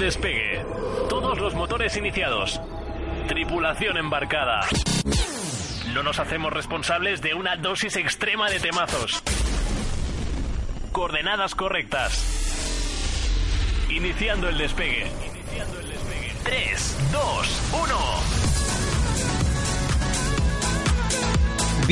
Despegue. 0.00 0.64
Todos 1.08 1.38
los 1.38 1.54
motores 1.54 1.96
iniciados. 1.96 2.60
Tripulación 3.28 3.98
embarcada. 3.98 4.66
No 5.92 6.02
nos 6.02 6.18
hacemos 6.18 6.52
responsables 6.52 7.20
de 7.20 7.34
una 7.34 7.56
dosis 7.56 7.96
extrema 7.96 8.48
de 8.50 8.58
temazos. 8.60 9.22
Coordenadas 10.90 11.54
correctas. 11.54 12.24
Iniciando 13.90 14.48
el 14.48 14.56
despegue. 14.58 15.06
Iniciando 15.36 15.80
el 15.80 15.88
despegue. 15.90 16.32
3, 16.44 16.98
2, 17.12 17.62
1. 17.84 18.49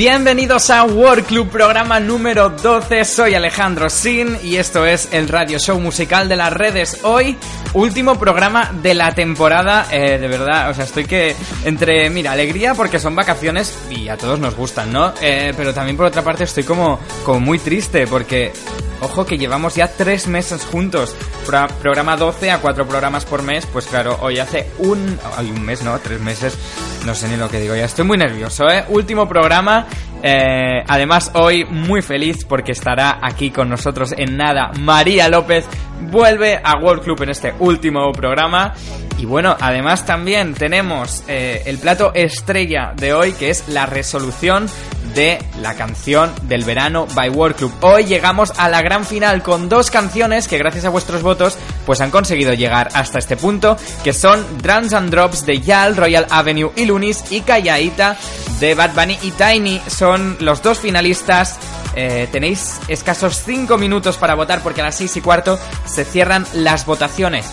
Bienvenidos 0.03 0.69
a 0.69 0.85
World 0.85 1.25
Club, 1.25 1.49
programa 1.49 1.99
número 1.99 2.47
12. 2.47 3.03
Soy 3.03 3.33
Alejandro 3.33 3.89
Sin 3.89 4.37
y 4.41 4.55
esto 4.55 4.85
es 4.85 5.09
el 5.11 5.27
radio 5.27 5.59
show 5.59 5.77
musical 5.77 6.29
de 6.29 6.37
las 6.37 6.53
redes. 6.53 7.01
Hoy, 7.03 7.35
último 7.73 8.17
programa 8.17 8.71
de 8.81 8.93
la 8.93 9.13
temporada. 9.13 9.87
Eh, 9.91 10.17
de 10.17 10.27
verdad, 10.29 10.69
o 10.69 10.73
sea, 10.73 10.85
estoy 10.85 11.03
que 11.03 11.35
entre, 11.65 12.09
mira, 12.11 12.31
alegría 12.31 12.75
porque 12.75 12.97
son 12.97 13.13
vacaciones 13.13 13.77
y 13.89 14.07
a 14.07 14.15
todos 14.15 14.39
nos 14.39 14.55
gustan, 14.55 14.93
¿no? 14.93 15.13
Eh, 15.21 15.53
pero 15.57 15.73
también 15.73 15.97
por 15.97 16.05
otra 16.05 16.21
parte 16.21 16.45
estoy 16.45 16.63
como, 16.63 16.97
como 17.25 17.41
muy 17.41 17.59
triste 17.59 18.07
porque 18.07 18.53
Ojo 19.01 19.25
que 19.25 19.37
llevamos 19.37 19.75
ya 19.75 19.87
tres 19.87 20.27
meses 20.27 20.65
juntos. 20.65 21.15
Pro- 21.45 21.67
programa 21.81 22.17
12 22.17 22.51
a 22.51 22.57
cuatro 22.59 22.85
programas 22.85 23.23
por 23.23 23.43
mes. 23.43 23.65
Pues 23.65 23.85
claro, 23.85 24.17
hoy 24.21 24.39
hace 24.39 24.67
un... 24.79 25.17
Ay, 25.37 25.51
un 25.51 25.61
mes, 25.63 25.83
¿no? 25.83 25.97
Tres 25.99 26.19
meses. 26.19 26.57
No 27.05 27.15
sé 27.15 27.29
ni 27.29 27.37
lo 27.37 27.49
que 27.49 27.61
digo. 27.61 27.75
Ya 27.75 27.85
estoy 27.85 28.03
muy 28.03 28.17
nervioso, 28.17 28.69
¿eh? 28.69 28.83
Último 28.89 29.27
programa. 29.29 29.87
Eh, 30.21 30.83
además, 30.87 31.31
hoy 31.33 31.65
muy 31.65 32.01
feliz 32.01 32.45
porque 32.45 32.73
estará 32.73 33.19
aquí 33.21 33.51
con 33.51 33.69
nosotros 33.69 34.13
en 34.17 34.37
nada 34.37 34.71
María 34.79 35.29
López. 35.29 35.65
Vuelve 36.11 36.59
a 36.63 36.77
World 36.77 37.03
Club 37.03 37.23
en 37.23 37.29
este 37.29 37.53
último 37.59 38.11
programa. 38.11 38.73
Y 39.17 39.25
bueno, 39.25 39.55
además 39.59 40.05
también 40.05 40.53
tenemos 40.53 41.23
eh, 41.27 41.63
el 41.65 41.77
plato 41.77 42.13
estrella 42.13 42.93
de 42.95 43.13
hoy, 43.13 43.33
que 43.33 43.49
es 43.49 43.67
la 43.67 43.85
resolución 43.85 44.67
de 45.13 45.39
la 45.61 45.75
canción 45.75 46.31
del 46.43 46.63
verano 46.63 47.07
by 47.13 47.29
World 47.29 47.57
Club. 47.57 47.73
Hoy 47.81 48.05
llegamos 48.05 48.51
a 48.57 48.69
la 48.69 48.81
gran 48.81 49.05
final 49.05 49.43
con 49.43 49.69
dos 49.69 49.91
canciones 49.91 50.47
que 50.47 50.57
gracias 50.57 50.85
a 50.85 50.89
vuestros 50.89 51.21
votos 51.21 51.57
pues 51.85 52.01
han 52.01 52.11
conseguido 52.11 52.53
llegar 52.53 52.89
hasta 52.93 53.19
este 53.19 53.37
punto, 53.37 53.77
que 54.03 54.13
son 54.13 54.45
Drums 54.61 54.93
and 54.93 55.09
Drops 55.09 55.45
de 55.45 55.61
Yal, 55.61 55.95
Royal 55.95 56.27
Avenue 56.29 56.71
y 56.75 56.85
Lunis 56.85 57.23
y 57.31 57.41
Callaita 57.41 58.17
de 58.59 58.75
Bad 58.75 58.93
Bunny 58.93 59.17
y 59.23 59.31
Tiny. 59.31 59.81
Son 59.87 60.37
los 60.39 60.61
dos 60.61 60.79
finalistas. 60.79 61.57
Eh, 61.95 62.27
tenéis 62.31 62.79
escasos 62.87 63.41
5 63.45 63.77
minutos 63.77 64.17
para 64.17 64.35
votar 64.35 64.61
porque 64.61 64.81
a 64.81 64.85
las 64.85 64.95
6 64.95 65.17
y 65.17 65.21
cuarto 65.21 65.59
se 65.85 66.05
cierran 66.05 66.45
las 66.53 66.85
votaciones. 66.85 67.45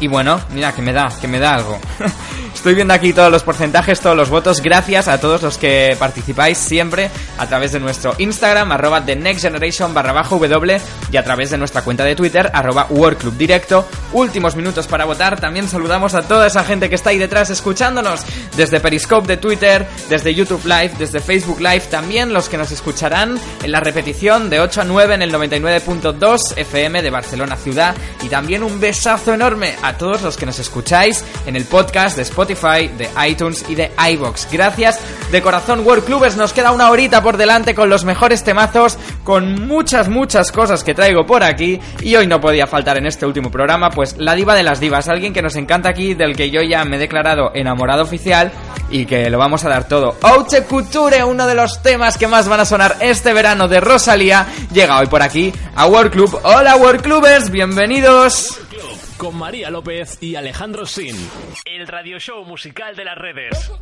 Y 0.00 0.06
bueno, 0.06 0.40
mira, 0.50 0.72
que 0.72 0.82
me 0.82 0.92
da, 0.92 1.08
que 1.20 1.28
me 1.28 1.38
da 1.38 1.54
algo. 1.54 1.78
Estoy 2.54 2.74
viendo 2.74 2.94
aquí 2.94 3.12
todos 3.12 3.30
los 3.30 3.42
porcentajes, 3.42 4.00
todos 4.00 4.16
los 4.16 4.30
votos. 4.30 4.62
Gracias 4.62 5.08
a 5.08 5.20
todos 5.20 5.42
los 5.42 5.58
que 5.58 5.96
participáis 5.98 6.56
siempre 6.56 7.10
a 7.36 7.46
través 7.46 7.72
de 7.72 7.80
nuestro 7.80 8.14
Instagram, 8.16 8.72
arroba 8.72 9.04
The 9.04 9.16
Next 9.16 9.44
barra 9.92 10.12
bajo 10.12 10.38
W 10.38 10.80
y 11.12 11.16
a 11.16 11.24
través 11.24 11.50
de 11.50 11.58
nuestra 11.58 11.82
cuenta 11.82 12.04
de 12.04 12.16
Twitter, 12.16 12.50
arroba 12.54 12.86
World 12.88 13.18
Club 13.18 13.36
Directo. 13.36 13.86
Últimos 14.12 14.56
minutos 14.56 14.86
para 14.86 15.04
votar. 15.04 15.40
También 15.40 15.68
saludamos 15.68 16.14
a 16.14 16.22
toda 16.22 16.46
esa 16.46 16.64
gente 16.64 16.88
que 16.88 16.94
está 16.94 17.10
ahí 17.10 17.18
detrás 17.18 17.50
escuchándonos 17.50 18.20
desde 18.56 18.80
Periscope 18.80 19.26
de 19.26 19.36
Twitter, 19.36 19.86
desde 20.08 20.34
YouTube 20.34 20.64
Live, 20.64 20.92
desde 20.98 21.20
Facebook 21.20 21.60
Live. 21.60 21.82
También 21.90 22.32
los 22.32 22.48
que 22.48 22.56
nos 22.56 22.70
escucharán 22.70 23.38
en 23.62 23.72
la 23.72 23.80
repetición 23.80 24.48
de 24.48 24.60
8 24.60 24.82
a 24.82 24.84
9 24.84 25.14
en 25.14 25.22
el 25.22 25.32
99.2 25.32 26.56
FM 26.56 27.02
de 27.02 27.10
Barcelona 27.10 27.56
Ciudad. 27.56 27.94
Y 28.22 28.28
también 28.28 28.62
un 28.62 28.80
besazo 28.80 29.34
enorme 29.34 29.74
a 29.82 29.98
todos 29.98 30.22
los 30.22 30.36
que 30.36 30.46
nos 30.46 30.58
escucháis 30.58 31.24
en 31.46 31.56
el 31.56 31.64
podcast 31.64 32.16
de 32.16 32.22
Spotify, 32.44 32.88
de 32.98 33.08
iTunes 33.26 33.64
y 33.68 33.74
de 33.74 33.90
iBox. 34.12 34.48
Gracias 34.52 35.00
de 35.30 35.40
corazón, 35.40 35.80
World 35.80 36.04
Clubers. 36.04 36.36
Nos 36.36 36.52
queda 36.52 36.72
una 36.72 36.90
horita 36.90 37.22
por 37.22 37.38
delante 37.38 37.74
con 37.74 37.88
los 37.88 38.04
mejores 38.04 38.44
temazos, 38.44 38.98
con 39.24 39.66
muchas, 39.66 40.10
muchas 40.10 40.52
cosas 40.52 40.84
que 40.84 40.94
traigo 40.94 41.24
por 41.24 41.42
aquí. 41.42 41.80
Y 42.02 42.14
hoy 42.16 42.26
no 42.26 42.42
podía 42.42 42.66
faltar 42.66 42.98
en 42.98 43.06
este 43.06 43.24
último 43.24 43.50
programa, 43.50 43.88
pues 43.88 44.16
la 44.18 44.34
diva 44.34 44.54
de 44.54 44.62
las 44.62 44.78
divas, 44.78 45.08
alguien 45.08 45.32
que 45.32 45.40
nos 45.40 45.56
encanta 45.56 45.88
aquí, 45.88 46.12
del 46.12 46.36
que 46.36 46.50
yo 46.50 46.60
ya 46.60 46.84
me 46.84 46.96
he 46.96 46.98
declarado 46.98 47.50
enamorado 47.54 48.02
oficial 48.02 48.52
y 48.90 49.06
que 49.06 49.30
lo 49.30 49.38
vamos 49.38 49.64
a 49.64 49.70
dar 49.70 49.88
todo. 49.88 50.16
Haute 50.20 50.64
Couture, 50.64 51.24
uno 51.24 51.46
de 51.46 51.54
los 51.54 51.82
temas 51.82 52.18
que 52.18 52.28
más 52.28 52.46
van 52.46 52.60
a 52.60 52.66
sonar 52.66 52.96
este 53.00 53.32
verano 53.32 53.68
de 53.68 53.80
Rosalía, 53.80 54.46
llega 54.70 54.98
hoy 54.98 55.06
por 55.06 55.22
aquí 55.22 55.50
a 55.74 55.86
World 55.86 56.12
Club. 56.12 56.40
Hola 56.42 56.76
World 56.76 57.00
Clubers, 57.00 57.50
bienvenidos. 57.50 58.58
Club 58.68 58.93
con 59.24 59.38
María 59.38 59.70
López 59.70 60.18
y 60.20 60.36
Alejandro 60.36 60.84
Sin. 60.84 61.16
El 61.64 61.86
radio 61.86 62.18
show 62.18 62.44
musical 62.44 62.94
de 62.94 63.06
las 63.06 63.16
redes. 63.16 63.72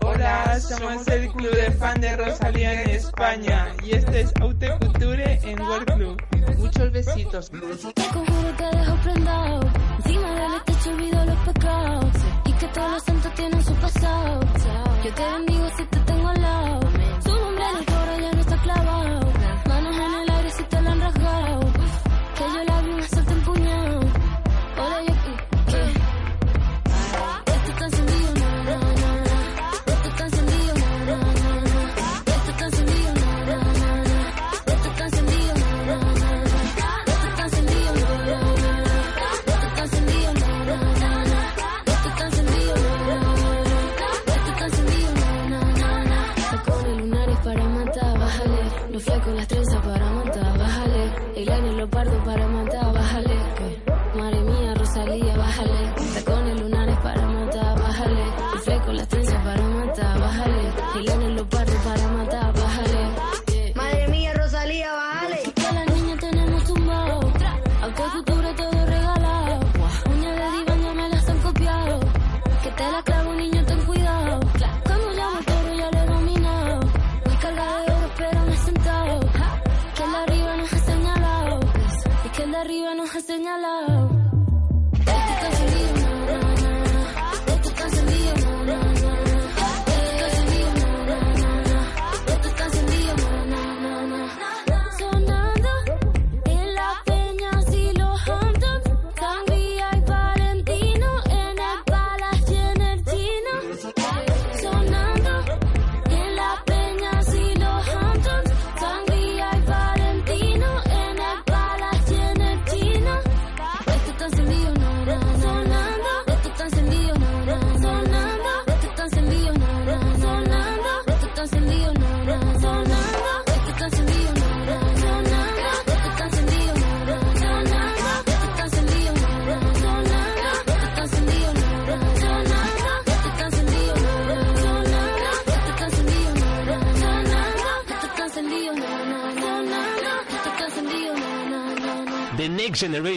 Hola, 0.00 0.58
somos 0.60 1.06
el 1.08 1.30
club 1.32 1.50
de 1.50 1.70
fan 1.72 2.00
de 2.00 2.16
Rosalía 2.16 2.82
en 2.82 2.88
España 2.88 3.68
y 3.84 3.96
este 3.96 4.22
es 4.22 4.32
Haute 4.40 4.70
Couture 4.80 5.40
en 5.42 5.60
World 5.60 5.94
Club. 5.94 6.22
Muchos 6.56 6.90
besitos. 6.90 7.50
Te 7.50 8.02
conjuro 8.14 8.54
te 8.56 8.76
dejo 8.78 8.96
prendado. 9.02 9.60
Encima 9.98 10.34
del 10.34 10.64
techo 10.64 10.90
olvido 10.90 11.24
los 11.26 11.38
pecados. 11.52 12.14
Y 12.46 12.52
que 12.54 12.66
todos 12.68 12.90
los 12.92 13.02
santos 13.02 13.34
tienen 13.34 13.62
su 13.62 13.74
pasado. 13.74 14.40
Yo 15.04 15.14
te 15.14 15.22
bendigo 15.22 15.70
si 15.76 15.84
te 15.84 15.99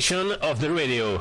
Of 0.03 0.59
the 0.59 0.67
Radio. 0.67 1.17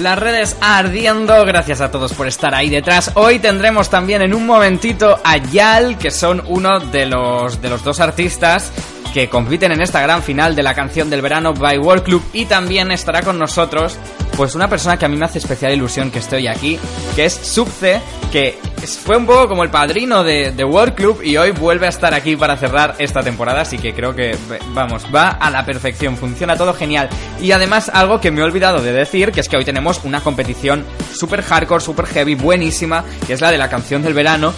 Las 0.00 0.18
redes 0.18 0.56
ardiendo, 0.60 1.44
gracias 1.44 1.80
a 1.80 1.92
todos 1.92 2.12
por 2.12 2.26
estar 2.26 2.56
ahí 2.56 2.70
detrás. 2.70 3.12
Hoy 3.14 3.38
tendremos 3.38 3.88
también 3.88 4.22
en 4.22 4.34
un 4.34 4.44
momentito 4.44 5.20
a 5.22 5.36
Yal, 5.36 5.96
que 5.96 6.10
son 6.10 6.42
uno 6.48 6.80
de 6.80 7.06
los, 7.06 7.62
de 7.62 7.68
los 7.68 7.84
dos 7.84 8.00
artistas 8.00 8.72
que 9.16 9.30
compiten 9.30 9.72
en 9.72 9.80
esta 9.80 10.02
gran 10.02 10.22
final 10.22 10.54
de 10.54 10.62
la 10.62 10.74
canción 10.74 11.08
del 11.08 11.22
verano 11.22 11.54
by 11.54 11.78
World 11.78 12.02
Club 12.02 12.22
y 12.34 12.44
también 12.44 12.92
estará 12.92 13.22
con 13.22 13.38
nosotros 13.38 13.98
pues 14.36 14.54
una 14.54 14.68
persona 14.68 14.98
que 14.98 15.06
a 15.06 15.08
mí 15.08 15.16
me 15.16 15.24
hace 15.24 15.38
especial 15.38 15.72
ilusión 15.72 16.10
que 16.10 16.18
esté 16.18 16.36
hoy 16.36 16.48
aquí, 16.48 16.78
que 17.14 17.24
es 17.24 17.32
Subce, 17.32 17.98
que 18.30 18.58
fue 19.02 19.16
un 19.16 19.24
poco 19.24 19.48
como 19.48 19.62
el 19.62 19.70
padrino 19.70 20.22
de, 20.22 20.52
de, 20.52 20.64
World 20.64 20.94
Club 20.94 21.22
y 21.22 21.38
hoy 21.38 21.52
vuelve 21.52 21.86
a 21.86 21.88
estar 21.88 22.12
aquí 22.12 22.36
para 22.36 22.58
cerrar 22.58 22.96
esta 22.98 23.22
temporada, 23.22 23.62
así 23.62 23.78
que 23.78 23.94
creo 23.94 24.14
que, 24.14 24.36
vamos, 24.74 25.06
va 25.14 25.28
a 25.28 25.48
la 25.48 25.64
perfección, 25.64 26.18
funciona 26.18 26.54
todo 26.54 26.74
genial. 26.74 27.08
Y 27.40 27.52
además 27.52 27.88
algo 27.88 28.20
que 28.20 28.30
me 28.30 28.42
he 28.42 28.44
olvidado 28.44 28.82
de 28.82 28.92
decir, 28.92 29.32
que 29.32 29.40
es 29.40 29.48
que 29.48 29.56
hoy 29.56 29.64
tenemos 29.64 30.04
una 30.04 30.20
competición 30.20 30.84
super 31.14 31.40
hardcore, 31.40 31.82
super 31.82 32.04
heavy, 32.04 32.34
buenísima, 32.34 33.02
que 33.26 33.32
es 33.32 33.40
la 33.40 33.50
de 33.50 33.56
la 33.56 33.70
canción 33.70 34.02
del 34.02 34.12
verano. 34.12 34.52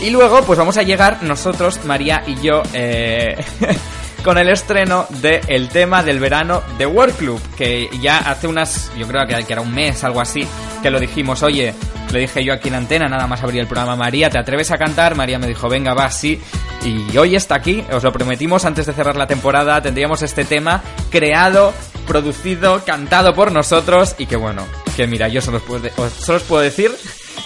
Y 0.00 0.10
luego, 0.10 0.42
pues 0.42 0.56
vamos 0.56 0.76
a 0.76 0.84
llegar 0.84 1.24
nosotros, 1.24 1.84
María 1.84 2.22
y 2.28 2.40
yo, 2.40 2.62
eh... 2.74 3.44
con 4.24 4.38
el 4.38 4.48
estreno 4.48 5.06
del 5.10 5.42
el 5.48 5.68
tema 5.68 6.02
del 6.02 6.18
verano 6.18 6.62
de 6.78 6.86
World 6.86 7.16
Club, 7.16 7.40
que 7.56 7.90
ya 8.00 8.18
hace 8.18 8.46
unas, 8.46 8.90
yo 8.96 9.06
creo 9.06 9.26
que 9.26 9.52
era 9.52 9.60
un 9.60 9.72
mes, 9.72 10.02
algo 10.02 10.20
así, 10.20 10.46
que 10.82 10.90
lo 10.90 10.98
dijimos, 10.98 11.42
oye, 11.42 11.74
le 12.10 12.20
dije 12.20 12.42
yo 12.42 12.54
aquí 12.54 12.68
en 12.68 12.76
antena, 12.76 13.06
nada 13.06 13.26
más 13.26 13.42
abrí 13.42 13.58
el 13.58 13.66
programa, 13.66 13.96
María, 13.96 14.30
¿te 14.30 14.38
atreves 14.38 14.70
a 14.70 14.78
cantar? 14.78 15.14
María 15.14 15.38
me 15.38 15.46
dijo, 15.46 15.68
venga, 15.68 15.92
va, 15.92 16.10
sí. 16.10 16.40
Y 16.84 17.16
hoy 17.18 17.36
está 17.36 17.56
aquí, 17.56 17.84
os 17.92 18.02
lo 18.02 18.12
prometimos 18.12 18.64
antes 18.64 18.86
de 18.86 18.94
cerrar 18.94 19.16
la 19.16 19.26
temporada, 19.26 19.82
tendríamos 19.82 20.22
este 20.22 20.44
tema 20.44 20.82
creado, 21.10 21.74
producido, 22.06 22.82
cantado 22.84 23.34
por 23.34 23.52
nosotros 23.52 24.14
y 24.18 24.26
que 24.26 24.36
bueno, 24.36 24.66
que 24.96 25.06
mira, 25.06 25.28
yo 25.28 25.42
solo 25.42 25.60
os 25.96 26.12
solo 26.12 26.38
os 26.38 26.44
puedo 26.44 26.62
decir 26.62 26.90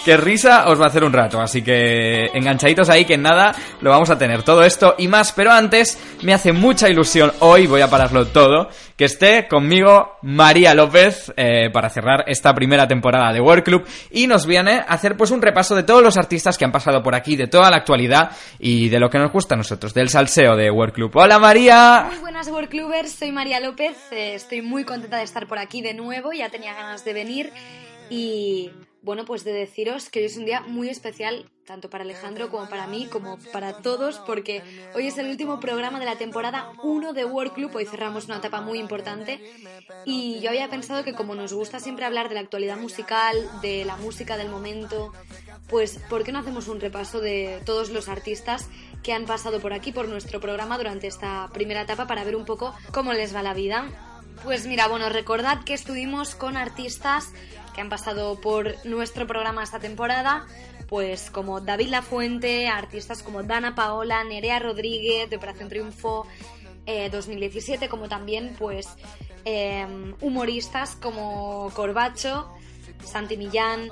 que 0.05 0.17
risa 0.17 0.69
os 0.69 0.79
va 0.79 0.85
a 0.85 0.87
hacer 0.87 1.03
un 1.03 1.13
rato. 1.13 1.41
Así 1.41 1.61
que 1.61 2.25
enganchaditos 2.33 2.89
ahí 2.89 3.05
que 3.05 3.15
en 3.15 3.23
nada 3.23 3.55
lo 3.81 3.89
vamos 3.89 4.09
a 4.09 4.17
tener 4.17 4.43
todo 4.43 4.63
esto 4.63 4.95
y 4.97 5.07
más. 5.07 5.31
Pero 5.31 5.51
antes 5.51 5.99
me 6.21 6.33
hace 6.33 6.51
mucha 6.51 6.89
ilusión 6.89 7.31
hoy, 7.39 7.67
voy 7.67 7.81
a 7.81 7.89
pararlo 7.89 8.27
todo, 8.27 8.69
que 8.95 9.05
esté 9.05 9.47
conmigo 9.47 10.17
María 10.21 10.73
López 10.73 11.31
eh, 11.37 11.69
para 11.71 11.89
cerrar 11.89 12.23
esta 12.27 12.53
primera 12.53 12.87
temporada 12.87 13.31
de 13.31 13.39
World 13.39 13.63
Club 13.63 13.87
y 14.11 14.27
nos 14.27 14.45
viene 14.45 14.79
a 14.79 14.93
hacer 14.93 15.15
pues 15.15 15.31
un 15.31 15.41
repaso 15.41 15.75
de 15.75 15.83
todos 15.83 16.03
los 16.03 16.17
artistas 16.17 16.57
que 16.57 16.65
han 16.65 16.71
pasado 16.71 17.01
por 17.01 17.15
aquí, 17.15 17.35
de 17.35 17.47
toda 17.47 17.69
la 17.69 17.77
actualidad 17.77 18.31
y 18.59 18.89
de 18.89 18.99
lo 18.99 19.09
que 19.09 19.17
nos 19.17 19.31
gusta 19.31 19.55
a 19.55 19.57
nosotros, 19.57 19.93
del 19.93 20.09
salseo 20.09 20.55
de 20.55 20.69
World 20.69 20.93
Club. 20.93 21.11
Hola 21.15 21.39
María. 21.39 22.05
Muy 22.09 22.19
buenas 22.19 22.49
World 22.49 22.69
Clubers, 22.69 23.11
soy 23.11 23.31
María 23.31 23.59
López, 23.59 23.97
eh, 24.11 24.35
estoy 24.35 24.61
muy 24.61 24.83
contenta 24.83 25.17
de 25.17 25.23
estar 25.23 25.47
por 25.47 25.59
aquí 25.59 25.81
de 25.81 25.93
nuevo, 25.93 26.31
ya 26.33 26.49
tenía 26.49 26.73
ganas 26.73 27.05
de 27.05 27.13
venir 27.13 27.53
y 28.09 28.71
bueno, 29.01 29.25
pues 29.25 29.43
de 29.43 29.53
deciros 29.53 30.09
que 30.09 30.19
hoy 30.19 30.25
es 30.25 30.37
un 30.37 30.45
día 30.45 30.61
muy 30.61 30.89
especial, 30.89 31.49
tanto 31.65 31.89
para 31.89 32.03
Alejandro 32.03 32.49
como 32.49 32.67
para 32.69 32.87
mí, 32.87 33.07
como 33.07 33.37
para 33.53 33.81
todos, 33.81 34.19
porque 34.19 34.61
hoy 34.93 35.07
es 35.07 35.17
el 35.17 35.29
último 35.29 35.59
programa 35.59 35.99
de 35.99 36.05
la 36.05 36.17
temporada 36.17 36.71
1 36.83 37.13
de 37.13 37.25
World 37.25 37.53
Club, 37.53 37.75
hoy 37.75 37.85
cerramos 37.85 38.25
una 38.25 38.37
etapa 38.37 38.61
muy 38.61 38.79
importante 38.79 39.39
y 40.05 40.39
yo 40.41 40.49
había 40.49 40.69
pensado 40.69 41.03
que 41.03 41.13
como 41.13 41.35
nos 41.35 41.53
gusta 41.53 41.79
siempre 41.79 42.05
hablar 42.05 42.27
de 42.27 42.35
la 42.35 42.41
actualidad 42.41 42.77
musical, 42.77 43.37
de 43.61 43.85
la 43.85 43.95
música 43.95 44.35
del 44.35 44.49
momento, 44.49 45.13
pues 45.69 45.99
¿por 46.09 46.23
qué 46.23 46.31
no 46.31 46.39
hacemos 46.39 46.67
un 46.67 46.81
repaso 46.81 47.21
de 47.21 47.61
todos 47.65 47.91
los 47.91 48.09
artistas 48.09 48.67
que 49.03 49.13
han 49.13 49.25
pasado 49.25 49.59
por 49.61 49.71
aquí, 49.71 49.91
por 49.91 50.09
nuestro 50.09 50.41
programa 50.41 50.77
durante 50.77 51.07
esta 51.07 51.49
primera 51.53 51.81
etapa 51.81 52.07
para 52.07 52.23
ver 52.23 52.35
un 52.35 52.45
poco 52.45 52.75
cómo 52.91 53.13
les 53.13 53.33
va 53.33 53.43
la 53.43 53.53
vida? 53.53 53.87
Pues 54.43 54.65
mira, 54.65 54.87
bueno, 54.87 55.09
recordad 55.09 55.63
que 55.65 55.73
estuvimos 55.73 56.33
con 56.33 56.55
artistas 56.55 57.33
que 57.79 57.83
han 57.83 57.89
pasado 57.89 58.41
por 58.41 58.75
nuestro 58.85 59.25
programa 59.25 59.63
esta 59.63 59.79
temporada, 59.79 60.45
pues 60.89 61.31
como 61.31 61.61
David 61.61 61.87
Lafuente, 61.87 62.67
artistas 62.67 63.23
como 63.23 63.41
Dana 63.41 63.73
Paola, 63.73 64.21
Nerea 64.25 64.59
Rodríguez 64.59 65.29
de 65.29 65.37
Operación 65.37 65.69
Triunfo 65.69 66.27
2017, 66.85 67.85
eh, 67.85 67.87
como 67.87 68.09
también 68.09 68.53
pues 68.59 68.89
em, 69.45 70.13
humoristas 70.19 70.95
como 70.95 71.71
Corbacho, 71.73 72.51
Santi 73.05 73.37
Millán, 73.37 73.91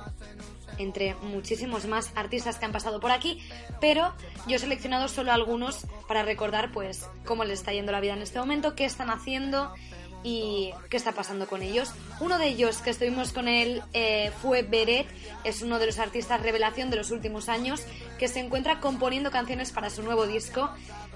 entre 0.77 1.15
muchísimos 1.15 1.85
más 1.85 2.11
artistas 2.15 2.57
que 2.57 2.65
han 2.65 2.73
pasado 2.73 2.99
por 2.99 3.11
aquí, 3.11 3.41
pero 3.79 4.13
yo 4.47 4.57
he 4.57 4.59
seleccionado 4.59 5.07
solo 5.07 5.31
algunos 5.31 5.87
para 6.09 6.23
recordar 6.23 6.73
pues 6.73 7.07
cómo 7.25 7.45
les 7.45 7.59
está 7.59 7.71
yendo 7.71 7.93
la 7.93 8.01
vida 8.01 8.15
en 8.15 8.21
este 8.21 8.37
momento, 8.37 8.75
qué 8.75 8.83
están 8.83 9.09
haciendo 9.09 9.73
y 10.23 10.71
qué 10.89 10.97
está 10.97 11.11
pasando 11.11 11.47
con 11.47 11.61
ellos. 11.61 11.91
Uno 12.19 12.37
de 12.37 12.47
ellos 12.47 12.81
que 12.81 12.89
estuvimos 12.89 13.31
con 13.33 13.47
él 13.47 13.81
eh, 13.93 14.31
fue 14.41 14.61
Beret, 14.61 15.07
es 15.43 15.61
uno 15.61 15.79
de 15.79 15.85
los 15.85 15.99
artistas 15.99 16.41
revelación 16.41 16.89
de 16.89 16.97
los 16.97 17.11
últimos 17.11 17.49
años 17.49 17.83
que 18.17 18.27
se 18.27 18.39
encuentra 18.39 18.79
componiendo 18.79 19.31
canciones 19.31 19.71
para 19.71 19.89
su 19.89 20.03
nuevo 20.03 20.27
disco. 20.27 20.69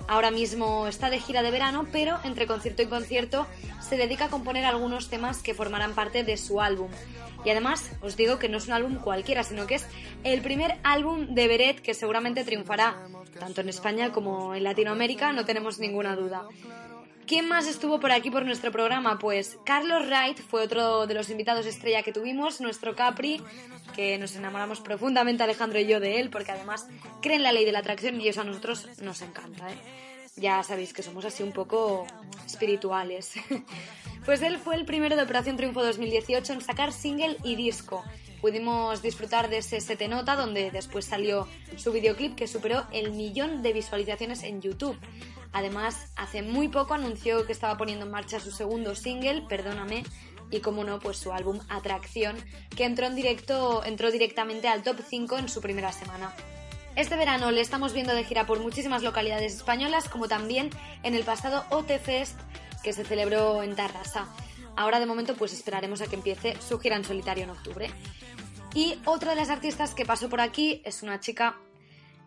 Ahora 0.08 0.32
mismo 0.32 0.88
está 0.88 1.10
de 1.10 1.20
gira 1.20 1.44
de 1.44 1.52
verano, 1.52 1.88
pero 1.92 2.20
entre 2.24 2.48
concierto 2.48 2.82
y 2.82 2.88
concierto 2.88 3.48
se 3.80 3.98
dedica 3.98 4.26
a 4.26 4.30
componer 4.30 4.66
algunos 4.66 5.10
temas 5.10 5.42
que 5.42 5.54
formarán 5.54 5.94
parte 5.94 6.24
de 6.24 6.38
su 6.38 6.62
álbum. 6.62 6.90
Y 7.44 7.50
además 7.50 7.92
os 8.02 8.16
digo 8.16 8.38
que 8.38 8.50
no 8.50 8.58
es 8.58 8.68
un 8.68 8.74
álbum 8.74 8.96
cualquiera, 8.98 9.44
sino 9.44 9.68
que 9.68 9.76
es 9.76 9.88
el 10.24 10.42
primer 10.42 10.78
álbum 10.84 11.34
de 11.34 11.48
Beret 11.48 11.82
que 11.82 11.94
seguramente 11.94 12.44
triunfará 12.44 13.08
tanto 13.40 13.62
en 13.62 13.70
España 13.70 14.12
como 14.12 14.54
en 14.54 14.64
Latinoamérica, 14.64 15.34
no 15.34 15.46
tenemos 15.46 15.80
ninguna 15.80 16.16
duda. 16.16 16.48
¿Quién 17.32 17.48
más 17.48 17.66
estuvo 17.66 18.02
por 18.02 18.12
aquí 18.12 18.30
por 18.30 18.44
nuestro 18.44 18.74
programa? 18.74 19.18
Pues 19.18 19.58
Carlos 19.64 20.06
Wright 20.06 20.38
fue 20.38 20.64
otro 20.64 21.08
de 21.08 21.14
los 21.14 21.30
invitados 21.30 21.66
estrella 21.66 22.04
que 22.04 22.12
tuvimos, 22.12 22.60
nuestro 22.60 22.94
Capri, 22.94 23.42
que 23.96 24.18
nos 24.18 24.36
enamoramos 24.36 24.82
profundamente 24.82 25.42
Alejandro 25.42 25.80
y 25.80 25.88
yo 25.88 26.02
de 26.02 26.20
él, 26.20 26.30
porque 26.30 26.52
además 26.52 26.90
creen 27.22 27.42
la 27.42 27.54
ley 27.54 27.64
de 27.64 27.72
la 27.72 27.80
atracción 27.80 28.20
y 28.20 28.28
eso 28.28 28.42
a 28.42 28.44
nosotros 28.44 28.86
nos 29.02 29.22
encanta. 29.22 29.72
¿eh? 29.72 29.78
Ya 30.36 30.62
sabéis 30.64 30.92
que 30.92 31.04
somos 31.04 31.24
así 31.24 31.42
un 31.42 31.54
poco 31.54 32.06
espirituales. 32.46 33.32
pues 34.26 34.42
él 34.42 34.58
fue 34.58 34.76
el 34.76 34.84
primero 34.84 35.16
de 35.16 35.24
Operación 35.24 35.56
Triunfo 35.56 35.82
2018 35.82 36.52
en 36.52 36.60
sacar 36.60 36.92
single 36.92 37.38
y 37.46 37.56
disco. 37.56 38.04
Pudimos 38.42 39.04
disfrutar 39.04 39.50
de 39.50 39.60
ese 39.60 39.80
Sete 39.80 40.08
Nota, 40.08 40.36
donde 40.36 40.72
después 40.72 41.06
salió 41.06 41.48
su 41.78 41.92
videoclip 41.92 42.36
que 42.36 42.48
superó 42.48 42.88
el 42.92 43.12
millón 43.12 43.62
de 43.62 43.72
visualizaciones 43.72 44.42
en 44.44 44.62
YouTube. 44.62 44.98
Además, 45.54 46.12
hace 46.16 46.42
muy 46.42 46.68
poco 46.68 46.96
anunció 46.96 47.46
que 47.46 47.52
estaba 47.52 47.78
poniendo 47.78 48.06
en 48.06 48.12
marcha 48.12 48.40
su 48.40 48.52
segundo 48.52 48.96
single, 48.96 49.44
Perdóname, 49.48 50.04
y 50.50 50.60
como 50.60 50.84
no, 50.84 51.00
pues 51.00 51.18
su 51.18 51.32
álbum 51.32 51.60
Atracción, 51.70 52.36
que 52.76 52.86
entró 52.86 53.06
en 53.06 53.16
directo, 53.16 53.84
entró 53.86 54.12
directamente 54.12 54.68
al 54.68 54.82
top 54.82 54.98
5 55.08 55.38
en 55.38 55.48
su 55.48 55.62
primera 55.62 55.92
semana. 55.92 56.34
Este 56.96 57.16
verano 57.16 57.52
le 57.52 57.62
estamos 57.62 57.94
viendo 57.94 58.14
de 58.14 58.24
gira 58.24 58.46
por 58.46 58.60
muchísimas 58.60 59.04
localidades 59.04 59.56
españolas, 59.56 60.10
como 60.10 60.28
también 60.28 60.70
en 61.04 61.16
el 61.16 61.24
pasado 61.24 61.64
OT 61.70 62.00
Fest 62.00 62.38
que 62.84 62.92
se 62.92 63.06
celebró 63.06 63.64
en 63.64 63.76
Tarrasa. 63.76 64.28
Ahora 64.76 65.00
de 65.00 65.06
momento 65.06 65.36
pues 65.36 65.54
esperaremos 65.54 66.02
a 66.02 66.08
que 66.08 66.16
empiece 66.16 66.56
su 66.62 66.80
gira 66.80 66.96
en 66.96 67.04
solitario 67.04 67.44
en 67.44 67.50
octubre. 67.52 67.90
Y 68.74 68.98
otra 69.06 69.32
de 69.32 69.36
las 69.36 69.50
artistas 69.50 69.94
que 69.94 70.06
pasó 70.06 70.30
por 70.30 70.42
aquí 70.42 70.82
es 70.86 71.04
una 71.04 71.20
chica 71.20 71.58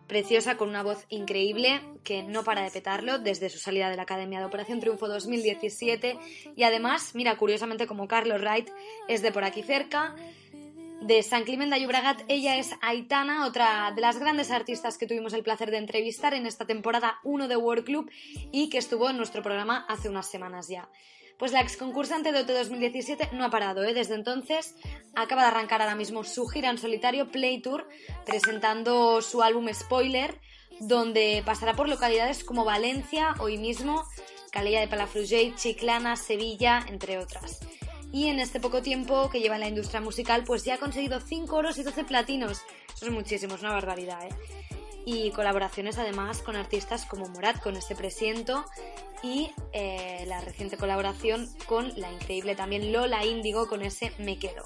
preciosa 0.07 0.57
con 0.57 0.69
una 0.69 0.83
voz 0.83 1.05
increíble 1.09 1.81
que 2.03 2.23
no 2.23 2.43
para 2.43 2.61
de 2.61 2.71
petarlo 2.71 3.17
desde 3.17 3.49
su 3.49 3.57
salida 3.57 3.89
de 3.89 3.95
la 3.95 4.03
Academia 4.03 4.39
de 4.39 4.45
Operación 4.45 4.79
Triunfo 4.79 5.07
2017 5.07 6.19
y 6.55 6.63
además, 6.63 7.15
mira, 7.15 7.37
curiosamente 7.37 7.87
como 7.87 8.07
Carlos 8.07 8.41
Wright 8.41 8.69
es 9.07 9.21
de 9.23 9.31
por 9.31 9.43
aquí 9.43 9.63
cerca, 9.63 10.15
de 11.01 11.21
San 11.23 11.43
Clemente 11.43 11.75
de 11.75 11.81
Llobregat, 11.81 12.23
ella 12.27 12.57
es 12.57 12.71
Aitana, 12.81 13.45
otra 13.45 13.91
de 13.95 14.01
las 14.01 14.17
grandes 14.17 14.49
artistas 14.49 14.97
que 14.97 15.05
tuvimos 15.05 15.33
el 15.33 15.43
placer 15.43 15.69
de 15.69 15.77
entrevistar 15.77 16.33
en 16.33 16.45
esta 16.45 16.65
temporada 16.65 17.19
1 17.23 17.47
de 17.47 17.57
World 17.57 17.85
Club 17.85 18.09
y 18.51 18.69
que 18.69 18.77
estuvo 18.77 19.09
en 19.09 19.17
nuestro 19.17 19.43
programa 19.43 19.85
hace 19.87 20.09
unas 20.09 20.29
semanas 20.29 20.67
ya. 20.67 20.89
Pues 21.37 21.51
la 21.51 21.61
ex 21.61 21.75
concursante 21.75 22.31
de 22.31 22.39
OT 22.39 22.49
2017 22.49 23.29
no 23.33 23.43
ha 23.43 23.49
parado, 23.49 23.83
¿eh? 23.83 23.93
Desde 23.93 24.15
entonces 24.15 24.75
acaba 25.15 25.41
de 25.41 25.49
arrancar 25.49 25.81
ahora 25.81 25.95
mismo 25.95 26.23
su 26.23 26.47
gira 26.47 26.69
en 26.69 26.77
solitario 26.77 27.29
Play 27.29 27.61
Tour, 27.61 27.87
presentando 28.25 29.21
su 29.21 29.41
álbum 29.41 29.67
Spoiler, 29.73 30.39
donde 30.79 31.43
pasará 31.45 31.73
por 31.73 31.89
localidades 31.89 32.43
como 32.43 32.63
Valencia, 32.63 33.35
hoy 33.39 33.57
mismo, 33.57 34.03
Calella 34.51 34.79
de 34.79 34.87
Palafrugell, 34.87 35.55
Chiclana, 35.55 36.15
Sevilla, 36.15 36.85
entre 36.87 37.17
otras. 37.17 37.59
Y 38.13 38.27
en 38.29 38.39
este 38.39 38.61
poco 38.61 38.81
tiempo 38.81 39.29
que 39.29 39.41
lleva 39.41 39.55
en 39.55 39.61
la 39.61 39.67
industria 39.67 39.99
musical, 39.99 40.45
pues 40.45 40.63
ya 40.63 40.75
ha 40.75 40.77
conseguido 40.77 41.19
5 41.19 41.53
oros 41.53 41.77
y 41.77 41.83
12 41.83 42.05
platinos. 42.05 42.61
Eso 42.95 43.07
es 43.07 43.11
muchísimo, 43.11 43.55
es 43.55 43.61
una 43.61 43.73
barbaridad, 43.73 44.25
¿eh? 44.25 44.29
Y 45.05 45.31
colaboraciones 45.31 45.97
además 45.97 46.41
con 46.41 46.55
artistas 46.55 47.05
como 47.05 47.27
Morat 47.27 47.61
con 47.61 47.75
este 47.77 47.95
presiento 47.95 48.65
y 49.23 49.51
eh, 49.71 50.25
la 50.27 50.41
reciente 50.41 50.77
colaboración 50.77 51.49
con 51.67 51.91
la 51.99 52.11
increíble 52.11 52.55
también 52.55 52.91
Lola 52.91 53.25
Índigo 53.25 53.67
con 53.67 53.81
ese 53.81 54.11
Me 54.17 54.37
Quedo. 54.37 54.63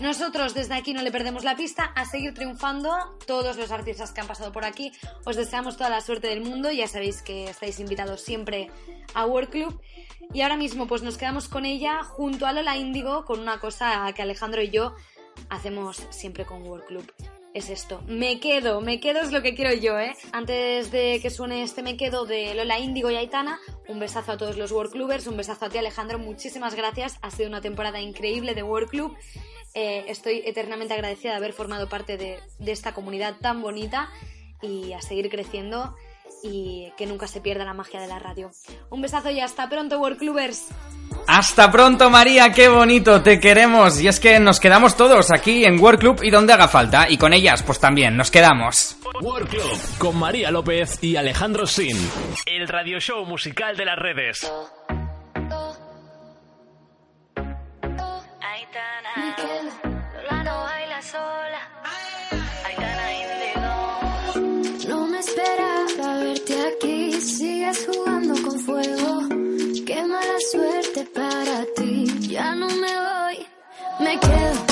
Nosotros 0.00 0.52
desde 0.52 0.74
aquí 0.74 0.92
no 0.92 1.02
le 1.02 1.10
perdemos 1.10 1.42
la 1.42 1.56
pista 1.56 1.84
a 1.84 2.04
seguir 2.04 2.34
triunfando. 2.34 3.16
Todos 3.26 3.56
los 3.56 3.70
artistas 3.70 4.12
que 4.12 4.20
han 4.20 4.26
pasado 4.26 4.52
por 4.52 4.66
aquí, 4.66 4.92
os 5.24 5.36
deseamos 5.36 5.78
toda 5.78 5.88
la 5.88 6.02
suerte 6.02 6.28
del 6.28 6.42
mundo. 6.42 6.70
Ya 6.70 6.86
sabéis 6.86 7.22
que 7.22 7.44
estáis 7.48 7.80
invitados 7.80 8.20
siempre 8.20 8.70
a 9.14 9.24
World 9.24 9.48
Club. 9.48 9.80
Y 10.34 10.42
ahora 10.42 10.58
mismo 10.58 10.86
pues 10.86 11.02
nos 11.02 11.16
quedamos 11.16 11.48
con 11.48 11.64
ella 11.64 12.02
junto 12.02 12.46
a 12.46 12.52
Lola 12.52 12.76
Índigo 12.76 13.24
con 13.24 13.40
una 13.40 13.58
cosa 13.58 14.12
que 14.14 14.20
Alejandro 14.20 14.60
y 14.62 14.68
yo 14.68 14.94
hacemos 15.48 16.06
siempre 16.10 16.44
con 16.44 16.62
World 16.62 16.84
Club. 16.84 17.12
Es 17.56 17.70
esto, 17.70 18.02
me 18.06 18.38
quedo, 18.38 18.82
me 18.82 19.00
quedo 19.00 19.20
es 19.20 19.32
lo 19.32 19.40
que 19.40 19.54
quiero 19.54 19.72
yo, 19.72 19.98
¿eh? 19.98 20.14
Antes 20.32 20.90
de 20.90 21.20
que 21.22 21.30
suene 21.30 21.62
este 21.62 21.82
me 21.82 21.96
quedo 21.96 22.26
de 22.26 22.54
Lola 22.54 22.78
Índigo 22.78 23.10
y 23.10 23.16
Aitana, 23.16 23.58
un 23.88 23.98
besazo 23.98 24.32
a 24.32 24.36
todos 24.36 24.58
los 24.58 24.72
World 24.72 24.92
Clubers, 24.92 25.26
un 25.26 25.38
besazo 25.38 25.64
a 25.64 25.70
ti 25.70 25.78
Alejandro, 25.78 26.18
muchísimas 26.18 26.74
gracias, 26.74 27.16
ha 27.22 27.30
sido 27.30 27.48
una 27.48 27.62
temporada 27.62 27.98
increíble 27.98 28.54
de 28.54 28.62
World 28.62 28.90
Club, 28.90 29.16
eh, 29.72 30.04
estoy 30.06 30.42
eternamente 30.44 30.92
agradecida 30.92 31.30
de 31.30 31.36
haber 31.38 31.54
formado 31.54 31.88
parte 31.88 32.18
de, 32.18 32.40
de 32.58 32.72
esta 32.72 32.92
comunidad 32.92 33.36
tan 33.40 33.62
bonita 33.62 34.10
y 34.60 34.92
a 34.92 35.00
seguir 35.00 35.30
creciendo 35.30 35.96
y 36.42 36.92
que 36.96 37.06
nunca 37.06 37.26
se 37.26 37.40
pierda 37.40 37.64
la 37.64 37.74
magia 37.74 38.00
de 38.00 38.06
la 38.06 38.18
radio. 38.18 38.50
Un 38.90 39.02
besazo 39.02 39.30
y 39.30 39.40
hasta 39.40 39.68
pronto, 39.68 39.98
World 39.98 40.18
Clubers. 40.18 40.68
Hasta 41.28 41.70
pronto, 41.70 42.08
María, 42.08 42.52
qué 42.52 42.68
bonito, 42.68 43.22
te 43.22 43.40
queremos. 43.40 44.00
Y 44.00 44.08
es 44.08 44.20
que 44.20 44.38
nos 44.38 44.60
quedamos 44.60 44.96
todos 44.96 45.32
aquí 45.32 45.64
en 45.64 45.80
World 45.80 46.00
Club 46.00 46.20
y 46.22 46.30
donde 46.30 46.52
haga 46.52 46.68
falta. 46.68 47.10
Y 47.10 47.16
con 47.16 47.32
ellas, 47.32 47.62
pues 47.62 47.80
también, 47.80 48.16
nos 48.16 48.30
quedamos. 48.30 48.96
World 49.20 49.48
Club 49.48 49.78
con 49.98 50.18
María 50.18 50.50
López 50.50 51.02
y 51.02 51.16
Alejandro 51.16 51.66
Sin. 51.66 51.96
El 52.46 52.68
radio 52.68 53.00
show 53.00 53.24
musical 53.24 53.76
de 53.76 53.84
las 53.84 53.98
redes. 53.98 54.50
Me 59.16 59.34
quedo, 59.34 59.72
Lola 60.28 60.42
no 60.44 60.60
baila 60.60 61.00
sola. 61.00 61.75
Me 74.06 74.16
quedo. 74.20 74.65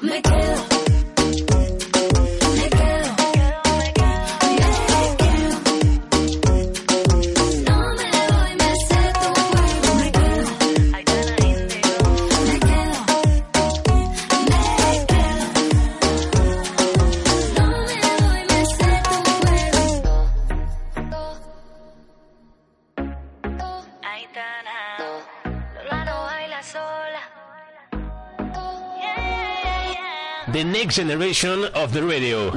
Me 0.00 0.20
quedo, 0.22 0.71
generation 30.92 31.64
of 31.74 31.92
the 31.92 32.02
radio. 32.02 32.52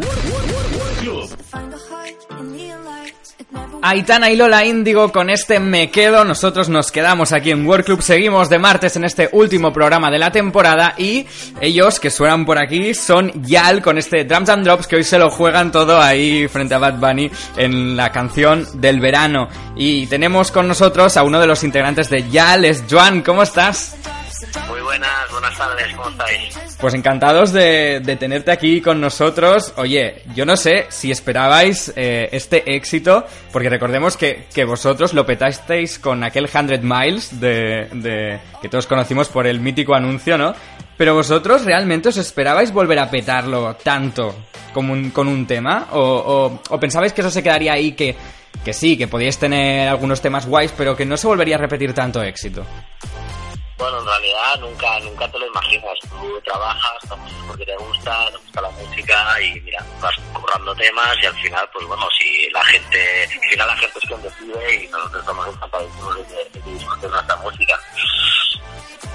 Aitana 3.81 4.29
y 4.29 4.35
Lola 4.35 4.65
Índigo 4.65 5.11
con 5.11 5.29
este 5.29 5.59
Me 5.59 5.89
Quedo. 5.89 6.25
Nosotros 6.25 6.67
nos 6.67 6.91
quedamos 6.91 7.31
aquí 7.31 7.51
en 7.51 7.65
World 7.65 7.85
Club. 7.85 8.01
Seguimos 8.01 8.49
de 8.49 8.59
martes 8.59 8.95
en 8.97 9.05
este 9.05 9.29
último 9.31 9.71
programa 9.71 10.11
de 10.11 10.19
la 10.19 10.31
temporada. 10.31 10.95
Y 10.97 11.25
ellos 11.61 11.99
que 11.99 12.09
suenan 12.09 12.45
por 12.45 12.57
aquí 12.57 12.93
son 12.93 13.31
Yal 13.43 13.81
con 13.81 13.97
este 13.97 14.25
Drums 14.25 14.49
and 14.49 14.65
Drops 14.65 14.87
que 14.87 14.97
hoy 14.97 15.03
se 15.03 15.17
lo 15.17 15.29
juegan 15.29 15.71
todo 15.71 16.01
ahí 16.01 16.47
frente 16.49 16.75
a 16.75 16.79
Bad 16.79 16.95
Bunny 16.95 17.31
en 17.55 17.95
la 17.95 18.11
canción 18.11 18.67
del 18.73 18.99
verano. 18.99 19.47
Y 19.77 20.07
tenemos 20.07 20.51
con 20.51 20.67
nosotros 20.67 21.15
a 21.15 21.23
uno 21.23 21.39
de 21.39 21.47
los 21.47 21.63
integrantes 21.63 22.09
de 22.09 22.29
Yal, 22.29 22.65
es 22.65 22.83
Joan. 22.89 23.21
¿Cómo 23.21 23.43
estás? 23.43 23.95
Muy 24.67 24.81
buenas, 24.81 25.31
buenas 25.31 25.57
tardes, 25.57 25.93
¿cómo 25.95 26.09
estáis? 26.09 26.77
Pues 26.79 26.93
encantados 26.93 27.51
de, 27.53 28.01
de 28.03 28.15
tenerte 28.15 28.51
aquí 28.51 28.81
con 28.81 28.99
nosotros. 28.99 29.73
Oye, 29.77 30.23
yo 30.35 30.45
no 30.45 30.55
sé 30.57 30.85
si 30.89 31.11
esperabais 31.11 31.93
eh, 31.95 32.29
este 32.31 32.75
éxito, 32.75 33.25
porque 33.51 33.69
recordemos 33.69 34.17
que, 34.17 34.45
que 34.53 34.65
vosotros 34.65 35.13
lo 35.13 35.25
petasteis 35.25 35.99
con 35.99 36.23
aquel 36.23 36.47
100 36.47 36.81
Miles 36.83 37.39
de, 37.39 37.87
de- 37.93 38.39
que 38.61 38.69
todos 38.69 38.87
conocimos 38.87 39.29
por 39.29 39.47
el 39.47 39.59
mítico 39.59 39.95
anuncio, 39.95 40.37
¿no? 40.37 40.53
Pero 40.97 41.13
vosotros 41.13 41.65
realmente 41.65 42.09
os 42.09 42.17
esperabais 42.17 42.71
volver 42.71 42.99
a 42.99 43.09
petarlo 43.09 43.75
tanto 43.75 44.35
como 44.73 45.11
con 45.13 45.27
un 45.27 45.45
tema, 45.47 45.87
o, 45.91 45.99
o- 45.99 46.61
o 46.73 46.79
pensabais 46.79 47.13
que 47.13 47.21
eso 47.21 47.31
se 47.31 47.43
quedaría 47.43 47.73
ahí, 47.73 47.93
que, 47.93 48.15
que 48.63 48.73
sí, 48.73 48.97
que 48.97 49.07
podíais 49.07 49.37
tener 49.37 49.87
algunos 49.87 50.21
temas 50.21 50.45
guays, 50.45 50.73
pero 50.75 50.95
que 50.95 51.05
no 51.05 51.17
se 51.17 51.27
volvería 51.27 51.55
a 51.55 51.59
repetir 51.59 51.93
tanto 51.93 52.21
éxito. 52.23 52.65
Bueno, 53.77 53.99
en 53.99 54.05
realidad 54.05 54.59
nunca 54.61 54.99
nunca 55.01 55.27
te 55.29 55.39
lo 55.39 55.47
imaginas. 55.47 55.99
Tú 56.09 56.41
trabajas, 56.45 56.97
porque 57.47 57.65
te 57.65 57.75
gusta, 57.75 58.31
te 58.31 58.37
gusta 58.37 58.61
la 58.61 58.69
música 58.71 59.41
y 59.41 59.59
mira, 59.61 59.85
vas 60.01 60.15
currando 60.33 60.73
temas 60.75 61.15
y 61.21 61.25
al 61.25 61.35
final, 61.35 61.69
pues 61.73 61.85
bueno, 61.85 62.07
si 62.17 62.49
la 62.51 62.63
gente, 62.65 63.23
al 63.23 63.49
final 63.51 63.67
la 63.67 63.77
gente 63.77 63.99
es 63.99 64.07
quien 64.07 64.21
decide 64.21 64.83
y 64.83 64.87
nosotros 64.87 65.21
estamos 65.21 65.47
encantados 65.47 65.89
de 66.29 66.59
que 66.59 66.71
disfruten 66.71 67.11
nuestra 67.11 67.35
música. 67.37 67.79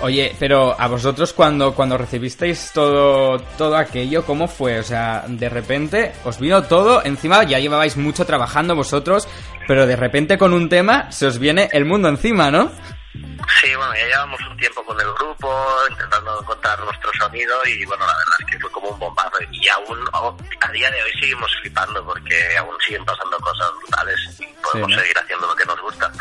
Oye, 0.03 0.35
pero 0.39 0.75
a 0.79 0.89
vosotros 0.89 1.35
cuando, 1.35 1.75
cuando 1.75 1.99
recibisteis 1.99 2.71
todo, 2.73 3.39
todo 3.59 3.77
aquello, 3.77 4.25
¿cómo 4.25 4.49
fue? 4.49 4.79
O 4.79 4.83
sea, 4.83 5.25
de 5.29 5.49
repente 5.51 6.13
os 6.25 6.39
vino 6.39 6.63
todo, 6.65 7.05
encima 7.05 7.45
ya 7.45 7.59
llevabais 7.59 7.99
mucho 7.99 8.25
trabajando 8.25 8.75
vosotros, 8.75 9.29
pero 9.69 9.87
de 9.87 9.97
repente 9.97 10.39
con 10.39 10.55
un 10.55 10.71
tema 10.71 11.13
se 11.13 11.27
os 11.27 11.39
viene 11.39 11.69
el 11.73 11.85
mundo 11.85 12.09
encima, 12.09 12.51
¿no? 12.51 12.71
Sí, 13.13 13.75
bueno, 13.75 13.93
ya 13.95 14.07
llevamos 14.07 14.41
un 14.49 14.57
tiempo 14.57 14.85
con 14.85 14.99
el 15.01 15.13
grupo, 15.15 15.53
intentando 15.91 16.41
encontrar 16.41 16.79
nuestro 16.81 17.11
sonido 17.19 17.55
y 17.67 17.85
bueno, 17.85 18.07
la 18.07 18.13
verdad 18.17 18.35
es 18.39 18.47
que 18.47 18.59
fue 18.61 18.71
como 18.71 18.89
un 18.91 18.99
bombazo 19.01 19.37
y 19.51 19.69
aún 19.69 19.99
a 20.13 20.71
día 20.73 20.91
de 20.91 21.03
hoy 21.03 21.11
seguimos 21.21 21.51
flipando 21.61 22.05
porque 22.05 22.57
aún 22.57 22.75
siguen 22.87 23.05
pasando 23.05 23.37
cosas 23.39 23.69
brutales 23.81 24.17
y 24.41 24.45
podemos 24.63 24.91
Sí, 24.91 24.97
¿no? 24.97 25.03
seguir 25.03 25.19
haciendo 25.19 25.47
lo 25.49 25.55
que 25.57 25.65
nos 25.65 25.81
gusta. 25.81 26.13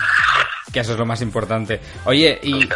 Que 0.74 0.79
eso 0.79 0.93
es 0.93 0.98
lo 1.00 1.05
más 1.05 1.22
importante. 1.22 1.79
Oye, 2.05 2.39
y 2.41 2.67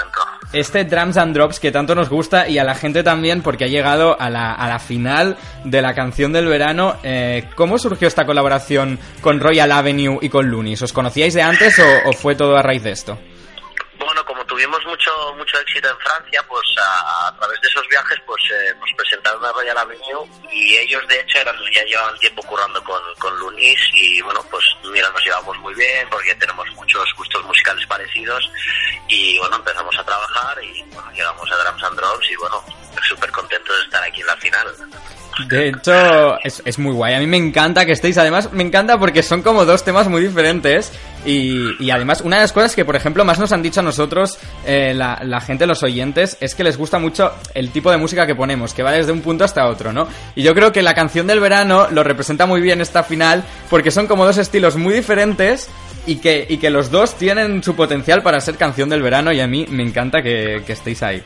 este 0.51 0.85
Drums 0.85 1.17
and 1.17 1.35
Drops 1.35 1.59
que 1.59 1.71
tanto 1.71 1.95
nos 1.95 2.09
gusta 2.09 2.47
y 2.47 2.59
a 2.59 2.63
la 2.63 2.75
gente 2.75 3.01
también 3.03 3.41
porque 3.41 3.65
ha 3.65 3.67
llegado 3.67 4.19
a 4.19 4.29
la, 4.29 4.53
a 4.53 4.67
la 4.69 4.77
final 4.79 5.37
de 5.63 5.81
la 5.81 5.93
canción 5.95 6.31
del 6.33 6.47
verano. 6.47 6.97
eh, 7.03 7.49
¿Cómo 7.55 7.77
surgió 7.79 8.07
esta 8.07 8.25
colaboración 8.25 8.99
con 9.21 9.39
Royal 9.39 9.71
Avenue 9.71 10.19
y 10.21 10.29
con 10.29 10.47
Lunis? 10.47 10.81
¿Os 10.83 10.93
conocíais 10.93 11.33
de 11.33 11.41
antes 11.41 11.79
o, 11.79 12.09
o 12.09 12.13
fue 12.13 12.35
todo 12.35 12.55
a 12.57 12.61
raíz 12.61 12.83
de 12.83 12.91
esto? 12.91 13.17
Tuvimos 14.53 14.85
mucho 14.85 15.09
mucho 15.35 15.59
éxito 15.61 15.89
en 15.89 15.97
Francia, 15.97 16.39
pues 16.47 16.61
a, 16.77 17.27
a 17.27 17.35
través 17.39 17.59
de 17.59 17.67
esos 17.67 17.87
viajes 17.89 18.19
pues 18.23 18.39
eh, 18.51 18.71
nos 18.79 18.89
presentaron 18.95 19.43
a 19.43 19.51
Royal 19.51 19.79
Avenue 19.79 20.29
y 20.51 20.77
ellos 20.77 21.01
de 21.07 21.19
hecho 21.21 21.39
eran, 21.39 21.55
ya 21.73 21.83
llevaban 21.85 22.19
tiempo 22.19 22.43
currando 22.43 22.79
con, 22.83 23.01
con 23.17 23.35
Lunis 23.39 23.79
y 23.93 24.21
bueno, 24.21 24.45
pues 24.51 24.63
mira, 24.91 25.09
nos 25.09 25.25
llevamos 25.25 25.57
muy 25.57 25.73
bien 25.73 26.07
porque 26.07 26.35
tenemos 26.35 26.69
muchos 26.75 27.03
gustos 27.17 27.43
musicales 27.45 27.83
parecidos 27.87 28.47
y 29.07 29.39
bueno, 29.39 29.55
empezamos 29.55 29.97
a 29.97 30.03
trabajar 30.03 30.63
y 30.63 30.83
bueno, 30.93 31.11
llegamos 31.13 31.51
a 31.51 31.57
Drums 31.57 31.83
and 31.85 31.97
Drops 31.97 32.29
y 32.29 32.35
bueno, 32.35 32.63
súper 33.09 33.31
contentos 33.31 33.75
de 33.75 33.83
estar 33.85 34.03
aquí 34.03 34.21
en 34.21 34.27
la 34.27 34.37
final. 34.37 34.67
De 35.47 35.69
hecho, 35.69 36.39
es, 36.43 36.61
es 36.63 36.77
muy 36.77 36.93
guay. 36.93 37.15
A 37.15 37.19
mí 37.19 37.25
me 37.25 37.37
encanta 37.37 37.87
que 37.87 37.93
estéis. 37.93 38.19
Además, 38.19 38.51
me 38.53 38.61
encanta 38.61 38.99
porque 38.99 39.23
son 39.23 39.41
como 39.41 39.65
dos 39.65 39.83
temas 39.83 40.07
muy 40.07 40.21
diferentes. 40.21 40.91
Y, 41.25 41.89
además, 41.89 42.21
una 42.21 42.37
de 42.37 42.43
las 42.43 42.51
cosas 42.51 42.75
que, 42.75 42.85
por 42.85 42.95
ejemplo, 42.95 43.23
más 43.23 43.39
nos 43.39 43.51
han 43.51 43.61
dicho 43.61 43.79
a 43.79 43.83
nosotros, 43.83 44.37
eh, 44.65 44.93
la, 44.93 45.41
gente, 45.41 45.65
los 45.65 45.83
oyentes, 45.83 46.37
es 46.39 46.55
que 46.55 46.63
les 46.63 46.77
gusta 46.77 46.99
mucho 46.99 47.31
el 47.53 47.69
tipo 47.69 47.91
de 47.91 47.97
música 47.97 48.27
que 48.27 48.35
ponemos, 48.35 48.73
que 48.73 48.83
va 48.83 48.91
desde 48.91 49.11
un 49.11 49.21
punto 49.21 49.43
hasta 49.43 49.67
otro, 49.67 49.93
¿no? 49.93 50.07
Y 50.35 50.43
yo 50.43 50.53
creo 50.53 50.71
que 50.71 50.81
la 50.81 50.93
canción 50.93 51.27
del 51.27 51.39
verano 51.39 51.87
lo 51.91 52.03
representa 52.03 52.45
muy 52.45 52.61
bien 52.61 52.81
esta 52.81 53.03
final, 53.03 53.43
porque 53.69 53.91
son 53.91 54.07
como 54.07 54.25
dos 54.25 54.37
estilos 54.37 54.75
muy 54.75 54.93
diferentes. 54.93 55.69
Y 56.05 56.17
que, 56.17 56.45
y 56.49 56.57
que 56.57 56.69
los 56.69 56.91
dos 56.91 57.15
tienen 57.17 57.63
su 57.63 57.77
potencial 57.77 58.21
para 58.23 58.41
ser 58.41 58.57
canción 58.57 58.89
del 58.89 59.01
verano 59.01 59.31
y 59.31 59.39
a 59.39 59.47
mí 59.47 59.65
me 59.69 59.83
encanta 59.83 60.21
que 60.21 60.61
estéis 60.67 61.01
ahí. 61.01 61.23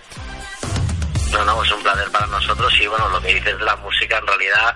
No, 1.31 1.43
no, 1.43 1.63
es 1.63 1.71
un 1.71 1.83
placer 1.83 2.09
para 2.11 2.25
nosotros 2.27 2.73
y 2.79 2.87
bueno, 2.87 3.09
lo 3.09 3.21
que 3.21 3.33
dices 3.33 3.57
de 3.57 3.65
la 3.65 3.75
música, 3.77 4.17
en 4.17 4.27
realidad 4.27 4.73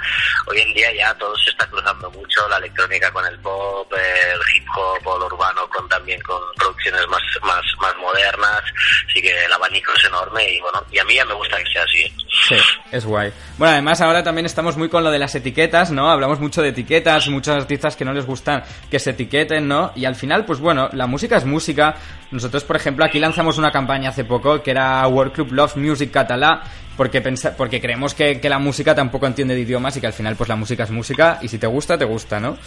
hoy 0.47 0.59
en 0.59 0.73
día 0.73 0.93
ya 0.93 1.13
todo 1.15 1.35
se 1.37 1.49
está 1.49 1.65
cruzando 1.67 2.09
mucho, 2.11 2.47
la 2.49 2.57
electrónica 2.57 3.11
con 3.11 3.25
el 3.25 3.39
pop, 3.39 3.91
el 3.93 4.39
hip 4.55 4.65
hop 4.75 5.07
o 5.07 5.19
lo 5.19 5.25
urbano 5.27 5.67
con 5.69 5.87
también 5.87 6.19
con 6.21 6.41
producciones 6.57 7.07
más, 7.07 7.21
más, 7.43 7.63
más 7.79 7.95
modernas, 7.97 8.61
así 9.09 9.21
que 9.21 9.45
el 9.45 9.53
abanico 9.53 9.91
es 9.97 10.05
enorme 10.05 10.49
y 10.49 10.59
bueno, 10.61 10.83
y 10.91 10.99
a 10.99 11.03
mí 11.05 11.15
ya 11.15 11.25
me 11.25 11.33
gusta 11.33 11.57
que 11.57 11.71
sea 11.71 11.83
así. 11.83 12.13
Sí, 12.47 12.55
es 12.91 13.05
guay. 13.05 13.31
Bueno, 13.57 13.73
además 13.73 14.01
ahora 14.01 14.23
también 14.23 14.45
estamos 14.45 14.77
muy 14.77 14.89
con 14.89 15.03
lo 15.03 15.11
de 15.11 15.19
las 15.19 15.33
etiquetas, 15.35 15.91
¿no? 15.91 16.11
Hablamos 16.11 16.39
mucho 16.39 16.61
de 16.61 16.69
etiquetas, 16.69 17.27
muchos 17.29 17.55
artistas 17.55 17.95
que 17.95 18.05
no 18.05 18.13
les 18.13 18.25
gustan 18.25 18.63
que 18.89 18.99
se 18.99 19.11
etiqueten, 19.11 19.67
¿no? 19.67 19.93
Y 19.95 20.05
al 20.05 20.15
final, 20.15 20.45
pues 20.45 20.59
bueno, 20.59 20.89
la 20.93 21.07
música 21.07 21.37
es 21.37 21.45
música. 21.45 21.95
Nosotros, 22.31 22.63
por 22.63 22.75
ejemplo, 22.77 23.03
aquí 23.05 23.19
lanzamos 23.19 23.57
una 23.57 23.71
campaña 23.71 24.09
hace 24.09 24.23
poco 24.23 24.63
que 24.63 24.71
era 24.71 25.05
World 25.07 25.33
Club 25.33 25.51
Loves 25.51 25.75
Music 25.75 26.11
Catalá, 26.11 26.63
porque 26.97 27.21
porque 27.57 27.81
creemos 27.81 28.13
que, 28.13 28.39
que 28.39 28.49
la 28.49 28.59
música 28.59 28.93
tampoco 28.95 29.25
entiende 29.27 29.55
de 29.55 29.61
idiomas 29.61 29.95
y 29.97 30.01
que 30.01 30.07
al 30.07 30.13
final, 30.13 30.35
pues 30.35 30.47
la 30.49 30.55
música 30.55 30.83
es 30.83 30.91
música 30.91 31.39
y 31.41 31.47
si 31.47 31.57
te 31.57 31.67
gusta, 31.67 31.97
te 31.97 32.05
gusta, 32.05 32.39
¿no? 32.39 32.57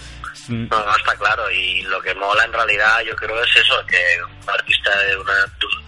Un- 0.49 0.69
No, 0.69 0.85
no, 0.85 0.97
está 0.97 1.15
claro. 1.17 1.51
Y 1.51 1.83
lo 1.83 2.01
que 2.03 2.15
mola 2.15 2.45
en 2.45 2.53
realidad, 2.53 3.01
yo 3.07 3.15
creo, 3.17 3.43
es 3.43 3.57
eso: 3.57 3.75
que 3.87 3.97
un 4.43 4.51
artista 4.51 4.91
de, 4.99 5.17
una, 5.17 5.33
de 5.33 5.67
un- 5.67 5.87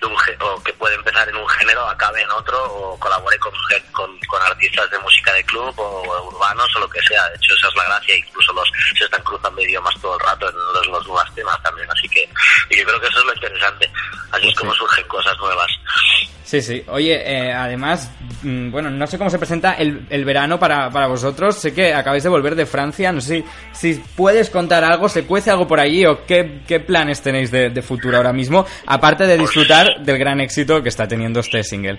de 0.00 0.06
un- 0.06 0.18
o 0.40 0.62
que 0.62 0.72
puede 0.74 0.94
empezar 0.94 1.28
en 1.28 1.36
un 1.36 1.48
género, 1.48 1.88
acabe 1.88 2.22
en 2.22 2.30
otro, 2.30 2.62
o 2.72 2.98
colabore 2.98 3.38
con, 3.38 3.52
con, 3.92 4.42
artistas 4.42 4.90
de 4.90 4.98
música 5.00 5.32
de 5.32 5.44
club 5.44 5.72
o, 5.78 6.28
urbanos 6.28 6.68
o 6.76 6.80
lo 6.80 6.88
que 6.88 7.00
sea. 7.02 7.28
De 7.30 7.36
hecho, 7.36 7.54
esa 7.56 7.68
es 7.68 7.74
la 7.74 7.84
gracia. 7.84 8.16
Incluso 8.16 8.52
los 8.52 8.70
se 8.98 9.04
están 9.04 9.22
cruzando 9.22 9.60
idiomas 9.62 9.94
todo 10.00 10.14
el 10.14 10.20
rato 10.26 10.48
en 10.48 10.54
los, 10.56 10.86
los 10.88 11.06
nuevos 11.06 11.34
temas 11.34 11.60
también. 11.62 11.88
Así 11.90 12.08
que 12.08 12.28
y 12.70 12.77
yo 12.77 12.77
creo 12.88 13.00
que 13.00 13.06
eso 13.06 13.18
es 13.20 13.24
lo 13.26 13.34
interesante. 13.34 13.90
Así 14.32 14.48
es 14.48 14.54
como 14.54 14.74
surgen 14.74 15.06
cosas 15.06 15.36
nuevas. 15.38 15.70
Sí, 16.44 16.62
sí. 16.62 16.82
Oye, 16.88 17.14
eh, 17.24 17.52
además, 17.52 18.10
mm, 18.42 18.70
bueno, 18.70 18.88
no 18.88 19.06
sé 19.06 19.18
cómo 19.18 19.28
se 19.28 19.38
presenta 19.38 19.74
el, 19.74 20.06
el 20.08 20.24
verano 20.24 20.58
para, 20.58 20.90
para 20.90 21.06
vosotros. 21.06 21.56
Sé 21.56 21.74
que 21.74 21.92
acabáis 21.92 22.22
de 22.22 22.30
volver 22.30 22.54
de 22.54 22.64
Francia. 22.64 23.12
No 23.12 23.20
sé 23.20 23.44
si, 23.72 23.94
si 23.94 24.02
puedes 24.16 24.48
contar 24.48 24.82
algo, 24.82 25.08
se 25.08 25.26
cuece 25.26 25.50
algo 25.50 25.68
por 25.68 25.78
allí 25.78 26.06
o 26.06 26.24
qué, 26.24 26.62
qué 26.66 26.80
planes 26.80 27.20
tenéis 27.22 27.50
de, 27.50 27.68
de 27.68 27.82
futuro 27.82 28.16
ahora 28.16 28.32
mismo, 28.32 28.66
aparte 28.86 29.26
de 29.26 29.36
disfrutar 29.36 30.00
del 30.00 30.18
gran 30.18 30.40
éxito 30.40 30.82
que 30.82 30.88
está 30.88 31.06
teniendo 31.06 31.40
este 31.40 31.62
single. 31.62 31.98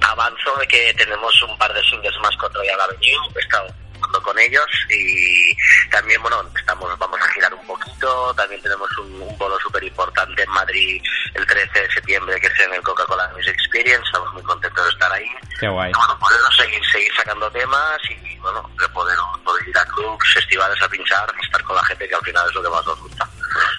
avanzo 0.00 0.56
de 0.58 0.66
que 0.66 0.94
tenemos 0.96 1.32
un 1.42 1.56
par 1.58 1.72
de 1.74 1.82
singles 1.84 2.14
más 2.22 2.34
con 2.36 2.52
Royal 2.54 2.80
Avenue, 2.80 3.40
estado 3.40 3.66
trabajando 4.10 4.22
con 4.22 4.38
ellos 4.38 4.66
y 4.88 5.56
también, 5.90 6.20
bueno, 6.22 6.42
estamos, 6.56 6.96
vamos 6.98 7.18
a 7.20 7.32
girar 7.32 7.52
un 7.54 7.66
poquito, 7.66 8.34
también 8.34 8.60
tenemos 8.62 8.88
un, 8.98 9.22
un 9.22 9.38
bolo 9.38 9.58
súper 9.60 9.82
importante 9.84 10.42
en 10.42 10.50
Madrid 10.50 11.02
el 11.34 11.46
13 11.46 11.80
de 11.80 11.90
septiembre 11.92 12.40
que 12.40 12.46
es 12.46 12.60
en 12.60 12.74
el 12.74 12.82
Coca-Cola 12.82 13.30
Music 13.34 13.54
Experience, 13.54 14.02
estamos 14.06 14.32
muy 14.34 14.42
contentos 14.42 14.84
de 14.84 14.90
estar 14.90 15.12
ahí. 15.12 15.26
Qué 15.58 15.68
guay. 15.68 15.90
Y 15.90 15.94
bueno, 15.94 16.18
poder 16.18 16.40
seguir, 16.56 16.80
seguir 16.90 17.12
sacando 17.16 17.50
temas 17.50 17.98
y, 18.10 18.38
bueno, 18.38 18.68
de 18.78 18.88
poder, 18.88 19.16
poder 19.44 19.68
ir 19.68 19.78
a 19.78 19.84
clubs, 19.84 20.34
festivales 20.34 20.82
a 20.82 20.88
pinchar, 20.88 21.32
estar 21.42 21.62
con 21.62 21.76
la 21.76 21.84
gente 21.84 22.08
que 22.08 22.14
al 22.14 22.22
final 22.22 22.48
es 22.48 22.54
lo 22.54 22.62
que 22.62 22.70
más 22.70 22.86
nos 22.86 23.00
gusta. 23.00 23.28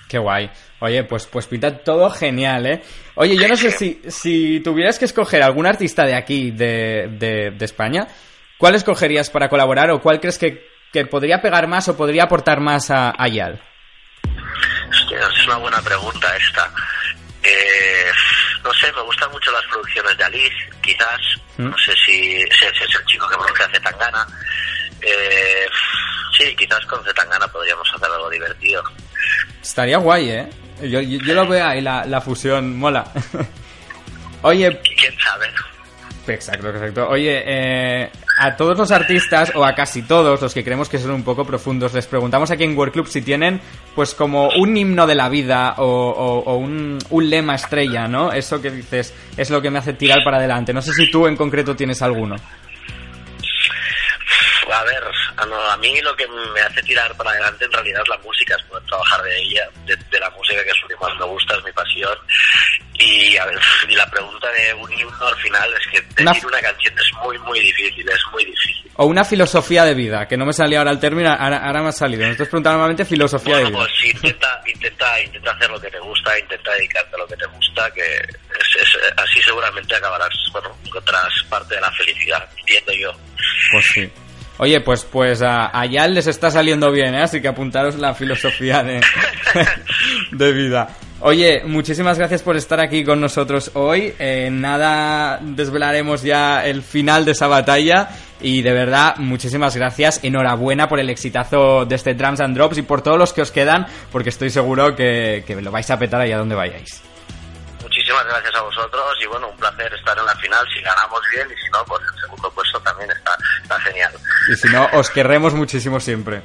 Qué 0.07 0.17
guay. 0.17 0.51
Oye, 0.79 1.03
pues, 1.03 1.27
pues 1.27 1.47
pinta 1.47 1.77
todo 1.77 2.09
genial, 2.09 2.65
¿eh? 2.65 2.83
Oye, 3.15 3.37
yo 3.37 3.47
no 3.47 3.55
sé 3.55 3.71
si, 3.71 4.01
si 4.07 4.59
tuvieras 4.61 4.97
que 4.97 5.05
escoger 5.05 5.43
algún 5.43 5.67
artista 5.67 6.03
de 6.05 6.15
aquí, 6.15 6.51
de, 6.51 7.07
de, 7.19 7.51
de 7.51 7.65
España, 7.65 8.07
¿cuál 8.61 8.75
escogerías 8.75 9.31
para 9.31 9.49
colaborar 9.49 9.89
o 9.89 9.99
cuál 9.99 10.19
crees 10.19 10.37
que, 10.37 10.69
que 10.93 11.05
podría 11.07 11.41
pegar 11.41 11.67
más 11.67 11.87
o 11.89 11.97
podría 11.97 12.25
aportar 12.25 12.59
más 12.59 12.91
a, 12.91 13.11
a 13.17 13.27
Yal? 13.27 13.59
Es 15.09 15.47
una 15.47 15.57
buena 15.57 15.81
pregunta 15.81 16.37
esta. 16.37 16.71
Eh, 17.41 18.11
no 18.63 18.71
sé, 18.75 18.93
me 18.93 19.01
gustan 19.01 19.31
mucho 19.31 19.51
las 19.51 19.65
producciones 19.65 20.15
de 20.15 20.23
Alice, 20.23 20.69
quizás. 20.83 21.19
¿Mm? 21.57 21.69
No 21.71 21.77
sé 21.79 21.91
si 22.05 22.35
ese 22.35 22.67
es 22.67 22.95
el 22.95 23.05
chico 23.07 23.27
que 23.27 23.35
produce 23.35 23.63
Zetangana. 23.73 24.27
Eh, 25.01 25.67
sí, 26.37 26.55
quizás 26.55 26.85
con 26.85 27.03
Zetangana 27.03 27.47
podríamos 27.47 27.89
hacer 27.95 28.11
algo 28.11 28.29
divertido. 28.29 28.83
Estaría 29.59 29.97
guay, 29.97 30.29
¿eh? 30.29 30.49
Yo, 30.83 31.01
yo, 31.01 31.17
yo 31.25 31.33
lo 31.33 31.47
veo 31.47 31.65
ahí, 31.65 31.81
la, 31.81 32.05
la 32.05 32.21
fusión, 32.21 32.77
mola. 32.77 33.05
Oye, 34.43 34.79
¿Quién 34.97 35.19
sabe? 35.19 35.51
Exacto, 36.27 36.69
exacto. 36.69 37.09
Oye, 37.09 37.41
eh, 37.45 38.09
a 38.37 38.55
todos 38.55 38.77
los 38.77 38.91
artistas, 38.91 39.51
o 39.55 39.65
a 39.65 39.73
casi 39.73 40.03
todos 40.03 40.39
los 40.41 40.53
que 40.53 40.63
creemos 40.63 40.87
que 40.87 40.99
son 40.99 41.11
un 41.11 41.23
poco 41.23 41.45
profundos, 41.45 41.93
les 41.93 42.05
preguntamos 42.05 42.51
aquí 42.51 42.63
en 42.63 42.77
World 42.77 42.93
Club 42.93 43.07
si 43.07 43.21
tienen, 43.23 43.59
pues, 43.95 44.13
como 44.13 44.49
un 44.49 44.77
himno 44.77 45.07
de 45.07 45.15
la 45.15 45.29
vida 45.29 45.73
o, 45.77 45.83
o- 45.85 46.39
o 46.51 46.55
un, 46.57 46.99
un 47.09 47.29
lema 47.29 47.55
estrella, 47.55 48.07
¿no? 48.07 48.31
Eso 48.31 48.61
que 48.61 48.69
dices 48.69 49.13
es 49.35 49.49
lo 49.49 49.61
que 49.61 49.71
me 49.71 49.79
hace 49.79 49.93
tirar 49.93 50.19
para 50.23 50.37
adelante. 50.37 50.73
No 50.73 50.81
sé 50.81 50.93
si 50.93 51.09
tú 51.09 51.25
en 51.27 51.35
concreto 51.35 51.75
tienes 51.75 52.01
alguno. 52.01 52.35
A 54.71 54.83
ver, 54.83 55.03
a, 55.37 55.45
no, 55.45 55.59
a 55.69 55.77
mí 55.77 55.99
lo 56.01 56.15
que 56.15 56.25
me 56.27 56.61
hace 56.61 56.81
tirar 56.83 57.13
para 57.17 57.31
adelante 57.31 57.65
en 57.65 57.71
realidad 57.71 58.01
es 58.03 58.09
la 58.09 58.17
música, 58.19 58.55
es 58.57 58.63
poder 58.63 58.83
trabajar 58.85 59.21
de 59.23 59.41
ella, 59.41 59.67
de, 59.85 59.95
de 59.95 60.19
la 60.19 60.29
música 60.29 60.63
que 60.63 60.69
es 60.69 60.81
lo 60.81 60.87
que 60.87 60.95
más 60.95 61.19
me 61.19 61.25
gusta, 61.25 61.55
es 61.57 61.63
mi 61.63 61.71
pasión. 61.73 62.17
Y 62.99 63.35
a 63.37 63.45
ver, 63.45 63.59
y 63.89 63.95
la 63.95 64.09
pregunta 64.09 64.47
de 64.51 64.73
un 64.75 64.91
himno 64.93 65.27
al 65.27 65.35
final 65.37 65.69
es 65.73 65.87
que 65.91 66.21
Una- 66.21 66.31
decir 66.33 66.47
una 66.47 66.61
canción 66.61 66.93
es 66.97 67.11
muy, 67.23 67.37
muy 67.39 67.59
difícil, 67.59 68.07
es 68.07 68.19
muy 68.31 68.45
difícil. 68.45 68.91
O 68.95 69.05
una 69.05 69.25
filosofía 69.25 69.83
de 69.85 69.93
vida, 69.95 70.27
que 70.27 70.37
no 70.37 70.45
me 70.45 70.53
salía 70.53 70.79
ahora 70.79 70.91
el 70.91 70.99
término, 70.99 71.31
ahora, 71.31 71.65
ahora 71.65 71.81
me 71.81 71.89
ha 71.89 71.93
salido. 71.93 72.23
Nosotros 72.23 72.49
preguntamos 72.49 72.75
normalmente 72.77 73.05
filosofía 73.05 73.57
de 73.57 73.63
Bueno, 73.63 73.79
vida. 73.79 73.87
pues 73.87 74.13
intenta, 74.15 74.61
intenta, 74.67 75.21
intenta 75.21 75.51
hacer 75.51 75.69
lo 75.71 75.81
que 75.81 75.89
te 75.89 75.99
gusta, 75.99 76.37
intenta 76.39 76.71
dedicarte 76.73 77.15
a 77.15 77.17
lo 77.19 77.27
que 77.27 77.35
te 77.37 77.45
gusta, 77.47 77.91
que 77.91 78.01
es, 78.15 78.75
es- 78.81 79.13
así 79.17 79.41
seguramente 79.41 79.95
acabarás, 79.95 80.29
bueno, 80.51 80.77
encontrarás 80.85 81.33
parte 81.49 81.75
de 81.75 81.81
la 81.81 81.91
felicidad, 81.93 82.47
entiendo 82.59 82.91
yo. 82.93 83.11
Pues 83.71 83.85
sí. 83.93 84.11
Oye, 84.57 84.81
pues 84.81 85.03
pues 85.03 85.41
a, 85.41 85.77
a 85.77 85.85
Yal 85.85 86.13
les 86.13 86.27
está 86.27 86.51
saliendo 86.51 86.91
bien, 86.91 87.15
¿eh? 87.15 87.21
Así 87.23 87.41
que 87.41 87.47
apuntaros 87.47 87.95
la 87.95 88.13
filosofía 88.13 88.83
de, 88.83 89.01
de 90.31 90.51
vida. 90.51 90.89
Oye, 91.23 91.61
muchísimas 91.65 92.17
gracias 92.17 92.41
por 92.41 92.57
estar 92.57 92.79
aquí 92.79 93.03
con 93.03 93.21
nosotros 93.21 93.71
hoy. 93.75 94.13
Eh, 94.17 94.49
nada, 94.51 95.39
desvelaremos 95.39 96.23
ya 96.23 96.65
el 96.65 96.81
final 96.81 97.25
de 97.25 97.33
esa 97.33 97.45
batalla. 97.45 98.09
Y 98.41 98.63
de 98.63 98.73
verdad, 98.73 99.17
muchísimas 99.17 99.75
gracias. 99.75 100.19
Enhorabuena 100.23 100.89
por 100.89 100.99
el 100.99 101.11
exitazo 101.11 101.85
de 101.85 101.93
este 101.93 102.15
Drums 102.15 102.39
and 102.39 102.55
Drops 102.55 102.79
y 102.79 102.81
por 102.81 103.03
todos 103.03 103.19
los 103.19 103.33
que 103.33 103.43
os 103.43 103.51
quedan, 103.51 103.85
porque 104.11 104.29
estoy 104.29 104.49
seguro 104.49 104.95
que, 104.95 105.43
que 105.45 105.61
lo 105.61 105.69
vais 105.69 105.89
a 105.91 105.99
petar 105.99 106.21
allá 106.21 106.39
donde 106.39 106.55
vayáis. 106.55 107.03
Muchísimas 107.91 108.25
gracias 108.25 108.55
a 108.55 108.61
vosotros 108.61 109.17
y 109.21 109.25
bueno, 109.25 109.49
un 109.49 109.57
placer 109.57 109.93
estar 109.93 110.17
en 110.17 110.25
la 110.25 110.35
final. 110.37 110.65
Si 110.73 110.81
ganamos 110.81 111.19
bien 111.29 111.45
y 111.51 111.61
si 111.61 111.69
no, 111.71 111.83
pues 111.83 112.01
el 112.13 112.21
segundo 112.21 112.49
puesto 112.51 112.79
también 112.79 113.11
está, 113.11 113.37
está 113.61 113.79
genial. 113.81 114.13
Y 114.49 114.55
si 114.55 114.69
no, 114.69 114.87
os 114.93 115.09
querremos 115.09 115.53
muchísimo 115.53 115.99
siempre. 115.99 116.41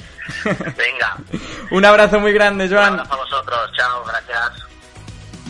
Venga, 0.77 1.17
Un 1.71 1.85
abrazo 1.85 2.19
muy 2.19 2.33
grande, 2.33 2.65
un 2.65 2.71
Joan. 2.73 2.95
abrazo 2.95 3.13
a 3.15 3.17
vosotros. 3.17 3.73
Chao, 3.77 4.05
gracias. 4.05 4.66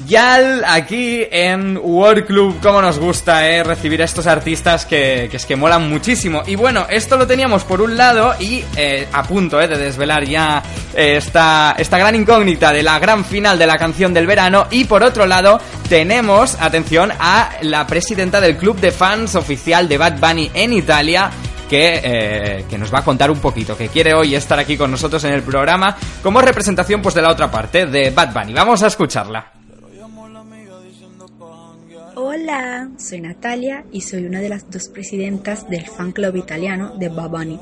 Yal, 0.06 0.62
aquí 0.64 1.26
en 1.30 1.76
World 1.82 2.26
Club, 2.26 2.60
como 2.62 2.80
nos 2.80 2.98
gusta 2.98 3.48
eh, 3.48 3.64
recibir 3.64 4.00
a 4.02 4.04
estos 4.04 4.26
artistas 4.28 4.86
que, 4.86 5.26
que 5.28 5.36
es 5.36 5.44
que 5.46 5.56
molan 5.56 5.88
muchísimo. 5.90 6.42
Y 6.46 6.54
bueno, 6.54 6.86
esto 6.88 7.16
lo 7.16 7.26
teníamos 7.26 7.64
por 7.64 7.80
un 7.80 7.96
lado 7.96 8.34
y 8.38 8.64
eh, 8.76 9.08
a 9.12 9.24
punto 9.24 9.60
eh, 9.60 9.66
de 9.66 9.76
desvelar 9.76 10.24
ya 10.24 10.62
eh, 10.94 11.16
esta, 11.16 11.74
esta 11.76 11.98
gran 11.98 12.14
incógnita 12.14 12.72
de 12.72 12.84
la 12.84 13.00
gran 13.00 13.24
final 13.24 13.58
de 13.58 13.66
la 13.66 13.76
canción 13.76 14.14
del 14.14 14.26
verano. 14.26 14.68
Y 14.70 14.84
por 14.84 15.02
otro 15.02 15.26
lado, 15.26 15.58
tenemos, 15.88 16.56
atención, 16.60 17.12
a 17.18 17.50
la 17.62 17.84
presidenta 17.86 18.40
del 18.40 18.56
club 18.56 18.78
de 18.78 18.92
fans 18.92 19.34
oficial 19.34 19.88
de 19.88 19.98
Bad 19.98 20.20
Bunny 20.20 20.52
en 20.54 20.72
Italia, 20.72 21.30
que, 21.68 22.00
eh, 22.04 22.64
que 22.70 22.78
nos 22.78 22.94
va 22.94 23.00
a 23.00 23.04
contar 23.04 23.30
un 23.30 23.40
poquito, 23.40 23.76
que 23.76 23.88
quiere 23.88 24.14
hoy 24.14 24.36
estar 24.36 24.58
aquí 24.58 24.76
con 24.76 24.90
nosotros 24.90 25.24
en 25.24 25.32
el 25.32 25.42
programa 25.42 25.96
como 26.22 26.40
representación 26.40 27.02
pues 27.02 27.16
de 27.16 27.22
la 27.22 27.32
otra 27.32 27.50
parte, 27.50 27.86
de 27.86 28.10
Bad 28.10 28.32
Bunny. 28.32 28.52
Vamos 28.52 28.84
a 28.84 28.86
escucharla. 28.86 29.55
Hola, 32.28 32.90
soy 32.98 33.20
Natalia 33.20 33.84
y 33.92 34.00
soy 34.00 34.26
una 34.26 34.40
de 34.40 34.48
las 34.48 34.68
dos 34.68 34.88
presidentas 34.88 35.70
del 35.70 35.86
fan 35.86 36.10
club 36.10 36.34
italiano 36.34 36.96
de 36.96 37.08
Bad 37.08 37.30
Bunny. 37.30 37.60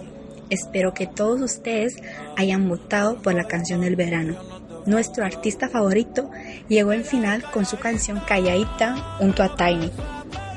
Espero 0.48 0.94
que 0.94 1.06
todos 1.06 1.42
ustedes 1.42 1.96
hayan 2.38 2.66
votado 2.66 3.20
por 3.20 3.34
la 3.34 3.44
canción 3.44 3.82
del 3.82 3.94
verano. 3.94 4.38
Nuestro 4.86 5.26
artista 5.26 5.68
favorito 5.68 6.30
llegó 6.66 6.94
en 6.94 7.04
final 7.04 7.44
con 7.50 7.66
su 7.66 7.76
canción 7.76 8.22
Calladita 8.26 8.96
junto 9.18 9.42
a 9.42 9.54
Tiny. 9.54 9.90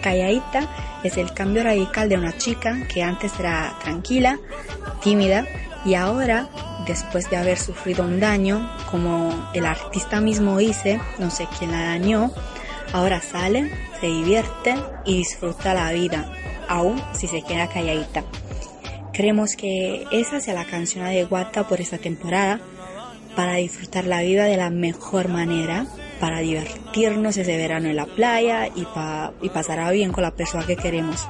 Calladita 0.02 1.02
es 1.04 1.18
el 1.18 1.34
cambio 1.34 1.64
radical 1.64 2.08
de 2.08 2.18
una 2.18 2.38
chica 2.38 2.88
que 2.88 3.04
antes 3.04 3.38
era 3.38 3.76
tranquila, 3.84 4.40
tímida 5.04 5.46
y 5.84 5.96
ahora, 5.96 6.48
después 6.88 7.30
de 7.30 7.36
haber 7.36 7.58
sufrido 7.58 8.06
un 8.06 8.22
daño, 8.22 8.72
como 8.90 9.50
el 9.54 9.66
artista 9.66 10.22
mismo 10.22 10.58
dice, 10.60 11.02
no 11.20 11.30
sé 11.30 11.46
quién 11.60 11.72
la 11.72 11.84
dañó, 11.84 12.32
ahora 12.94 13.22
sale, 13.22 13.72
se 14.00 14.08
divierte 14.08 14.76
y 15.06 15.18
disfruta 15.18 15.74
la 15.74 15.92
vida, 15.92 16.32
aún 16.68 17.02
si 17.14 17.28
se 17.28 17.42
queda 17.42 17.68
calladita. 17.68 18.24
Creemos 19.14 19.56
que 19.56 20.06
esa 20.12 20.40
sea 20.42 20.54
la 20.54 20.66
canción 20.66 21.04
adecuada 21.06 21.68
por 21.68 21.82
esta 21.82 21.98
temporada 21.98 22.60
para 23.36 23.56
disfrutar 23.56 24.06
la 24.06 24.22
vida 24.22 24.46
de 24.46 24.58
la 24.58 24.70
mejor 24.70 25.28
manera, 25.28 25.86
para 26.20 26.40
divertirnos 26.40 27.38
ese 27.38 27.58
verano 27.58 27.88
en 27.90 27.96
la 27.96 28.06
playa 28.06 28.68
y, 28.76 28.84
pa- 28.86 29.32
y 29.42 29.50
pasará 29.50 29.90
bien 29.92 30.12
con 30.12 30.24
la 30.24 30.32
persona 30.32 30.66
que 30.66 30.76
queremos. 30.76 31.28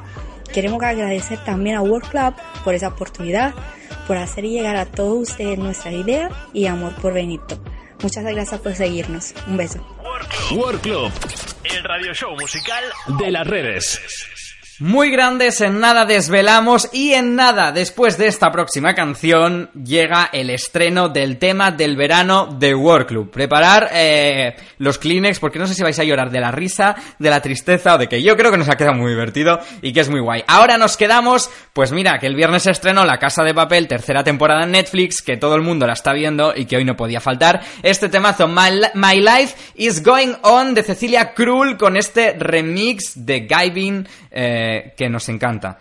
Queremos 0.53 0.81
agradecer 0.81 1.43
también 1.43 1.75
a 1.75 1.81
World 1.81 2.09
Club 2.09 2.33
por 2.63 2.73
esa 2.73 2.87
oportunidad, 2.89 3.53
por 4.07 4.17
hacer 4.17 4.45
llegar 4.45 4.77
a 4.77 4.85
todos 4.85 5.29
ustedes 5.29 5.57
nuestra 5.59 5.91
idea 5.91 6.29
y 6.53 6.67
amor 6.67 6.95
por 7.01 7.13
Benito. 7.13 7.59
Muchas 8.01 8.23
gracias 8.23 8.59
por 8.61 8.73
seguirnos. 8.75 9.33
Un 9.47 9.57
beso. 9.57 9.79
World 10.55 10.79
Club, 10.81 11.11
el 11.75 11.83
radio 11.83 12.13
show 12.13 12.35
musical 12.35 12.83
de 13.19 13.31
las 13.31 13.47
redes. 13.47 14.36
Muy 14.79 15.09
grandes, 15.09 15.59
en 15.61 15.79
nada 15.79 16.05
desvelamos 16.05 16.89
y 16.93 17.13
en 17.13 17.35
nada 17.35 17.71
después 17.71 18.15
de 18.19 18.27
esta 18.27 18.51
próxima 18.51 18.93
canción 18.93 19.71
llega 19.73 20.29
el 20.31 20.51
estreno 20.51 21.09
del 21.09 21.39
tema 21.39 21.71
del 21.71 21.97
verano 21.97 22.45
de 22.45 22.75
World 22.75 23.07
Club. 23.07 23.31
Preparar 23.31 23.89
eh, 23.91 24.55
los 24.77 24.99
Kleenex 24.99 25.39
porque 25.39 25.57
no 25.57 25.65
sé 25.65 25.73
si 25.73 25.81
vais 25.81 25.97
a 25.97 26.03
llorar 26.03 26.29
de 26.29 26.41
la 26.41 26.51
risa, 26.51 26.95
de 27.17 27.29
la 27.31 27.41
tristeza 27.41 27.95
o 27.95 27.97
de 27.97 28.07
que 28.07 28.21
yo 28.21 28.37
creo 28.37 28.51
que 28.51 28.59
nos 28.59 28.69
ha 28.69 28.77
quedado 28.77 28.93
muy 28.93 29.09
divertido 29.09 29.59
y 29.81 29.93
que 29.93 30.01
es 30.01 30.09
muy 30.11 30.19
guay. 30.19 30.43
Ahora 30.47 30.77
nos 30.77 30.95
quedamos, 30.95 31.49
pues 31.73 31.91
mira, 31.91 32.19
que 32.19 32.27
el 32.27 32.35
viernes 32.35 32.67
estrenó 32.67 33.03
La 33.03 33.17
Casa 33.17 33.43
de 33.43 33.55
Papel, 33.55 33.87
tercera 33.87 34.23
temporada 34.23 34.65
en 34.65 34.73
Netflix, 34.73 35.23
que 35.23 35.37
todo 35.37 35.55
el 35.55 35.63
mundo 35.63 35.87
la 35.87 35.93
está 35.93 36.13
viendo 36.13 36.53
y 36.55 36.65
que 36.65 36.77
hoy 36.77 36.85
no 36.85 36.95
podía 36.95 37.19
faltar. 37.19 37.61
Este 37.81 38.09
temazo, 38.09 38.47
My, 38.47 38.79
My 38.93 39.19
Life 39.21 39.55
is 39.73 40.03
Going 40.03 40.33
On 40.43 40.75
de 40.75 40.83
Cecilia 40.83 41.33
Krull 41.33 41.77
con 41.77 41.97
este 41.97 42.35
remix 42.37 43.25
de 43.25 43.39
Gavin 43.47 44.07
eh, 44.29 44.66
que 44.95 45.09
nos 45.09 45.29
encanta. 45.29 45.79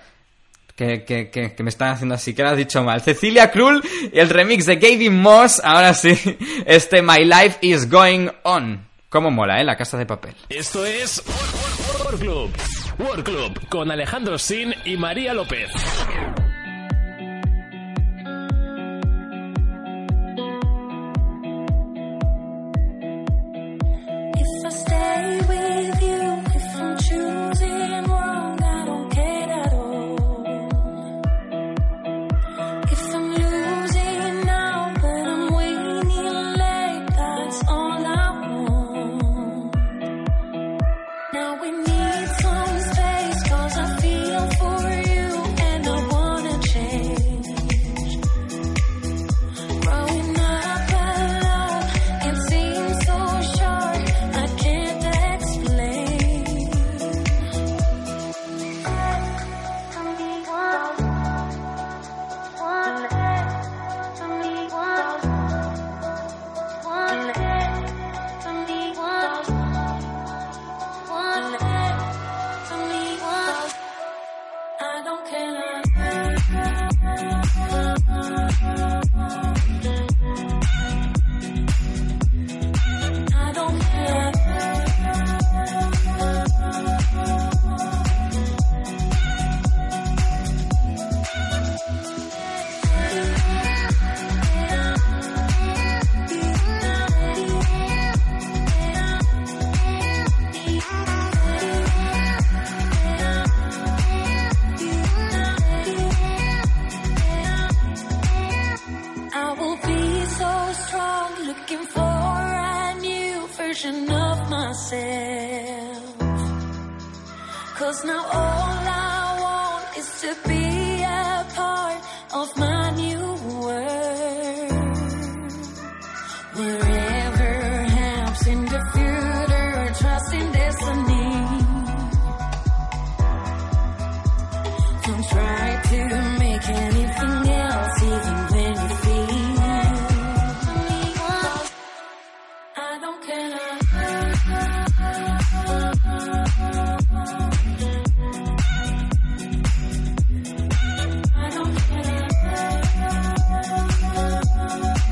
Que, 0.75 1.05
que, 1.05 1.31
que, 1.31 1.62
me 1.62 1.70
están 1.70 1.92
haciendo 1.92 2.16
así, 2.16 2.35
que 2.35 2.42
lo 2.42 2.51
has 2.51 2.57
dicho 2.57 2.83
mal. 2.83 3.01
Cecilia 3.01 3.51
Krull, 3.51 3.83
el 4.12 4.29
remix 4.29 4.66
de 4.66 4.77
Gavin 4.77 5.22
Moss, 5.22 5.59
ahora 5.64 5.94
sí, 5.94 6.14
este 6.66 7.01
My 7.01 7.25
Life 7.25 7.59
is 7.62 7.88
Going 7.88 8.29
On. 8.42 8.87
Cómo 9.09 9.31
mola, 9.31 9.59
¿eh? 9.59 9.64
La 9.64 9.77
casa 9.77 9.96
de 9.96 10.05
papel. 10.05 10.35
Esto 10.51 10.85
es 10.85 11.22
World 12.05 12.20
Club. 12.20 12.51
Club 13.25 13.68
con 13.68 13.90
Alejandro 13.90 14.38
Sin 14.38 14.75
y 14.85 14.96
María 14.96 15.33
López. 15.33 15.70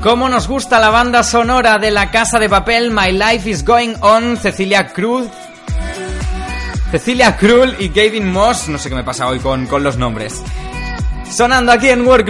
¿Cómo 0.05 0.29
nos 0.29 0.47
gusta 0.49 0.79
la 0.81 0.91
banda 0.91 1.23
sonora 1.23 1.79
de 1.79 1.91
La 1.91 2.11
Casa 2.11 2.39
de 2.39 2.51
Papel? 2.51 2.91
My 2.91 3.11
Life 3.11 3.49
is 3.49 3.65
Going 3.65 3.95
On, 4.03 4.37
Cecilia 4.37 4.89
Cruz. 4.89 5.27
Cecilia 6.91 7.35
Krull 7.39 7.75
y 7.79 7.89
Gavin 7.89 8.31
Moss. 8.31 8.69
No 8.69 8.77
sé 8.77 8.91
qué 8.91 8.97
me 8.97 9.03
pasa 9.03 9.27
hoy 9.27 9.39
con, 9.39 9.67
con 9.67 9.83
los 9.83 9.97
nombres. 9.97 10.43
Sonando 11.35 11.73
aquí 11.73 11.89
en. 11.89 12.07
World 12.07 12.27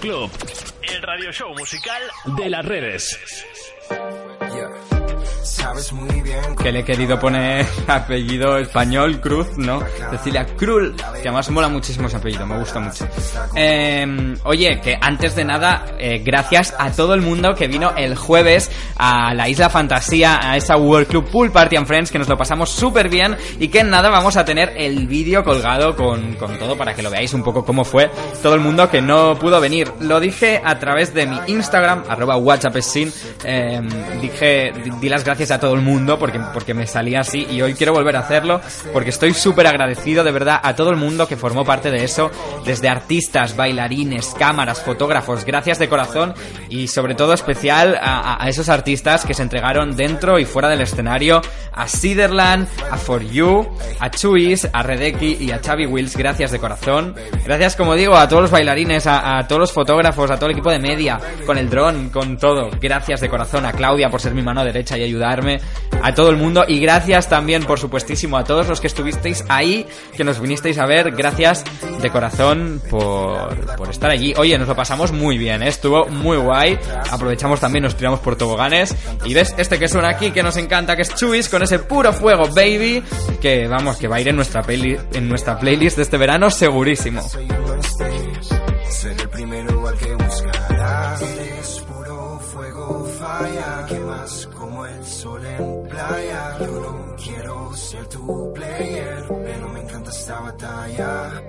Club, 0.00 0.30
el 0.82 1.02
radio 1.02 1.30
show 1.30 1.54
musical 1.56 2.02
de 2.36 2.50
las 2.50 2.64
redes. 2.64 3.16
Que 6.62 6.72
le 6.72 6.80
he 6.80 6.84
querido 6.84 7.18
poner 7.18 7.66
apellido 7.86 8.58
español, 8.58 9.20
Cruz, 9.20 9.56
¿no? 9.56 9.82
Cecilia 10.10 10.46
Krull, 10.56 10.94
que 10.96 11.28
además 11.28 11.50
mola 11.50 11.68
muchísimo 11.68 12.08
ese 12.08 12.16
apellido, 12.16 12.46
me 12.46 12.58
gusta 12.58 12.80
mucho. 12.80 13.06
Eh, 13.54 14.34
oye, 14.44 14.80
que 14.80 14.98
antes 15.00 15.34
de 15.36 15.44
nada, 15.44 15.86
eh, 15.98 16.22
gracias 16.24 16.74
a 16.78 16.90
todo 16.90 17.14
el 17.14 17.20
mundo 17.20 17.54
que 17.54 17.68
vino 17.68 17.92
el 17.96 18.16
jueves 18.16 18.70
a 18.96 19.34
la 19.34 19.48
Isla 19.48 19.70
Fantasía, 19.70 20.40
a 20.42 20.56
esa 20.56 20.76
World 20.76 21.08
Club 21.08 21.28
Pool 21.30 21.50
Party 21.50 21.76
and 21.76 21.86
Friends, 21.86 22.10
que 22.10 22.18
nos 22.18 22.28
lo 22.28 22.36
pasamos 22.36 22.70
súper 22.70 23.08
bien 23.08 23.36
y 23.58 23.68
que 23.68 23.80
en 23.80 23.90
nada 23.90 24.10
vamos 24.10 24.36
a 24.36 24.44
tener 24.44 24.72
el 24.76 25.06
vídeo 25.06 25.44
colgado 25.44 25.96
con, 25.96 26.34
con 26.34 26.58
todo 26.58 26.76
para 26.76 26.94
que 26.94 27.02
lo 27.02 27.10
veáis 27.10 27.32
un 27.34 27.42
poco 27.42 27.64
cómo 27.64 27.84
fue 27.84 28.10
todo 28.42 28.54
el 28.54 28.60
mundo 28.60 28.90
que 28.90 29.00
no 29.00 29.38
pudo 29.38 29.60
venir. 29.60 29.92
Lo 30.00 30.20
dije 30.20 30.60
a 30.64 30.78
través 30.78 31.14
de 31.14 31.26
mi 31.26 31.38
Instagram, 31.46 32.04
arroba 32.08 32.36
WhatsAppsin, 32.36 33.12
eh, 33.44 33.80
dije, 34.20 34.72
di, 34.82 34.90
di 35.00 35.08
las 35.08 35.24
gracias 35.24 35.50
a 35.52 35.60
todo 35.60 35.74
el 35.74 35.80
mundo 35.80 36.18
porque, 36.18 36.40
porque 36.52 36.74
me 36.74 36.86
salía 36.86 37.20
así 37.20 37.46
y 37.50 37.62
hoy 37.62 37.74
quiero 37.74 37.92
volver 37.92 38.16
a 38.16 38.20
hacerlo 38.20 38.60
porque 38.92 39.10
estoy 39.10 39.34
súper 39.34 39.66
agradecido 39.66 40.24
de 40.24 40.32
verdad 40.32 40.60
a 40.62 40.74
todo 40.74 40.90
el 40.90 40.96
mundo 40.96 41.26
que 41.28 41.36
formó 41.36 41.64
parte 41.64 41.90
de 41.90 42.04
eso, 42.04 42.30
desde 42.64 42.88
artistas, 42.88 43.56
bailarines, 43.56 44.34
cámaras, 44.38 44.80
fotógrafos, 44.80 45.44
gracias 45.44 45.78
de 45.78 45.88
corazón 45.88 46.34
y 46.68 46.88
sobre 46.88 47.14
todo 47.14 47.32
especial 47.32 47.98
a, 48.00 48.42
a 48.42 48.48
esos 48.48 48.68
artistas 48.68 49.24
que 49.24 49.34
se 49.34 49.42
entregaron 49.42 49.96
dentro 49.96 50.38
y 50.38 50.44
fuera 50.44 50.68
del 50.68 50.80
escenario, 50.80 51.40
a 51.72 51.88
Siderland, 51.88 52.68
a 52.90 52.96
For 52.96 53.22
You, 53.22 53.68
a 53.98 54.10
Chuis, 54.10 54.68
a 54.72 54.82
Redeki 54.82 55.38
y 55.40 55.50
a 55.50 55.58
Xavi 55.58 55.86
Wills, 55.86 56.16
gracias 56.16 56.50
de 56.52 56.58
corazón. 56.58 57.14
Gracias, 57.44 57.76
como 57.76 57.94
digo, 57.94 58.16
a 58.16 58.28
todos 58.28 58.42
los 58.42 58.50
bailarines, 58.50 59.06
a, 59.06 59.38
a 59.38 59.46
todos 59.48 59.60
los 59.60 59.72
fotógrafos, 59.72 60.30
a 60.30 60.36
todo 60.36 60.46
el 60.46 60.52
equipo 60.52 60.70
de 60.70 60.78
media, 60.78 61.18
con 61.46 61.58
el 61.58 61.68
dron, 61.68 62.10
con 62.10 62.36
todo. 62.36 62.70
Gracias 62.80 63.20
de 63.20 63.28
corazón 63.28 63.66
a 63.66 63.72
Claudia 63.72 64.10
por 64.10 64.20
ser 64.20 64.34
mi 64.34 64.42
mano 64.42 64.64
derecha 64.64 64.96
y 64.96 65.02
ayudarme, 65.02 65.41
a 66.02 66.14
todo 66.14 66.30
el 66.30 66.36
mundo 66.36 66.64
y 66.66 66.80
gracias 66.80 67.28
también, 67.28 67.64
por 67.64 67.78
supuestísimo, 67.78 68.36
a 68.36 68.44
todos 68.44 68.68
los 68.68 68.80
que 68.80 68.86
estuvisteis 68.86 69.44
ahí, 69.48 69.86
que 70.16 70.24
nos 70.24 70.40
vinisteis 70.40 70.78
a 70.78 70.86
ver. 70.86 71.12
Gracias 71.12 71.64
de 72.00 72.10
corazón 72.10 72.80
por, 72.90 73.76
por 73.76 73.90
estar 73.90 74.10
allí. 74.10 74.34
Oye, 74.36 74.58
nos 74.58 74.68
lo 74.68 74.74
pasamos 74.74 75.12
muy 75.12 75.38
bien, 75.38 75.62
¿eh? 75.62 75.68
estuvo 75.68 76.06
muy 76.06 76.36
guay. 76.36 76.78
Aprovechamos 77.10 77.60
también, 77.60 77.84
nos 77.84 77.96
tiramos 77.96 78.20
por 78.20 78.36
toboganes. 78.36 78.94
Y 79.24 79.34
ves 79.34 79.54
este 79.58 79.78
que 79.78 79.88
suena 79.88 80.08
aquí, 80.08 80.30
que 80.30 80.42
nos 80.42 80.56
encanta, 80.56 80.96
que 80.96 81.02
es 81.02 81.14
Chuis, 81.14 81.48
con 81.48 81.62
ese 81.62 81.78
puro 81.78 82.12
fuego, 82.12 82.48
baby. 82.48 83.02
Que 83.40 83.68
vamos, 83.68 83.96
que 83.96 84.08
va 84.08 84.16
a 84.16 84.20
ir 84.20 84.28
en 84.28 84.36
nuestra, 84.36 84.62
peli 84.62 84.96
en 85.12 85.28
nuestra 85.28 85.58
playlist 85.58 85.96
de 85.96 86.02
este 86.02 86.16
verano, 86.16 86.50
segurísimo. 86.50 87.22
Esta 100.12 100.40
batalla. 100.40 101.42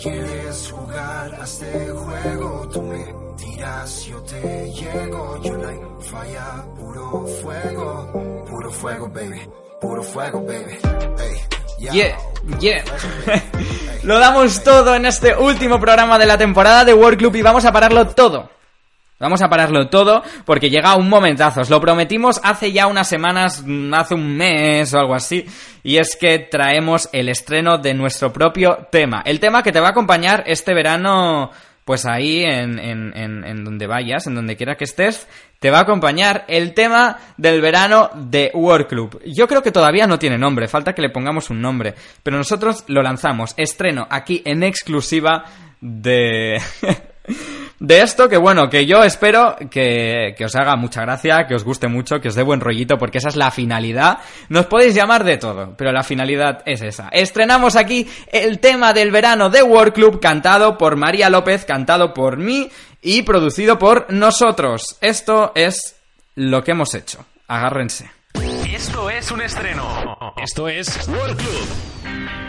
Quieres 0.00 0.72
jugar 0.72 1.34
a 1.40 1.44
este 1.44 1.90
juego, 1.90 2.68
tú 2.72 2.82
me 2.82 3.04
tiras, 3.36 4.04
yo 4.06 4.20
te 4.22 4.72
llego. 4.72 5.42
You 5.42 5.56
like 5.56 5.86
falla, 6.00 6.64
puro 6.76 7.26
fuego, 7.42 8.44
puro 8.48 8.70
fuego, 8.70 9.08
baby. 9.08 9.40
Puro 9.80 10.02
fuego, 10.02 10.40
baby. 10.40 10.78
Hey. 11.18 11.58
Yeah, 11.78 12.18
yeah. 12.58 12.82
Lo 14.02 14.18
damos 14.18 14.64
todo 14.64 14.96
en 14.96 15.06
este 15.06 15.36
último 15.36 15.78
programa 15.78 16.18
de 16.18 16.26
la 16.26 16.36
temporada 16.36 16.84
de 16.84 16.92
World 16.92 17.18
Club 17.18 17.36
y 17.36 17.42
vamos 17.42 17.64
a 17.64 17.72
pararlo 17.72 18.08
todo. 18.08 18.50
Vamos 19.18 19.42
a 19.42 19.48
pararlo 19.48 19.88
todo 19.88 20.22
porque 20.44 20.70
llega 20.70 20.94
un 20.94 21.08
momentazo. 21.08 21.62
Os 21.62 21.70
lo 21.70 21.80
prometimos 21.80 22.40
hace 22.44 22.70
ya 22.70 22.86
unas 22.86 23.08
semanas, 23.08 23.64
mm, 23.66 23.92
hace 23.94 24.14
un 24.14 24.36
mes 24.36 24.94
o 24.94 25.00
algo 25.00 25.14
así. 25.14 25.44
Y 25.82 25.96
es 25.96 26.16
que 26.16 26.38
traemos 26.38 27.08
el 27.12 27.28
estreno 27.28 27.78
de 27.78 27.94
nuestro 27.94 28.32
propio 28.32 28.86
tema. 28.92 29.22
El 29.24 29.40
tema 29.40 29.62
que 29.62 29.72
te 29.72 29.80
va 29.80 29.88
a 29.88 29.90
acompañar 29.90 30.44
este 30.46 30.72
verano, 30.72 31.50
pues 31.84 32.06
ahí 32.06 32.44
en, 32.44 32.78
en, 32.78 33.12
en, 33.16 33.64
donde 33.64 33.88
vayas, 33.88 34.28
en 34.28 34.36
donde 34.36 34.56
quiera 34.56 34.76
que 34.76 34.84
estés, 34.84 35.26
te 35.58 35.70
va 35.70 35.78
a 35.78 35.82
acompañar 35.82 36.44
el 36.46 36.72
tema 36.72 37.18
del 37.36 37.60
verano 37.60 38.10
de 38.14 38.52
World 38.54 38.86
Club. 38.86 39.20
Yo 39.24 39.48
creo 39.48 39.62
que 39.62 39.72
todavía 39.72 40.06
no 40.06 40.20
tiene 40.20 40.38
nombre, 40.38 40.68
falta 40.68 40.92
que 40.92 41.02
le 41.02 41.10
pongamos 41.10 41.50
un 41.50 41.60
nombre. 41.60 41.94
Pero 42.22 42.36
nosotros 42.36 42.84
lo 42.86 43.02
lanzamos. 43.02 43.54
Estreno 43.56 44.06
aquí 44.08 44.42
en 44.44 44.62
exclusiva 44.62 45.44
de... 45.80 46.60
De 47.80 48.00
esto 48.00 48.28
que 48.28 48.36
bueno, 48.36 48.68
que 48.68 48.86
yo 48.86 49.04
espero 49.04 49.56
que, 49.70 50.34
que, 50.36 50.44
os 50.44 50.56
haga 50.56 50.74
mucha 50.74 51.02
gracia, 51.02 51.46
que 51.46 51.54
os 51.54 51.62
guste 51.62 51.86
mucho, 51.86 52.20
que 52.20 52.28
os 52.28 52.34
dé 52.34 52.42
buen 52.42 52.60
rollito, 52.60 52.98
porque 52.98 53.18
esa 53.18 53.28
es 53.28 53.36
la 53.36 53.52
finalidad. 53.52 54.18
Nos 54.48 54.66
podéis 54.66 54.94
llamar 54.94 55.22
de 55.22 55.36
todo, 55.36 55.74
pero 55.76 55.92
la 55.92 56.02
finalidad 56.02 56.62
es 56.66 56.82
esa. 56.82 57.08
Estrenamos 57.12 57.76
aquí 57.76 58.08
el 58.32 58.58
tema 58.58 58.92
del 58.92 59.12
verano 59.12 59.48
de 59.48 59.62
World 59.62 59.92
Club, 59.92 60.20
cantado 60.20 60.76
por 60.76 60.96
María 60.96 61.30
López, 61.30 61.64
cantado 61.64 62.12
por 62.12 62.36
mí 62.36 62.68
y 63.00 63.22
producido 63.22 63.78
por 63.78 64.12
nosotros. 64.12 64.98
Esto 65.00 65.52
es 65.54 65.96
lo 66.34 66.64
que 66.64 66.72
hemos 66.72 66.94
hecho. 66.94 67.24
Agárrense. 67.46 68.10
Esto 68.72 69.08
es 69.08 69.30
un 69.30 69.40
estreno. 69.40 70.34
Esto 70.36 70.68
es 70.68 71.08
World 71.08 71.36
Club. 71.36 72.47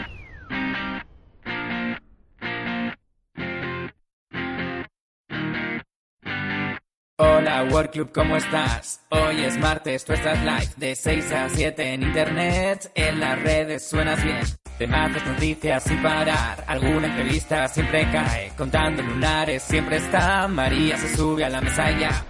Hola 7.51 7.87
Club, 7.89 8.11
¿cómo 8.13 8.37
estás? 8.37 9.01
Hoy 9.09 9.43
es 9.43 9.57
martes, 9.57 10.05
tú 10.05 10.13
estás 10.13 10.37
live 10.39 10.71
de 10.77 10.95
6 10.95 11.31
a 11.31 11.49
7 11.49 11.93
en 11.93 12.03
internet, 12.03 12.91
en 12.93 13.19
las 13.19 13.41
redes 13.41 13.89
suenas 13.89 14.23
bien. 14.23 14.41
Te 14.77 14.85
haces 14.85 15.25
noticias 15.25 15.83
sin 15.83 16.01
parar, 16.03 16.63
alguna 16.67 17.07
entrevista 17.07 17.67
siempre 17.67 18.07
cae, 18.11 18.51
contando 18.55 19.01
lunares 19.01 19.63
siempre 19.63 19.97
está, 19.97 20.47
María 20.47 20.95
se 20.97 21.15
sube 21.17 21.43
a 21.43 21.49
la 21.49 21.59
mesa 21.59 21.89
ya. 21.97 22.23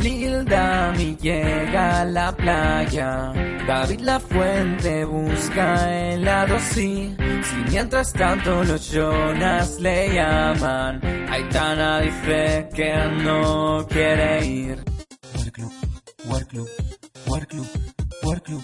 Lil 0.00 0.44
Dami 0.44 1.16
llega 1.20 2.00
a 2.00 2.04
la 2.04 2.32
playa, 2.32 3.32
David 3.64 4.00
La 4.00 4.18
Fuente 4.18 5.04
busca 5.04 6.12
helado 6.12 6.58
sí, 6.58 7.14
si 7.44 7.56
mientras 7.70 8.12
tanto 8.12 8.64
los 8.64 8.90
Jonas 8.90 9.80
le 9.80 10.14
llaman, 10.14 11.00
Aitana 11.30 12.00
dice 12.00 12.68
que 12.74 12.94
no 13.22 13.86
quiere 13.88 14.44
ir. 14.46 14.84
World 15.34 15.52
Club, 15.52 15.72
World 16.26 16.48
Club, 16.48 16.68
World 17.26 17.46
Club, 17.48 17.66
World 18.22 18.42
Club, 18.42 18.62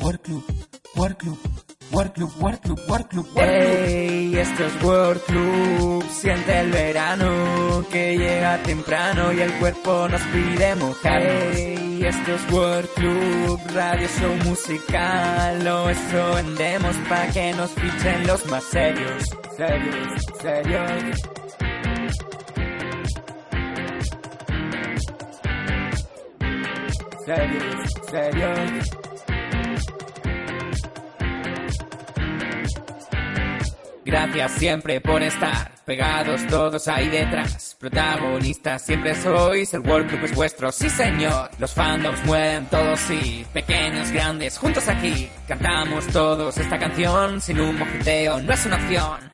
World 0.00 0.20
Club, 0.22 0.44
World 0.96 1.16
Club. 1.18 1.38
World 1.90 2.12
Club, 2.14 2.14
World 2.14 2.14
Club, 2.14 2.30
World 2.40 2.60
Club, 2.60 2.80
World 2.88 3.08
Club. 3.08 3.26
Hey, 3.36 4.34
esto 4.36 4.64
es 4.64 4.82
World 4.82 5.22
Club, 5.24 6.04
siente 6.10 6.60
el 6.60 6.70
verano 6.70 7.84
que 7.90 8.16
llega 8.16 8.62
temprano 8.62 9.32
y 9.32 9.40
el 9.40 9.52
cuerpo 9.58 10.08
nos 10.08 10.20
pide 10.22 10.74
mojarnos. 10.76 11.54
Hey, 11.54 11.83
esto 12.06 12.34
es 12.34 12.52
World 12.52 12.88
Club, 12.94 13.60
radio 13.72 14.08
show 14.08 14.34
musical, 14.44 15.64
lo 15.64 15.88
eso 15.88 16.34
vendemos 16.34 16.96
pa' 17.08 17.26
que 17.28 17.52
nos 17.54 17.70
fichen 17.70 18.26
los 18.26 18.44
más 18.46 18.64
serios, 18.64 19.24
serios, 19.56 20.22
serios. 20.42 21.20
Serios, 27.24 27.90
serios. 28.10 28.90
Gracias 34.04 34.52
siempre 34.52 35.00
por 35.00 35.22
estar 35.22 35.72
pegados 35.86 36.46
todos 36.48 36.86
ahí 36.86 37.08
detrás. 37.08 37.73
Protagonistas 37.84 38.80
siempre 38.80 39.14
sois, 39.14 39.74
el 39.74 39.80
World 39.80 40.08
Club 40.08 40.24
es 40.24 40.34
vuestro, 40.34 40.72
sí 40.72 40.88
señor. 40.88 41.50
Los 41.58 41.74
fandoms 41.74 42.24
mueven 42.24 42.64
todos, 42.70 42.98
sí, 42.98 43.44
pequeños, 43.52 44.10
grandes, 44.10 44.56
juntos 44.56 44.88
aquí. 44.88 45.28
Cantamos 45.46 46.06
todos 46.06 46.56
esta 46.56 46.78
canción, 46.78 47.42
sin 47.42 47.60
un 47.60 47.78
mojiteo 47.78 48.40
no 48.40 48.54
es 48.54 48.64
una 48.64 48.76
opción. 48.76 49.32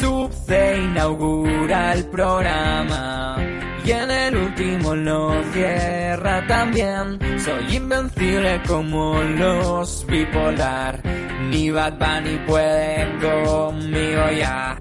Subce 0.00 0.78
inaugura 0.78 1.92
el 1.92 2.06
programa 2.06 3.36
Y 3.84 3.90
en 3.90 4.10
el 4.10 4.36
último 4.38 4.94
lo 4.94 5.42
cierra 5.52 6.46
también. 6.46 7.18
Soy 7.38 7.76
invencible 7.76 8.62
como 8.66 9.20
los 9.20 10.06
bipolar. 10.06 11.02
Ni 11.50 11.70
Bad 11.70 11.98
Bunny 11.98 12.38
pueden 12.46 13.20
conmigo 13.20 14.30
ya. 14.30 14.80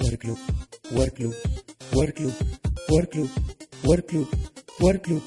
Work 0.00 0.18
Club, 0.20 0.38
Work 0.92 1.14
Club, 1.14 1.34
Work 1.96 2.16
Club, 2.16 2.34
Work 2.90 3.10
Club, 3.10 3.30
Work 3.84 4.06
Club, 4.06 4.28
Work 4.80 5.02
Club, 5.02 5.22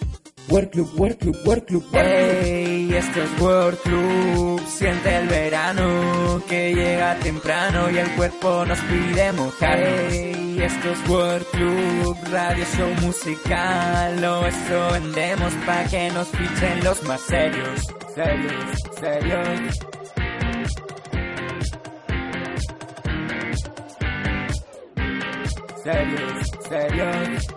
Work 0.50 0.72
Club, 0.72 0.88
Work 1.00 1.20
Club, 1.20 1.36
Work 1.44 1.66
Club, 1.66 1.84
Hey, 1.94 2.94
esto 2.94 3.24
es 3.24 3.42
World 3.42 3.80
Club, 3.80 4.62
siente 4.68 5.18
el 5.18 5.28
verano 5.28 6.40
que 6.48 6.76
llega 6.76 7.16
temprano 7.16 7.90
y 7.90 7.98
el 7.98 8.12
cuerpo 8.12 8.66
nos 8.68 8.78
pide 8.82 9.32
mojar. 9.32 9.80
Hey, 9.80 10.60
esto 10.62 10.92
es 10.92 11.10
World 11.10 11.48
Club, 11.52 12.18
radio 12.32 12.66
show 12.78 12.94
musical, 13.02 14.24
o 14.24 14.46
eso 14.46 14.92
vendemos 14.92 15.52
pa' 15.66 15.86
que 15.86 16.12
nos 16.12 16.28
fichen 16.28 16.84
los 16.84 17.02
más 17.02 17.22
serios, 17.22 17.88
serios, 18.14 18.80
serios. 19.00 20.19
Serios, 25.92 26.48
serios. 26.68 27.48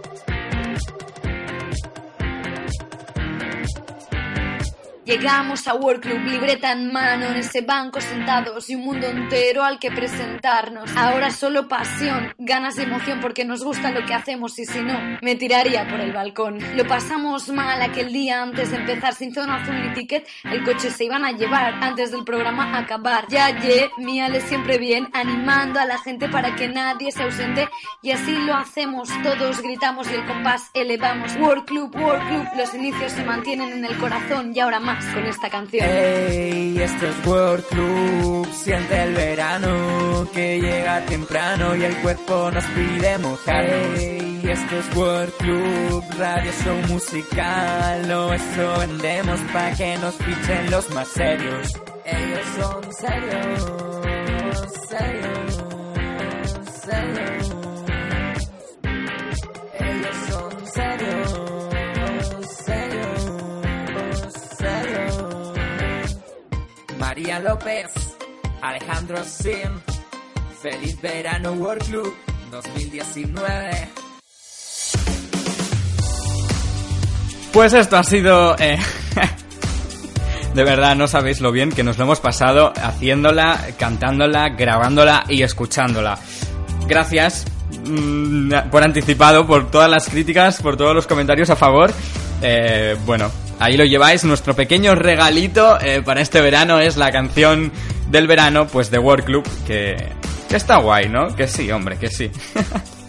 Llegamos 5.05 5.67
a 5.67 5.75
World 5.75 6.01
Club, 6.01 6.21
libreta 6.21 6.71
en 6.71 6.93
mano, 6.93 7.27
en 7.27 7.35
ese 7.35 7.63
banco 7.63 8.01
sentados 8.01 8.71
y 8.71 8.77
un 8.77 8.85
mundo 8.85 9.09
entero 9.09 9.65
al 9.65 9.81
que 9.81 9.91
presentarnos. 9.91 10.97
Ahora 10.97 11.33
solo 11.33 11.67
pasión, 11.67 12.33
ganas 12.39 12.77
de 12.77 12.85
emoción 12.85 13.19
porque 13.21 13.45
nos 13.45 13.65
gusta 13.65 13.91
lo 13.91 14.07
que 14.07 14.15
hacemos 14.15 14.57
y 14.61 14.65
si 14.65 14.81
no, 14.81 14.97
me 15.21 15.35
tiraría 15.35 15.89
por 15.89 15.99
el 15.99 16.13
balcón. 16.13 16.61
Lo 16.77 16.87
pasamos 16.87 17.49
mal 17.49 17.83
aquel 17.83 18.13
día 18.13 18.43
antes 18.43 18.71
de 18.71 18.77
empezar, 18.77 19.13
sin 19.13 19.35
zona 19.35 19.57
azul 19.57 19.75
ni 19.83 19.93
ticket, 19.93 20.25
el 20.45 20.63
coche 20.63 20.89
se 20.89 21.05
iban 21.05 21.25
a 21.25 21.33
llevar 21.33 21.75
antes 21.83 22.13
del 22.13 22.23
programa 22.23 22.79
acabar. 22.79 23.27
Ya, 23.29 23.59
ye, 23.59 23.91
Miale 23.99 24.41
siempre 24.41 24.79
bien, 24.79 25.09
animando 25.15 25.81
a 25.81 25.85
la 25.85 25.99
gente 25.99 26.29
para 26.29 26.55
que 26.55 26.69
nadie 26.69 27.11
se 27.11 27.25
ausente 27.25 27.69
y 28.03 28.13
así 28.13 28.37
lo 28.47 28.55
hacemos, 28.55 29.09
todos 29.25 29.63
gritamos 29.63 30.09
y 30.13 30.15
el 30.15 30.25
compás 30.27 30.71
elevamos. 30.75 31.35
World 31.41 31.65
Club, 31.65 31.97
World 31.97 32.29
Club, 32.29 32.47
los 32.57 32.73
inicios 32.73 33.11
se 33.11 33.25
mantienen 33.25 33.73
en 33.73 33.85
el 33.85 33.99
corazón 33.99 34.53
y 34.55 34.61
ahora 34.61 34.79
más 34.79 34.92
con 35.15 35.25
esta 35.27 35.49
canción. 35.51 35.87
Hey, 35.89 36.79
esto 36.79 37.07
es 37.07 37.27
World 37.27 37.65
Club, 37.69 38.49
siente 38.53 39.03
el 39.03 39.15
verano 39.15 40.27
que 40.33 40.61
llega 40.61 41.05
temprano 41.07 41.75
y 41.77 41.85
el 41.85 41.97
cuerpo 41.97 42.51
nos 42.51 42.65
pide 42.65 43.19
mojar. 43.19 43.65
Hey, 43.97 44.43
esto 44.45 44.77
es 44.77 44.97
World 44.97 45.33
Club, 45.39 46.05
radio 46.19 46.53
show 46.65 46.77
musical, 46.89 48.11
o 48.11 48.33
eso 48.33 48.79
vendemos 48.81 49.41
pa' 49.53 49.73
que 49.73 49.97
nos 49.99 50.15
fichen 50.17 50.71
los 50.71 50.91
más 50.91 51.09
serios. 51.09 51.73
Ellos 52.05 52.47
son 52.59 52.93
serios, 52.93 53.71
serios, 54.89 55.43
serios. 56.85 57.55
Ellos 59.79 60.17
son 60.29 60.67
serios, 60.67 61.72
María 67.13 67.41
López, 67.41 67.91
Alejandro 68.63 69.23
Sim, 69.23 69.69
feliz 70.63 70.99
verano 71.03 71.53
World 71.53 71.85
Club 71.85 72.15
2019. 72.51 73.89
Pues 77.53 77.75
esto 77.75 77.99
ha 77.99 78.03
sido... 78.03 78.59
eh, 78.59 78.79
De 80.55 80.65
verdad, 80.65 80.97
no 80.97 81.07
sabéis 81.07 81.43
lo 81.43 81.53
bien 81.53 81.71
que 81.71 81.83
nos 81.83 81.99
lo 81.99 82.05
hemos 82.05 82.21
pasado 82.21 82.73
haciéndola, 82.83 83.61
cantándola, 83.79 84.49
grabándola 84.49 85.25
y 85.29 85.43
escuchándola. 85.43 86.19
Gracias 86.87 87.45
mm, 87.91 88.71
por 88.71 88.85
anticipado, 88.85 89.47
por 89.47 89.71
todas 89.71 89.91
las 89.91 90.09
críticas, 90.09 90.63
por 90.63 90.79
todos 90.79 90.95
los 90.95 91.07
comentarios 91.07 91.51
a 91.51 91.57
favor. 91.57 91.93
Eh, 92.41 92.97
bueno, 93.05 93.31
ahí 93.63 93.77
lo 93.77 93.85
lleváis. 93.85 94.25
Nuestro 94.25 94.55
pequeño 94.55 94.95
regalito 94.95 95.81
eh, 95.81 96.03
para 96.03 96.21
este 96.21 96.41
verano 96.41 96.81
es 96.81 96.97
la 96.97 97.11
canción 97.11 97.73
del 98.09 98.27
verano, 98.27 98.67
pues 98.67 98.91
de 98.91 98.99
World 98.99 99.25
Club, 99.25 99.49
que, 99.67 99.97
que 100.49 100.57
está 100.57 100.77
guay, 100.79 101.09
¿no? 101.09 101.35
Que 101.35 101.47
sí, 101.47 101.71
hombre, 101.71 101.99
que 101.99 102.09
sí. 102.09 102.31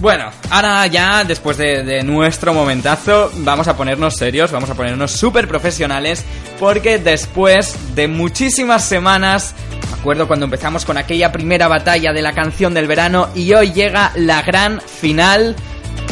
Bueno, 0.00 0.30
ahora 0.48 0.86
ya, 0.86 1.24
después 1.24 1.58
de, 1.58 1.82
de 1.82 2.02
nuestro 2.02 2.54
momentazo, 2.54 3.30
vamos 3.40 3.68
a 3.68 3.76
ponernos 3.76 4.16
serios, 4.16 4.50
vamos 4.50 4.70
a 4.70 4.74
ponernos 4.74 5.10
súper 5.10 5.46
profesionales, 5.46 6.24
porque 6.58 6.96
después 6.96 7.76
de 7.94 8.08
muchísimas 8.08 8.82
semanas, 8.82 9.54
me 9.92 9.98
acuerdo 9.98 10.26
cuando 10.26 10.46
empezamos 10.46 10.86
con 10.86 10.96
aquella 10.96 11.32
primera 11.32 11.68
batalla 11.68 12.14
de 12.14 12.22
la 12.22 12.32
canción 12.32 12.72
del 12.72 12.86
verano, 12.86 13.28
y 13.34 13.52
hoy 13.52 13.72
llega 13.72 14.10
la 14.14 14.40
gran 14.40 14.80
final, 14.80 15.54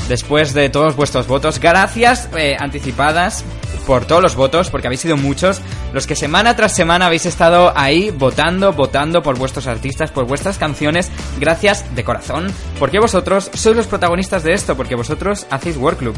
después 0.09 0.55
de 0.55 0.71
todos 0.71 0.97
vuestros 0.97 1.27
votos. 1.27 1.61
Gracias 1.61 2.29
eh, 2.37 2.57
anticipadas 2.59 3.45
por 3.87 4.05
todos 4.05 4.23
los 4.23 4.37
votos, 4.37 4.69
porque 4.69 4.87
habéis 4.87 5.01
sido 5.01 5.17
muchos, 5.17 5.63
los 5.95 6.07
que 6.07 6.15
semana 6.15 6.55
tras 6.57 6.75
semana 6.75 7.07
habéis 7.07 7.25
estado 7.25 7.73
ahí 7.75 8.11
votando, 8.11 8.73
votando 8.73 9.23
por 9.23 9.39
vuestros 9.39 9.67
artistas, 9.67 10.11
por 10.11 10.27
vuestras 10.27 10.59
canciones. 10.59 11.11
Gracias 11.41 11.95
de 11.95 12.05
corazón, 12.05 12.53
porque 12.79 12.99
vosotros 12.99 13.51
sois 13.55 13.77
los 13.77 13.87
protagonistas 13.87 14.43
de 14.43 14.53
esto, 14.53 14.77
porque 14.77 14.95
vosotros 14.95 15.47
hacéis 15.51 15.79
Work 15.79 15.99
Club. 15.99 16.15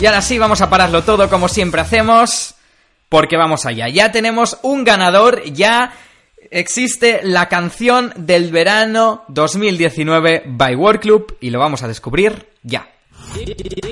Y 0.00 0.06
ahora 0.06 0.22
sí, 0.22 0.38
vamos 0.38 0.60
a 0.60 0.68
pararlo 0.68 1.04
todo 1.04 1.30
como 1.30 1.48
siempre 1.48 1.80
hacemos, 1.80 2.56
porque 3.08 3.36
vamos 3.36 3.64
allá. 3.64 3.88
Ya 3.88 4.12
tenemos 4.12 4.58
un 4.62 4.84
ganador, 4.84 5.44
ya 5.44 5.92
existe 6.50 7.20
la 7.22 7.48
canción 7.48 8.12
del 8.16 8.50
verano 8.50 9.24
2019 9.28 10.44
by 10.46 10.74
Work 10.74 11.02
Club 11.02 11.36
y 11.40 11.50
lo 11.50 11.58
vamos 11.58 11.82
a 11.82 11.88
descubrir 11.88 12.48
ya. 12.62 12.88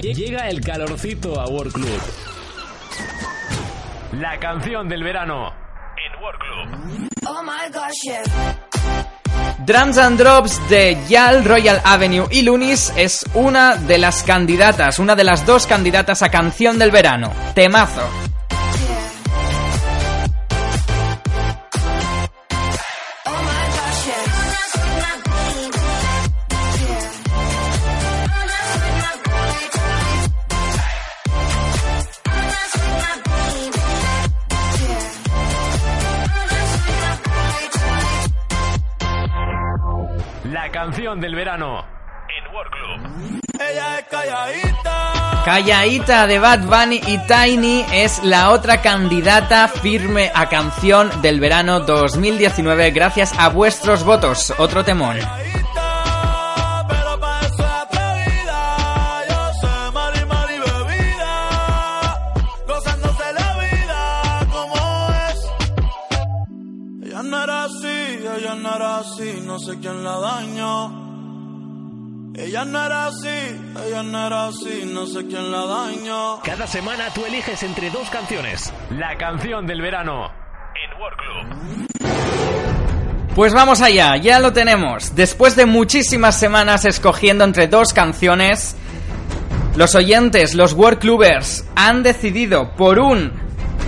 Llega 0.03 0.49
el 0.49 0.61
calorcito 0.61 1.40
a 1.40 1.47
World 1.47 1.73
Club. 1.73 2.01
La 4.21 4.38
canción 4.38 4.88
del 4.88 5.03
verano 5.03 5.53
en 5.97 6.23
World 6.23 6.40
Club. 6.40 7.09
Oh 7.27 7.43
my 7.43 7.73
gosh, 7.73 8.03
yeah. 8.05 8.23
Drums 9.67 9.99
and 9.99 10.19
Drops 10.19 10.69
de 10.69 10.97
Yal, 11.09 11.45
Royal 11.45 11.81
Avenue 11.85 12.27
y 12.31 12.43
Lunis 12.43 12.93
es 12.97 13.25
una 13.35 13.77
de 13.77 13.99
las 13.99 14.23
candidatas, 14.23 14.99
una 14.99 15.17
de 15.17 15.25
las 15.25 15.47
dos 15.47 15.67
candidatas 15.67 16.23
a 16.23 16.31
canción 16.31 16.79
del 16.79 16.90
verano. 16.90 17.33
Temazo. 17.55 18.34
del 41.20 41.35
verano. 41.35 41.85
En 42.29 42.54
World 42.54 43.50
Ella 43.60 43.98
es 43.98 44.06
calladita. 44.06 45.42
Calladita 45.44 46.27
de 46.27 46.38
Bad 46.38 46.60
Bunny 46.60 47.00
y 47.06 47.19
Tiny 47.27 47.85
es 47.92 48.23
la 48.25 48.50
otra 48.50 48.81
candidata 48.81 49.69
firme 49.69 50.31
a 50.35 50.48
canción 50.48 51.10
del 51.23 51.40
verano 51.40 51.81
2019 51.81 52.90
gracias 52.92 53.38
a 53.38 53.48
vuestros 53.48 54.04
votos. 54.04 54.54
Otro 54.58 54.85
temón. 54.85 55.19
no 69.54 69.58
sé 69.60 69.79
quién 69.79 70.02
la 70.02 70.19
dañó. 70.19 71.04
Ella 72.37 72.65
no 72.65 72.85
era 72.85 73.07
así, 73.07 73.29
ella 73.87 74.03
no 74.03 74.27
era 74.27 74.49
así. 74.49 74.83
No 74.87 75.07
sé 75.07 75.25
quién 75.27 75.53
la 75.53 75.67
dañó. 75.67 76.41
Cada 76.43 76.67
semana 76.67 77.11
tú 77.15 77.25
eliges 77.25 77.63
entre 77.63 77.91
dos 77.91 78.11
canciones. 78.11 78.73
La 78.91 79.17
canción 79.17 79.69
del 79.69 79.81
verano 79.81 80.33
en 80.75 81.01
World 81.01 81.17
Club. 81.17 81.87
Pues 83.37 83.55
vamos 83.55 83.81
allá, 83.83 84.17
ya 84.17 84.41
lo 84.41 84.53
tenemos. 84.53 85.15
Después 85.15 85.55
de 85.55 85.67
muchísimas 85.67 86.37
semanas 86.39 86.85
escogiendo 86.85 87.45
entre 87.45 87.69
dos 87.69 87.93
canciones, 87.93 88.75
los 89.77 89.95
oyentes, 89.95 90.55
los 90.55 90.73
World 90.73 90.99
Clubbers, 90.99 91.65
han 91.77 92.03
decidido 92.03 92.75
por 92.75 92.99
un 92.99 93.33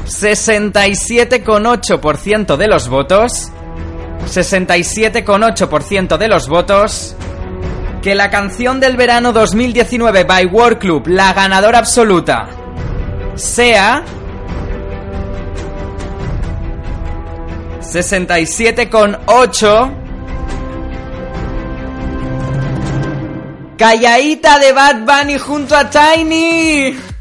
67,8% 0.06 2.56
de 2.56 2.68
los 2.68 2.88
votos 2.88 3.50
67,8% 4.26 6.18
de 6.18 6.28
los 6.28 6.48
votos, 6.48 7.16
que 8.06 8.14
la 8.14 8.30
canción 8.30 8.78
del 8.78 8.96
verano 8.96 9.32
2019 9.32 10.22
by 10.22 10.46
World 10.46 10.78
Club, 10.78 11.08
la 11.08 11.32
ganadora 11.32 11.78
absoluta, 11.78 12.46
sea 13.34 14.04
67,8 17.80 19.90
Calladita 23.76 24.60
de 24.60 24.72
Bad 24.72 25.04
Bunny 25.04 25.38
junto 25.38 25.74
a 25.74 25.90
Tiny. 25.90 27.15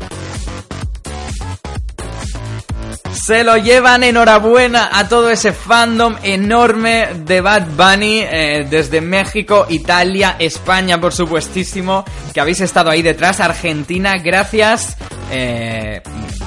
Se 3.26 3.44
lo 3.44 3.58
llevan 3.58 4.04
enhorabuena 4.04 4.92
a 4.94 5.10
todo 5.10 5.32
ese 5.32 5.52
fandom 5.52 6.16
enorme 6.22 7.08
de 7.26 7.42
Bad 7.42 7.70
Bunny 7.76 8.20
eh, 8.20 8.68
desde 8.70 9.02
México, 9.02 9.66
Italia, 9.68 10.36
España, 10.38 11.02
por 11.02 11.12
supuestísimo, 11.12 12.06
que 12.36 12.40
habéis 12.40 12.62
estado 12.62 12.92
ahí 12.92 13.02
detrás, 13.02 13.40
Argentina, 13.40 14.14
gracias. 14.24 14.96
eh, 15.32 16.04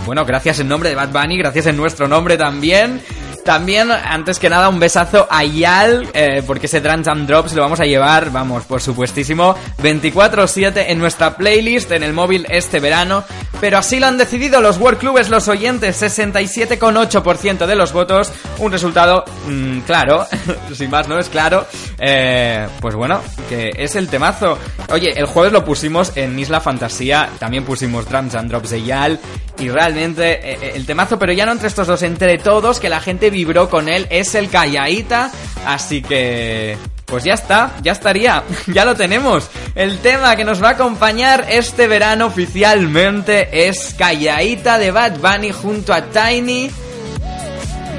bueno, 0.07 0.25
gracias 0.25 0.61
en 0.61 0.69
nombre 0.69 0.91
de 0.91 0.95
Bad 0.95 1.09
Bunny, 1.09 1.37
gracias 1.37 1.67
en 1.67 1.77
nuestro 1.77 2.07
nombre 2.07 2.37
también. 2.37 3.03
También, 3.49 3.91
antes 3.91 4.39
que 4.39 4.51
nada, 4.51 4.69
un 4.69 4.79
besazo 4.79 5.27
a 5.31 5.43
Yal, 5.43 6.07
eh, 6.13 6.43
porque 6.47 6.67
ese 6.67 6.83
Trans 6.83 7.09
and 7.09 7.27
Drops 7.27 7.55
lo 7.55 7.63
vamos 7.63 7.81
a 7.81 7.87
llevar, 7.87 8.31
vamos, 8.31 8.65
por 8.65 8.83
supuestísimo, 8.83 9.57
24-7 9.83 10.85
en 10.89 10.99
nuestra 10.99 11.35
playlist, 11.35 11.91
en 11.93 12.03
el 12.03 12.13
móvil 12.13 12.45
este 12.51 12.79
verano. 12.79 13.25
Pero 13.59 13.79
así 13.79 13.99
lo 13.99 14.07
han 14.07 14.19
decidido 14.19 14.61
los 14.61 14.77
World 14.77 15.01
Clubes, 15.01 15.31
los 15.31 15.49
oyentes, 15.49 16.01
67,8% 16.01 17.67
de 17.67 17.75
los 17.75 17.93
votos. 17.95 18.31
Un 18.59 18.71
resultado, 18.71 19.25
mm, 19.47 19.79
claro, 19.81 20.27
sin 20.75 20.91
más, 20.91 21.09
¿no? 21.09 21.19
Es 21.19 21.31
claro. 21.31 21.67
Eh, 21.99 22.69
pues 22.81 22.95
bueno, 22.95 23.21
que 23.49 23.71
es 23.77 23.97
el 23.97 24.09
temazo. 24.09 24.59
Oye, 24.91 25.13
el 25.17 25.25
jueves 25.25 25.53
lo 25.53 25.65
pusimos 25.65 26.13
en 26.17 26.39
Isla 26.39 26.61
Fantasía, 26.61 27.31
también 27.39 27.65
pusimos 27.65 28.09
Drums 28.09 28.35
and 28.35 28.51
Drops 28.51 28.71
de 28.71 28.83
Yal. 28.85 29.19
Y 29.59 29.71
realmente 29.71 30.53
eh, 30.53 30.73
el 30.77 30.87
temazo, 30.87 31.19
pero 31.19 31.33
ya 31.33 31.45
no 31.45 31.51
entre 31.51 31.67
estos 31.67 31.89
dos, 31.89 32.03
entre 32.03 32.39
todos, 32.39 32.79
que 32.79 32.89
la 32.89 33.01
gente 33.01 33.31
vibró 33.39 33.69
con 33.71 33.89
él, 33.89 34.09
es 34.11 34.35
el 34.35 34.49
Callaíta. 34.49 35.31
Así 35.65 36.03
que... 36.03 36.77
Pues 37.07 37.25
ya 37.25 37.33
está, 37.33 37.73
ya 37.83 37.93
estaría, 37.93 38.43
ya 38.67 38.85
lo 38.85 38.95
tenemos. 38.95 39.49
El 39.75 39.99
tema 40.01 40.37
que 40.37 40.45
nos 40.45 40.63
va 40.63 40.69
a 40.69 40.73
acompañar 40.73 41.47
este 41.49 41.89
verano 41.89 42.27
oficialmente 42.27 43.67
es 43.67 43.95
Callaíta 43.97 44.77
de 44.79 44.91
Bad 44.91 45.19
Bunny 45.19 45.51
junto 45.51 45.95
a 45.95 46.03
Tiny. 46.03 46.71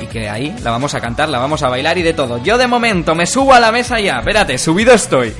Y 0.03 0.07
que 0.07 0.29
ahí 0.29 0.55
la 0.61 0.69
vamos 0.69 0.93
a 0.93 1.01
cantar, 1.01 1.27
la 1.27 1.39
vamos 1.39 1.63
a 1.63 1.69
bailar 1.69 1.97
y 1.97 2.03
de 2.03 2.13
todo. 2.13 2.37
Yo 2.43 2.59
de 2.59 2.67
momento 2.67 3.15
me 3.15 3.25
subo 3.25 3.55
a 3.55 3.59
la 3.59 3.71
mesa 3.71 3.99
ya, 3.99 4.19
espérate, 4.19 4.59
subido 4.59 4.93
estoy. 4.93 5.33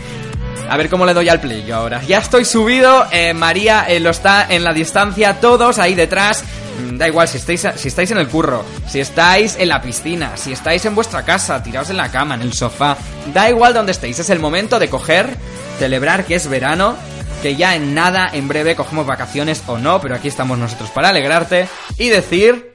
A 0.68 0.76
ver 0.76 0.90
cómo 0.90 1.06
le 1.06 1.14
doy 1.14 1.30
al 1.30 1.40
play 1.40 1.64
yo 1.68 1.76
ahora. 1.76 2.02
Ya 2.08 2.18
estoy 2.18 2.46
subido, 2.46 3.06
eh, 3.12 3.36
María 3.36 3.86
eh, 3.88 4.00
lo 4.00 4.10
está 4.10 4.48
en 4.50 4.64
la 4.64 4.74
distancia, 4.74 5.40
todos 5.40 5.78
ahí 5.78 5.94
detrás. 5.94 6.44
Mm, 6.80 6.98
Da 6.98 7.08
igual, 7.08 7.28
si 7.28 7.38
estáis, 7.38 7.68
si 7.76 7.88
estáis 7.88 8.12
en 8.12 8.18
el 8.18 8.28
curro, 8.28 8.64
si 8.88 9.00
estáis 9.00 9.56
en 9.58 9.70
la 9.70 9.82
piscina, 9.82 10.36
si 10.38 10.52
estáis 10.54 10.86
en 10.86 10.96
vuestra 10.96 11.24
casa, 11.24 11.62
tirados 11.62 11.90
en 11.90 11.98
la 11.98 12.12
cama, 12.12 12.36
en 12.36 12.42
el 12.42 12.54
sofá, 12.54 12.98
da 13.34 13.50
igual 13.50 13.74
donde 13.74 13.92
estéis, 13.92 14.20
es 14.20 14.30
el 14.30 14.40
momento 14.40 14.80
de 14.80 14.90
coger, 14.90 15.36
celebrar 15.78 16.26
que 16.26 16.36
es 16.36 16.48
verano, 16.48 16.96
que 17.42 17.56
ya 17.56 17.76
en 17.76 17.94
nada, 17.94 18.30
en 18.34 18.48
breve, 18.48 18.76
cogemos 18.76 19.06
vacaciones 19.06 19.64
o 19.68 19.78
no, 19.78 20.02
pero 20.02 20.16
aquí 20.16 20.28
estamos 20.28 20.58
nosotros 20.58 20.90
para 20.92 21.10
alegrarte 21.10 21.68
y 21.98 22.10
decir... 22.10 22.70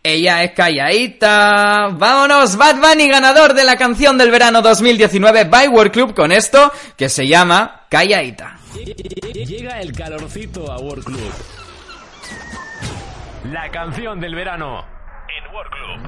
Ella 0.00 0.42
es 0.44 0.52
calladita. 0.52 1.88
Vámonos, 1.92 2.56
Bad 2.56 2.76
Bunny, 2.76 3.08
ganador 3.08 3.52
de 3.52 3.64
la 3.64 3.76
canción 3.76 4.16
del 4.16 4.30
verano 4.30 4.62
2019 4.62 5.44
by 5.44 5.68
World 5.68 5.92
Club 5.92 6.14
con 6.14 6.32
esto 6.32 6.72
que 6.96 7.08
se 7.08 7.26
llama 7.26 7.84
Calladita. 7.90 8.58
Llega 9.34 9.80
el 9.80 9.92
calorcito 9.92 10.70
a 10.70 10.78
World 10.78 11.04
Club. 11.04 11.32
La 13.52 13.70
canción 13.70 14.20
del 14.20 14.34
verano 14.34 14.84
en 15.28 15.44
World 15.54 15.70
Club. 15.70 16.00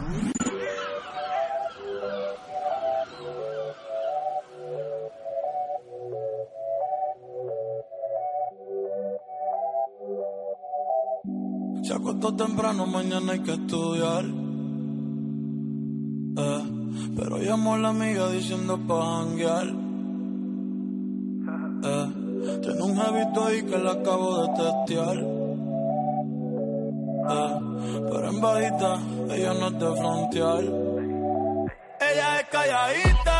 Se 11.83 11.95
acostó 11.95 12.37
temprano, 12.37 12.87
mañana 12.87 13.33
hay 13.33 13.39
que 13.41 13.53
estudiar. 13.53 14.25
Eh, 16.37 16.63
pero 17.17 17.39
llamó 17.39 17.75
a 17.75 17.79
la 17.79 17.89
amiga 17.89 18.29
diciendo 18.31 18.79
pa' 18.87 19.25
janguear. 19.25 19.67
Eh, 21.85 22.07
tiene 22.61 22.83
un 22.83 22.97
jevito 22.99 23.47
ahí 23.47 23.63
que 23.63 23.79
la 23.79 23.93
acabo 23.93 24.43
de 24.43 24.49
testear. 24.63 25.40
Pero 27.29 28.29
en 28.29 28.41
bajita, 28.41 28.99
ella 29.35 29.55
no 29.55 29.67
es 29.69 29.79
de 29.79 29.97
frontear. 29.97 30.63
Ella 32.01 32.41
es 32.41 32.47
calladita, 32.49 33.40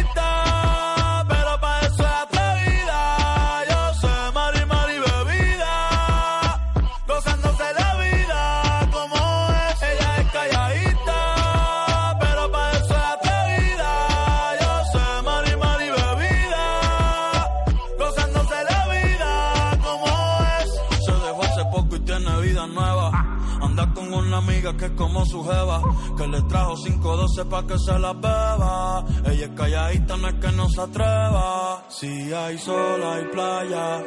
que 24.81 24.87
es 24.87 24.93
como 24.93 25.23
su 25.27 25.43
jeva, 25.43 25.79
que 26.17 26.27
le 26.27 26.41
trajo 26.41 26.73
512 26.73 27.45
pa' 27.45 27.67
que 27.67 27.77
se 27.77 27.99
la 27.99 28.13
beba. 28.13 29.05
Ella 29.25 29.45
es 29.45 29.51
calladita, 29.55 30.17
no 30.17 30.27
es 30.27 30.33
que 30.41 30.51
no 30.53 30.69
se 30.69 30.81
atreva. 30.81 31.83
Si 31.87 32.33
hay 32.33 32.57
sol, 32.57 33.03
hay 33.03 33.25
playa. 33.25 34.03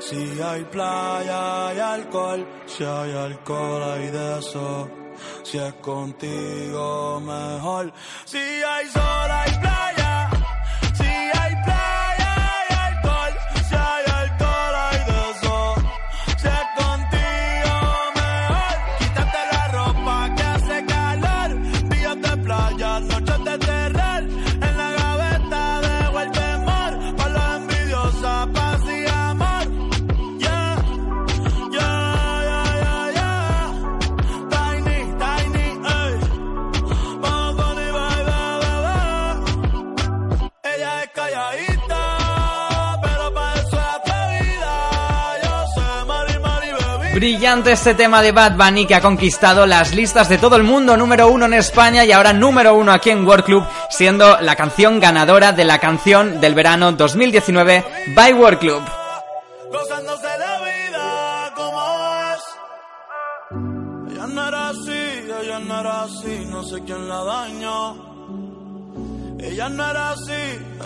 Si 0.00 0.40
hay 0.40 0.64
playa, 0.64 1.68
hay 1.68 1.78
alcohol. 1.78 2.44
Si 2.66 2.82
hay 2.82 3.12
alcohol, 3.12 3.82
hay 3.92 4.10
de 4.10 4.38
eso. 4.40 4.88
Si 5.44 5.56
es 5.56 5.74
contigo, 5.74 7.20
mejor. 7.20 7.92
Si 8.24 8.38
hay 8.38 8.86
sol, 8.88 9.30
hay 9.30 9.50
playa. 9.50 9.67
Brillante 47.18 47.72
este 47.72 47.94
tema 47.94 48.22
de 48.22 48.30
Bad 48.30 48.52
Bunny 48.52 48.86
que 48.86 48.94
ha 48.94 49.00
conquistado 49.00 49.66
las 49.66 49.92
listas 49.92 50.28
de 50.28 50.38
todo 50.38 50.54
el 50.54 50.62
mundo, 50.62 50.96
número 50.96 51.26
uno 51.26 51.46
en 51.46 51.54
España 51.54 52.04
y 52.04 52.12
ahora 52.12 52.32
número 52.32 52.76
uno 52.76 52.92
aquí 52.92 53.10
en 53.10 53.26
World 53.26 53.44
Club, 53.44 53.66
siendo 53.90 54.40
la 54.40 54.54
canción 54.54 55.00
ganadora 55.00 55.50
de 55.50 55.64
la 55.64 55.80
canción 55.80 56.40
del 56.40 56.54
verano 56.54 56.92
2019 56.92 57.84
by 58.14 58.34
World 58.34 58.58
Club. 58.60 58.82
Ella 64.08 64.68
así, 64.68 64.92
ella 65.42 65.58
no 65.58 65.80
era 65.80 66.02
así, 66.04 66.46
no 66.46 66.62
sé 66.62 66.84
quién 66.84 67.08
la. 67.08 68.07
Ella 69.50 69.68
no 69.70 69.90
era 69.90 70.10
así, 70.10 70.32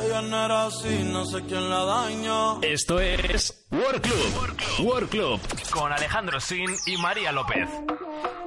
ella 0.05 0.23
no 0.23 0.45
era 0.45 0.67
así, 0.67 1.09
no 1.11 1.25
sé 1.25 1.43
quién 1.49 1.69
la 1.69 1.85
dañó. 1.85 2.61
Esto 2.63 3.01
es 3.01 3.65
World 3.73 4.01
Club. 4.01 4.87
World 4.87 5.09
Club. 5.11 5.41
Con 5.71 5.93
Alejandro 5.93 6.39
Sin 6.39 6.71
y 6.87 6.97
María 6.97 7.33
López. 7.33 7.69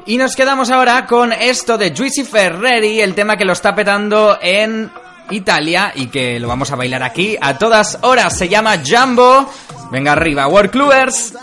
Y 0.05 0.17
nos 0.17 0.35
quedamos 0.35 0.69
ahora 0.69 1.05
con 1.05 1.33
esto 1.33 1.77
de 1.77 1.93
Juicy 1.93 2.23
Ferreri, 2.23 3.01
el 3.01 3.13
tema 3.13 3.35
que 3.35 3.43
lo 3.43 3.53
está 3.53 3.75
petando 3.75 4.37
en 4.41 4.89
Italia 5.31 5.91
y 5.93 6.07
que 6.07 6.39
lo 6.39 6.47
vamos 6.47 6.71
a 6.71 6.75
bailar 6.75 7.03
aquí 7.03 7.35
a 7.41 7.57
todas 7.57 7.97
horas. 8.01 8.37
Se 8.37 8.47
llama 8.47 8.81
Jumbo. 8.85 9.51
Venga 9.91 10.13
arriba, 10.13 10.47
World 10.47 10.71
Clubbers. 10.71 11.33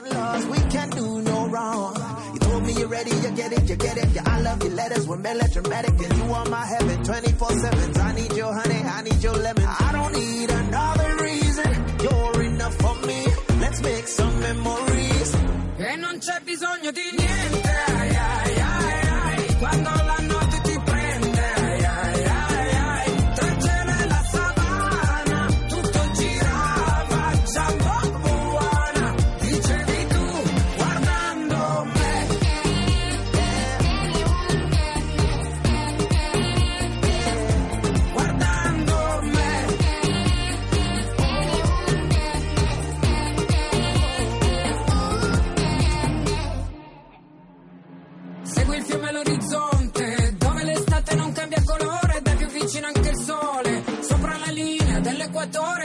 daughter. 55.47 55.82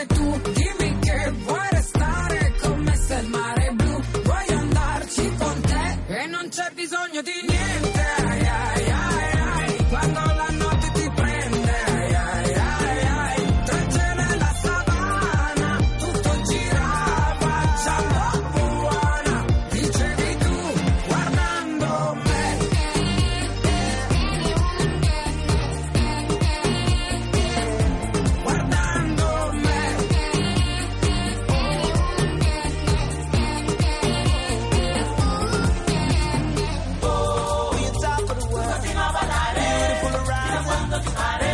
onda 40.81 40.99
que 41.01 41.09
sale, 41.09 41.53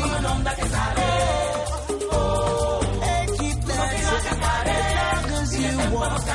con 0.00 0.22
la 0.22 0.30
onda 0.32 0.52
que 0.54 0.66
sale. 0.74 1.08
Oh, 2.10 2.80
e 3.02 3.26
keep 3.38 3.58
that 3.68 3.90
shit 4.06 4.26
as 4.32 4.38
long 4.44 5.32
as 5.38 5.50
you 5.58 5.96
want. 5.96 6.26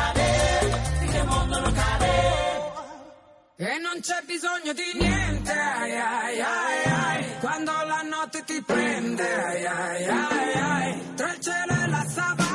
E 3.56 3.78
non 3.80 4.00
c'è 4.02 4.22
bisogno 4.26 4.74
di 4.74 4.92
niente, 5.00 5.52
ai 5.52 5.98
ai 5.98 6.42
ai 6.42 6.84
ai, 6.86 7.40
quando 7.40 7.72
la 7.72 8.02
notte 8.02 8.44
ti 8.44 8.62
prende, 8.62 9.24
ai 9.24 9.66
ai 9.66 10.06
ai 10.06 10.54
ai, 10.54 11.16
tra 11.16 11.32
il 11.32 11.40
cielo 11.40 11.74
e 11.82 11.88
la 11.88 12.06
savana. 12.10 12.53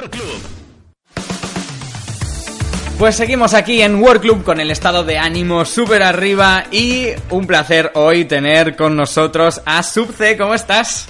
World 0.00 0.16
Club. 0.16 0.40
Pues 2.98 3.16
seguimos 3.16 3.52
aquí 3.52 3.82
en 3.82 4.02
World 4.02 4.22
Club 4.22 4.44
con 4.44 4.58
el 4.58 4.70
estado 4.70 5.04
de 5.04 5.18
ánimo 5.18 5.66
súper 5.66 6.02
arriba 6.02 6.64
y 6.70 7.08
un 7.28 7.46
placer 7.46 7.92
hoy 7.94 8.24
tener 8.24 8.76
con 8.76 8.96
nosotros 8.96 9.60
a 9.66 9.82
Subce. 9.82 10.38
¿Cómo 10.38 10.54
estás? 10.54 11.06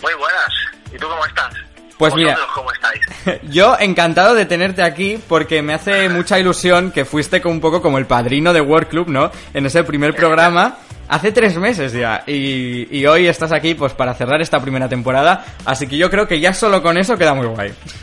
Muy 0.00 0.12
buenas. 0.14 0.52
¿Y 0.94 0.98
tú 0.98 1.08
cómo 1.08 1.26
estás? 1.26 1.52
Pues 1.98 2.14
mira, 2.14 2.34
¿Vosotros 2.34 2.54
¿Cómo 2.54 2.72
estáis? 2.72 3.40
yo 3.50 3.76
encantado 3.78 4.34
de 4.34 4.46
tenerte 4.46 4.82
aquí 4.82 5.20
porque 5.28 5.60
me 5.62 5.74
hace 5.74 6.08
mucha 6.08 6.38
ilusión 6.38 6.92
que 6.92 7.04
fuiste 7.04 7.42
un 7.44 7.60
poco 7.60 7.82
como 7.82 7.98
el 7.98 8.06
padrino 8.06 8.52
de 8.52 8.60
World 8.60 8.88
Club, 8.88 9.08
¿no? 9.08 9.32
En 9.54 9.66
ese 9.66 9.82
primer 9.82 10.14
programa. 10.14 10.78
Hace 11.08 11.30
tres 11.32 11.56
meses 11.58 11.92
ya 11.92 12.22
y, 12.26 12.88
y 12.96 13.04
hoy 13.06 13.26
estás 13.26 13.52
aquí 13.52 13.74
pues 13.74 13.92
para 13.92 14.14
cerrar 14.14 14.40
esta 14.40 14.60
primera 14.60 14.88
temporada, 14.88 15.44
así 15.66 15.86
que 15.86 15.96
yo 15.98 16.10
creo 16.10 16.26
que 16.26 16.40
ya 16.40 16.54
solo 16.54 16.82
con 16.82 16.96
eso 16.96 17.16
queda 17.18 17.34
muy 17.34 17.46
guay. 17.46 17.72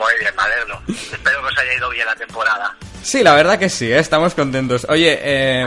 Muy 0.00 0.12
bien, 0.18 0.32
me 0.34 0.42
alegro. 0.42 0.80
Espero 0.88 1.40
que 1.42 1.46
os 1.48 1.58
haya 1.58 1.74
ido 1.76 1.90
bien 1.90 2.06
la 2.06 2.14
temporada. 2.14 2.74
Sí, 3.02 3.22
la 3.22 3.34
verdad 3.34 3.58
que 3.58 3.68
sí, 3.68 3.92
¿eh? 3.92 3.98
estamos 3.98 4.34
contentos. 4.34 4.86
Oye, 4.88 5.18
eh, 5.22 5.66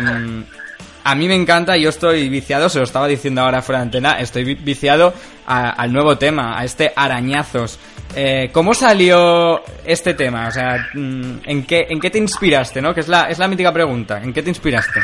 a 1.03 1.13
mí 1.15 1.27
me 1.27 1.35
encanta, 1.35 1.77
yo 1.77 1.89
estoy 1.89 2.29
viciado, 2.29 2.67
se 2.67 2.79
lo 2.79 2.83
estaba 2.83 3.07
diciendo 3.07 3.41
ahora 3.41 3.61
fuera 3.61 3.79
de 3.79 3.83
antena, 3.83 4.13
estoy 4.19 4.43
vi- 4.43 4.55
viciado 4.55 5.13
a- 5.45 5.69
al 5.69 5.93
nuevo 5.93 6.17
tema, 6.17 6.59
a 6.59 6.63
este 6.65 6.91
Arañazos. 6.95 7.77
Eh, 8.15 8.49
¿Cómo 8.51 8.73
salió 8.73 9.61
este 9.85 10.15
tema? 10.15 10.47
O 10.47 10.51
sea, 10.51 10.77
mm, 10.95 11.33
¿en 11.45 11.63
qué, 11.67 11.85
¿en 11.89 11.99
qué 11.99 12.09
te 12.09 12.17
inspiraste, 12.17 12.81
no? 12.81 12.91
Que 12.93 13.01
es 13.01 13.07
la, 13.07 13.23
es 13.29 13.37
la 13.37 13.47
mítica 13.47 13.71
pregunta, 13.71 14.19
¿en 14.19 14.33
qué 14.33 14.41
te 14.41 14.49
inspiraste? 14.49 14.99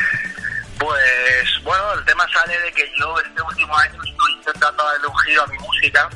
Sale 2.32 2.58
de 2.58 2.72
que 2.72 2.90
yo 2.98 3.18
este 3.18 3.42
último 3.42 3.76
año 3.76 4.02
estoy 4.02 4.32
intentando 4.32 4.84
darle 4.84 5.06
un 5.06 5.18
giro 5.18 5.42
a 5.42 5.46
mi 5.46 5.58
música. 5.58 6.08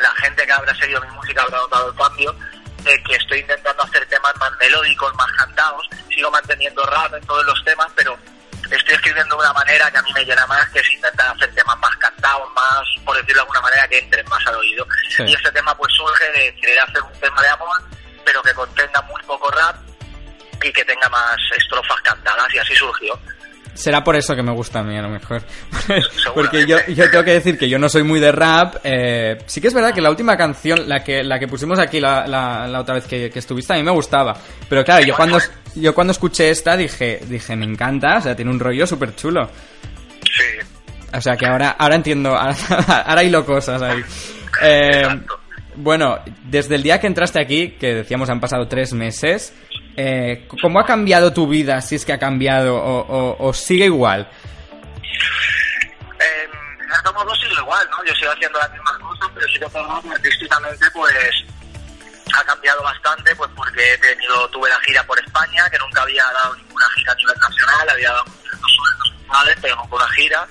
La 0.00 0.10
gente 0.22 0.46
que 0.46 0.52
habrá 0.52 0.74
seguido 0.74 1.00
mi 1.00 1.10
música 1.10 1.42
habrá 1.42 1.58
notado 1.58 1.90
el 1.90 1.96
cambio. 1.96 2.34
De 2.82 3.00
que 3.04 3.14
estoy 3.14 3.38
intentando 3.38 3.82
hacer 3.84 4.04
temas 4.06 4.34
más 4.40 4.50
melódicos, 4.58 5.14
más 5.14 5.30
cantados. 5.38 5.88
Sigo 6.08 6.30
manteniendo 6.30 6.82
rap 6.86 7.14
en 7.14 7.24
todos 7.26 7.44
los 7.46 7.64
temas, 7.64 7.86
pero 7.94 8.18
estoy 8.70 8.94
escribiendo 8.94 9.36
de 9.36 9.42
una 9.42 9.52
manera 9.52 9.90
que 9.90 9.98
a 9.98 10.02
mí 10.02 10.12
me 10.12 10.24
llena 10.24 10.46
más, 10.46 10.68
que 10.70 10.80
es 10.80 10.90
intentar 10.90 11.34
hacer 11.34 11.54
temas 11.54 11.78
más 11.78 11.96
cantados, 11.96 12.50
más, 12.54 12.80
por 13.04 13.16
decirlo 13.16 13.34
de 13.34 13.40
alguna 13.40 13.60
manera, 13.60 13.86
que 13.88 13.98
entren 13.98 14.28
más 14.28 14.44
al 14.46 14.56
oído. 14.56 14.86
Sí. 15.16 15.22
Y 15.24 15.34
este 15.34 15.52
tema 15.52 15.76
pues 15.76 15.92
surge 15.94 16.24
de 16.32 16.54
querer 16.56 16.80
hacer 16.80 17.02
un 17.02 17.12
tema 17.20 17.40
de 17.42 17.48
amor, 17.50 17.82
pero 18.24 18.42
que 18.42 18.54
contenga 18.54 19.00
muy 19.02 19.22
poco 19.22 19.50
rap 19.50 19.76
y 20.62 20.72
que 20.72 20.84
tenga 20.84 21.08
más 21.08 21.36
estrofas 21.56 22.00
cantadas, 22.02 22.52
y 22.54 22.58
así 22.58 22.74
surgió. 22.74 23.18
Será 23.74 24.04
por 24.04 24.16
eso 24.16 24.36
que 24.36 24.42
me 24.42 24.52
gusta 24.52 24.80
a 24.80 24.82
mí, 24.82 24.96
a 24.96 25.02
lo 25.02 25.08
mejor. 25.08 25.42
Porque 26.34 26.66
yo, 26.66 26.76
yo 26.88 27.10
tengo 27.10 27.24
que 27.24 27.32
decir 27.32 27.58
que 27.58 27.68
yo 27.68 27.78
no 27.78 27.88
soy 27.88 28.02
muy 28.02 28.20
de 28.20 28.30
rap. 28.30 28.76
eh, 28.84 29.38
sí 29.46 29.60
que 29.60 29.68
es 29.68 29.74
verdad 29.74 29.94
que 29.94 30.00
la 30.02 30.10
última 30.10 30.36
canción, 30.36 30.88
la 30.88 31.02
que, 31.02 31.24
la 31.24 31.38
que 31.38 31.48
pusimos 31.48 31.78
aquí 31.78 31.98
la, 31.98 32.26
la, 32.26 32.66
la 32.66 32.80
otra 32.80 32.96
vez 32.96 33.06
que, 33.06 33.30
que 33.30 33.38
estuviste, 33.38 33.72
a 33.72 33.76
mí 33.76 33.82
me 33.82 33.90
gustaba. 33.90 34.36
Pero 34.68 34.84
claro, 34.84 35.04
yo 35.04 35.16
cuando, 35.16 35.38
yo 35.74 35.94
cuando 35.94 36.10
escuché 36.12 36.50
esta 36.50 36.76
dije, 36.76 37.20
dije, 37.26 37.56
me 37.56 37.64
encanta, 37.64 38.18
o 38.18 38.20
sea, 38.20 38.36
tiene 38.36 38.50
un 38.50 38.60
rollo 38.60 38.86
súper 38.86 39.16
chulo. 39.16 39.48
Sí. 40.22 40.66
O 41.14 41.20
sea, 41.20 41.36
que 41.36 41.46
ahora, 41.46 41.70
ahora 41.78 41.96
entiendo, 41.96 42.30
ahora, 42.36 42.54
ahora 43.06 43.24
hilo 43.24 43.44
cosas 43.44 43.80
ahí. 43.80 44.02
Eh, 44.62 45.02
bueno, 45.76 46.18
desde 46.44 46.74
el 46.74 46.82
día 46.82 47.00
que 47.00 47.06
entraste 47.06 47.40
aquí, 47.40 47.70
que 47.70 47.94
decíamos 47.94 48.28
han 48.28 48.40
pasado 48.40 48.68
tres 48.68 48.92
meses, 48.92 49.54
eh, 49.96 50.48
¿cómo 50.60 50.80
ha 50.80 50.86
cambiado 50.86 51.32
tu 51.32 51.46
vida, 51.46 51.80
si 51.80 51.96
es 51.96 52.04
que 52.04 52.12
ha 52.12 52.18
cambiado, 52.18 52.76
o, 52.76 53.52
sigue 53.52 53.86
igual? 53.86 54.28
En 56.18 56.88
cierto 56.88 57.12
modo 57.12 57.24
luego 57.24 57.40
sigo 57.40 57.60
igual, 57.60 57.88
¿no? 57.90 58.04
Yo 58.04 58.14
sigo 58.14 58.32
haciendo 58.32 58.58
las 58.58 58.70
mismas 58.70 58.98
cosas, 58.98 59.30
pero 59.34 59.46
sí 59.48 59.58
que 59.58 60.12
artísticamente, 60.14 60.86
pues, 60.92 61.44
ha 62.34 62.44
cambiado 62.44 62.82
bastante, 62.82 63.34
pues 63.36 63.50
porque 63.54 63.94
he 63.94 63.98
tenido, 63.98 64.48
tuve 64.48 64.68
la 64.68 64.80
gira 64.80 65.02
por 65.04 65.18
España, 65.18 65.68
que 65.70 65.78
nunca 65.78 66.02
había 66.02 66.24
dado 66.32 66.54
ninguna 66.56 66.84
gira 66.96 67.12
a 67.12 67.16
nivel 67.16 67.36
nacional, 67.38 67.90
había 67.90 68.10
dado 68.12 68.24
ciertos 68.42 68.72
sueldos 68.72 69.12
nacionales, 69.12 69.58
pero 69.60 69.76
no 69.76 69.88
una 69.90 70.08
gira. 70.08 70.48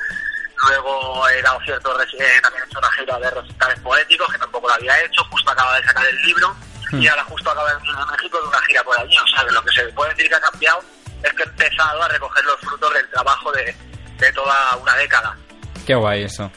Luego 0.68 1.30
he 1.30 1.42
dado 1.42 1.60
ciertos, 1.62 2.02
eh, 2.20 2.40
también 2.44 2.64
he 2.64 2.68
hecho 2.68 2.80
una 2.80 2.92
gira 2.92 3.20
de 3.20 3.30
recitales 3.32 3.80
poéticos, 3.80 4.32
que 4.32 4.38
tampoco 4.38 4.68
lo 4.68 4.74
había 4.76 5.04
hecho, 5.04 5.24
justo 5.32 5.52
acaba 5.52 5.78
de 5.78 5.88
sacar 5.88 6.06
el 6.06 6.16
libro, 6.22 6.56
y 6.94 7.08
ahora 7.08 7.24
justo 7.26 7.50
acaba 7.52 7.70
de 7.70 7.76
venir 7.78 7.92
a 7.98 8.06
México 8.12 8.42
de 8.42 8.48
una 8.48 8.62
gira 8.68 8.84
por 8.84 9.00
allí. 9.00 9.16
O 9.18 9.28
sea, 9.36 9.46
que 9.46 9.52
lo 9.54 9.64
que 9.64 9.72
se 9.74 9.84
puede 9.94 10.10
decir 10.14 10.30
que 10.30 10.36
ha 10.36 10.42
cambiado 10.42 10.80
es 11.24 11.34
que 11.34 11.44
he 11.44 11.46
empezado 11.46 12.04
a 12.04 12.08
recoger 12.08 12.46
los 12.46 12.60
frutos 12.60 12.94
del 12.94 13.10
trabajo 13.10 13.52
de, 13.52 13.76
de 14.20 14.34
toda 14.34 14.76
una 14.78 14.96
década. 14.98 15.38
Qué 15.86 15.96
guay 15.96 16.24
eso. 16.24 16.52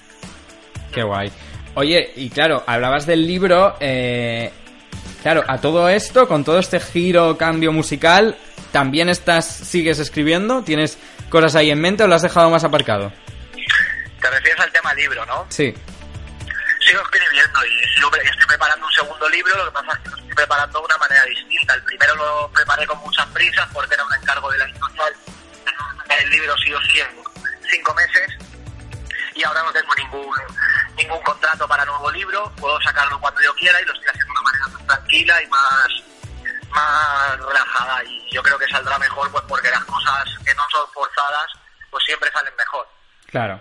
Qué 0.93 1.03
guay. 1.03 1.31
Oye, 1.75 2.13
y 2.17 2.31
claro, 2.31 2.63
hablabas 2.67 3.07
del 3.07 3.27
libro. 3.27 3.77
eh, 3.81 4.53
claro, 5.23 5.43
a 5.49 5.59
todo 5.61 5.89
esto, 5.89 6.29
con 6.29 6.45
todo 6.45 6.59
este 6.59 6.79
giro, 6.81 7.37
cambio 7.37 7.73
musical, 7.73 8.37
¿también 8.73 9.09
estás, 9.09 9.47
sigues 9.47 9.99
escribiendo? 9.99 10.63
¿Tienes 10.63 10.99
cosas 11.31 11.57
ahí 11.57 11.71
en 11.71 11.81
mente 11.81 12.05
o 12.05 12.07
lo 12.07 12.15
has 12.15 12.23
dejado 12.23 12.49
más 12.51 12.65
aparcado? 12.65 13.13
Te 14.21 14.31
refieres 14.31 14.61
al 14.61 14.73
tema 14.73 14.95
libro, 14.95 15.27
¿no? 15.27 15.47
Sí. 15.49 15.75
Sigo 16.85 17.01
escribiendo 17.01 17.65
y 17.65 17.95
sigo 17.95 18.11
estoy 18.15 18.47
preparando 18.47 18.87
un 18.87 18.93
segundo 18.93 19.29
libro, 19.31 19.57
lo 19.57 19.65
que 19.65 19.71
pasa 19.71 19.93
es 19.93 19.99
que 20.01 20.11
lo 20.11 20.17
estoy 20.17 20.35
preparando 20.35 20.79
de 20.79 20.85
una 20.85 20.99
manera 20.99 21.25
distinta. 21.25 21.75
El 21.75 21.83
primero 21.85 22.15
lo 22.15 22.51
preparé 22.53 22.87
con 22.87 22.99
muchas 22.99 23.27
prisas 23.29 23.67
porque 23.73 23.95
era 23.95 24.05
un 24.05 24.15
encargo 24.15 24.51
de 24.51 24.59
la 24.59 24.65
editorial. 24.67 25.15
El 26.19 26.31
libro 26.31 26.57
sí 26.59 26.75
o 26.75 26.81
sí 26.83 27.01
cinco 27.71 27.95
meses 27.95 28.37
y 29.35 29.43
ahora 29.45 29.63
no 29.63 29.73
tengo 29.73 29.95
ningún 29.95 30.37
ningún 30.97 31.23
contrato 31.23 31.67
para 31.67 31.85
nuevo 31.85 32.11
libro, 32.11 32.53
puedo 32.57 32.81
sacarlo 32.83 33.19
cuando 33.19 33.41
yo 33.41 33.55
quiera 33.55 33.81
y 33.81 33.85
lo 33.85 33.93
estoy 33.93 34.09
haciendo 34.09 34.27
de 34.27 34.31
una 34.31 34.43
manera 34.43 34.67
más 34.69 34.87
tranquila 34.87 35.43
y 35.43 35.47
más 35.49 35.89
más 36.71 37.39
relajada 37.39 38.05
y 38.05 38.31
yo 38.31 38.43
creo 38.43 38.59
que 38.59 38.69
saldrá 38.69 38.99
mejor 38.99 39.31
pues 39.31 39.43
porque 39.49 39.71
las 39.71 39.85
cosas 39.85 40.25
que 40.45 40.55
no 40.55 40.63
son 40.71 40.87
forzadas 40.93 41.47
pues 41.91 42.05
siempre 42.05 42.31
salen 42.33 42.55
mejor. 42.57 42.87
Claro. 43.31 43.61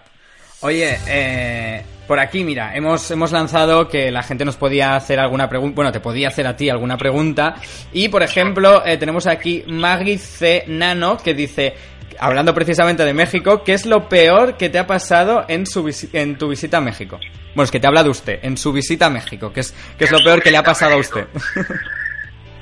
Oye, 0.59 0.99
eh, 1.07 1.85
por 2.07 2.19
aquí, 2.19 2.43
mira, 2.43 2.75
hemos, 2.75 3.09
hemos 3.11 3.31
lanzado 3.31 3.87
que 3.87 4.11
la 4.11 4.23
gente 4.23 4.43
nos 4.43 4.57
podía 4.57 4.95
hacer 4.95 5.19
alguna 5.19 5.47
pregunta, 5.47 5.75
bueno, 5.75 5.91
te 5.91 6.01
podía 6.01 6.27
hacer 6.27 6.45
a 6.47 6.55
ti 6.55 6.69
alguna 6.69 6.97
pregunta. 6.97 7.55
Y, 7.93 8.09
por 8.09 8.23
ejemplo, 8.23 8.85
eh, 8.85 8.97
tenemos 8.97 9.25
aquí 9.25 9.63
Maggie 9.67 10.17
C. 10.17 10.65
Nano 10.67 11.17
que 11.17 11.33
dice, 11.33 11.75
hablando 12.19 12.53
precisamente 12.53 13.05
de 13.05 13.13
México, 13.13 13.63
¿qué 13.63 13.73
es 13.73 13.85
lo 13.85 14.09
peor 14.09 14.57
que 14.57 14.69
te 14.69 14.79
ha 14.79 14.87
pasado 14.87 15.45
en, 15.47 15.65
su 15.65 15.89
en 16.11 16.37
tu 16.37 16.49
visita 16.49 16.77
a 16.77 16.81
México? 16.81 17.19
Bueno, 17.55 17.63
es 17.63 17.71
que 17.71 17.79
te 17.79 17.87
habla 17.87 18.03
de 18.03 18.09
usted, 18.09 18.39
en 18.41 18.57
su 18.57 18.73
visita 18.73 19.05
a 19.05 19.09
México, 19.09 19.53
¿qué 19.53 19.61
es, 19.61 19.73
qué 19.97 20.05
es 20.05 20.11
lo 20.11 20.21
peor 20.23 20.41
que 20.41 20.51
le 20.51 20.57
ha 20.57 20.63
pasado 20.63 20.95
a 20.95 20.97
usted? 20.97 21.27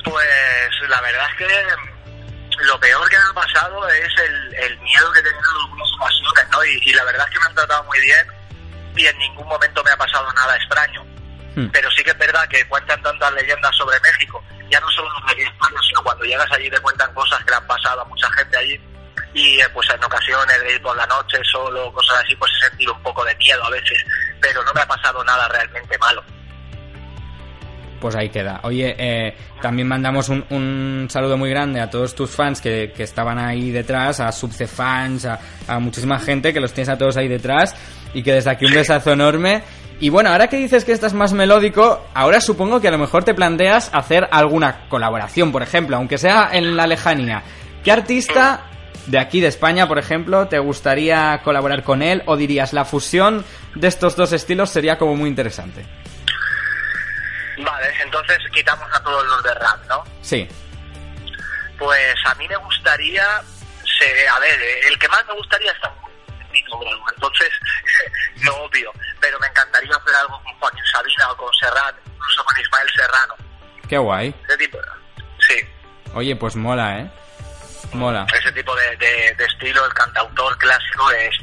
Pues 0.03 0.89
la 0.89 0.99
verdad 0.99 1.27
es 1.29 1.37
que 1.37 2.65
lo 2.65 2.79
peor 2.79 3.07
que 3.07 3.17
me 3.17 3.23
ha 3.29 3.33
pasado 3.35 3.87
es 3.87 4.09
el, 4.25 4.55
el 4.55 4.79
miedo 4.79 5.11
que 5.13 5.19
he 5.19 5.21
tenido 5.21 5.39
en 5.39 5.61
algunas 5.61 5.89
ocasiones, 5.93 6.51
¿no? 6.51 6.65
Y, 6.65 6.89
y 6.89 6.93
la 6.93 7.03
verdad 7.03 7.27
es 7.27 7.33
que 7.35 7.39
me 7.39 7.45
han 7.45 7.53
tratado 7.53 7.83
muy 7.83 7.99
bien 7.99 8.40
y 8.95 9.05
en 9.05 9.17
ningún 9.17 9.47
momento 9.47 9.83
me 9.83 9.91
ha 9.91 9.97
pasado 9.97 10.31
nada 10.33 10.55
extraño. 10.55 11.03
Hmm. 11.55 11.67
Pero 11.71 11.89
sí 11.91 12.03
que 12.03 12.11
es 12.11 12.17
verdad 12.17 12.47
que 12.47 12.65
cuentan 12.67 13.01
tantas 13.01 13.33
leyendas 13.33 13.75
sobre 13.75 13.99
México, 13.99 14.43
ya 14.69 14.79
no 14.79 14.89
solo 14.91 15.09
los 15.09 15.35
de 15.35 15.43
España, 15.43 15.79
sino 15.87 16.03
cuando 16.03 16.23
llegas 16.23 16.51
allí 16.51 16.69
te 16.69 16.79
cuentan 16.79 17.13
cosas 17.13 17.43
que 17.43 17.51
le 17.51 17.57
han 17.57 17.67
pasado 17.67 18.01
a 18.01 18.05
mucha 18.05 18.31
gente 18.31 18.57
allí. 18.57 18.81
Y 19.33 19.61
eh, 19.61 19.69
pues 19.73 19.89
en 19.89 20.03
ocasiones 20.03 20.61
de 20.61 20.73
ir 20.73 20.81
por 20.81 20.95
la 20.95 21.05
noche 21.07 21.37
solo, 21.43 21.91
cosas 21.93 22.21
así, 22.23 22.35
pues 22.35 22.51
he 22.57 22.69
sentido 22.69 22.93
un 22.93 23.03
poco 23.03 23.23
de 23.25 23.35
miedo 23.35 23.63
a 23.63 23.69
veces. 23.69 24.03
Pero 24.41 24.63
no 24.63 24.73
me 24.73 24.81
ha 24.81 24.87
pasado 24.87 25.23
nada 25.23 25.47
realmente 25.47 25.97
malo. 25.97 26.23
Pues 28.02 28.16
ahí 28.16 28.30
queda. 28.30 28.60
Oye, 28.64 28.95
eh, 28.97 29.36
también 29.62 29.88
mandamos 29.88 30.28
un, 30.28 30.43
un 30.49 31.08
saludo 31.08 31.38
muy 31.38 31.52
grande 31.52 31.80
a 31.80 31.89
todos 31.89 32.16
tus 32.16 32.32
fans 32.32 32.60
que, 32.60 32.91
que 32.95 33.04
estaban 33.04 33.38
ahí 33.38 33.70
detrás, 33.70 34.20
a 34.20 34.32
Subce 34.32 34.66
fans, 34.66 35.26
a, 35.26 35.39
a 35.68 35.78
muchísima 35.78 36.18
gente 36.18 36.52
que 36.52 36.60
los 36.60 36.74
tienes 36.74 36.89
a 36.89 36.97
todos 36.97 37.16
ahí 37.16 37.28
detrás 37.28 37.76
y 38.16 38.24
que 38.24 38.34
desde 38.34 38.49
aquí 38.49 38.66
un 38.66 38.74
besazo 38.74 39.12
enorme. 39.12 39.62
Y 39.99 40.10
bueno, 40.10 40.32
ahora 40.32 40.47
que 40.47 40.58
dices 40.58 40.84
que 40.84 40.93
estás 40.93 41.14
más 41.14 41.32
melódico, 41.32 42.04
ahora 42.16 42.41
supongo 42.41 42.82
que 42.82 42.88
a 42.88 42.91
lo 42.91 42.97
mejor 42.97 43.24
te 43.24 43.36
planteas 43.36 43.91
hacer 43.93 44.28
alguna 44.32 44.89
colaboración, 44.89 45.52
por 45.52 45.62
ejemplo, 45.62 45.95
aunque 45.95 46.18
sea 46.18 46.49
en 46.52 46.76
la 46.76 46.88
lejanía. 46.88 47.43
¿Qué 47.84 47.91
artista 47.91 48.66
de 49.06 49.20
aquí 49.20 49.41
de 49.41 49.47
España, 49.47 49.88
por 49.88 49.99
ejemplo, 49.99 50.47
te 50.47 50.58
gustaría 50.58 51.39
colaborar 51.43 51.84
con 51.84 52.02
él 52.02 52.24
o 52.26 52.36
dirías 52.36 52.74
la 52.74 52.84
fusión 52.84 53.45
de 53.76 53.88
estos 53.88 54.16
dos 54.16 54.34
estilos 54.34 54.72
sería 54.72 54.97
como 54.97 55.16
muy 55.16 55.30
interesante? 55.30 55.86
Vale, 57.64 57.93
entonces 58.01 58.38
quitamos 58.53 58.88
a 58.93 59.01
todos 59.03 59.26
los 59.26 59.43
de 59.43 59.53
rap, 59.55 59.80
¿no? 59.88 60.03
Sí. 60.22 60.47
Pues 61.78 62.16
a 62.26 62.36
mí 62.36 62.47
me 62.47 62.55
gustaría, 62.57 63.26
se- 63.99 64.28
a 64.28 64.39
ver, 64.39 64.62
eh, 64.62 64.88
el 64.88 64.97
que 64.99 65.07
más 65.07 65.26
me 65.28 65.34
gustaría 65.34 65.74
programa, 66.70 67.05
entonces 67.16 67.49
lo 68.43 68.55
obvio, 68.64 68.91
pero 69.20 69.39
me 69.39 69.47
encantaría 69.47 69.95
hacer 69.95 70.16
algo 70.16 70.41
con 70.43 70.53
Joaquín 70.59 70.84
Sabina 70.91 71.32
o 71.32 71.38
con 71.38 71.53
Serrat, 71.55 71.95
incluso 72.05 72.43
con 72.45 72.59
Ismael 72.59 72.88
Serrano, 72.95 73.36
Qué 73.89 73.97
guay. 73.97 74.36
ese 74.47 74.57
tipo, 74.57 74.78
sí, 75.39 75.55
Oye, 76.14 76.36
pues 76.36 76.55
mola, 76.55 76.99
¿eh? 76.99 77.12
Mola. 77.93 78.26
ese 78.38 78.51
tipo 78.51 78.76
de, 78.76 78.95
de- 78.97 79.34
de 79.38 79.45
estilo, 79.45 79.86
el 79.86 79.93
cantautor 79.93 80.57
clásico 80.57 81.12
es, 81.12 81.36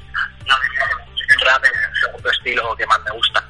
no 0.47 0.55
el 0.57 1.41
rap 1.41 1.65
es 1.65 1.73
el 1.73 2.01
segundo 2.03 2.31
estilo 2.31 2.77
que 2.77 2.87
más 2.87 3.01
me 3.01 3.11
gusta. 3.13 3.45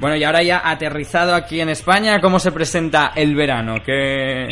Bueno, 0.00 0.16
y 0.16 0.24
ahora 0.24 0.42
ya 0.42 0.62
aterrizado 0.64 1.34
aquí 1.34 1.60
en 1.60 1.68
España, 1.68 2.20
¿cómo 2.22 2.38
se 2.38 2.52
presenta 2.52 3.12
el 3.14 3.34
verano? 3.34 3.82
¿Qué, 3.84 4.48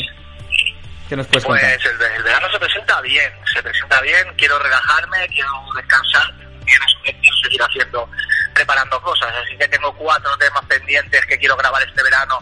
qué 1.09 1.17
nos 1.17 1.27
puedes 1.27 1.47
Pues 1.47 1.61
contar? 1.63 1.71
el, 1.73 2.17
el 2.17 2.23
verano 2.23 2.47
se 2.53 2.59
presenta 2.59 3.01
bien, 3.01 3.33
se 3.51 3.63
presenta 3.63 3.99
bien, 4.03 4.27
quiero 4.37 4.59
relajarme, 4.59 5.27
quiero 5.29 5.49
descansar, 5.75 6.35
es 6.67 6.95
un 6.97 7.03
quiero 7.03 7.37
seguir 7.43 7.63
haciendo, 7.63 8.11
preparando 8.53 9.01
cosas, 9.01 9.33
así 9.43 9.57
que 9.57 9.67
tengo 9.69 9.91
cuatro 9.97 10.37
temas 10.37 10.65
pendientes 10.67 11.25
que 11.25 11.39
quiero 11.39 11.57
grabar 11.57 11.83
este 11.83 12.03
verano, 12.03 12.39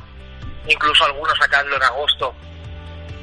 incluso 0.66 1.04
algunos 1.04 1.38
sacarlo 1.38 1.76
en 1.76 1.82
agosto 1.84 2.34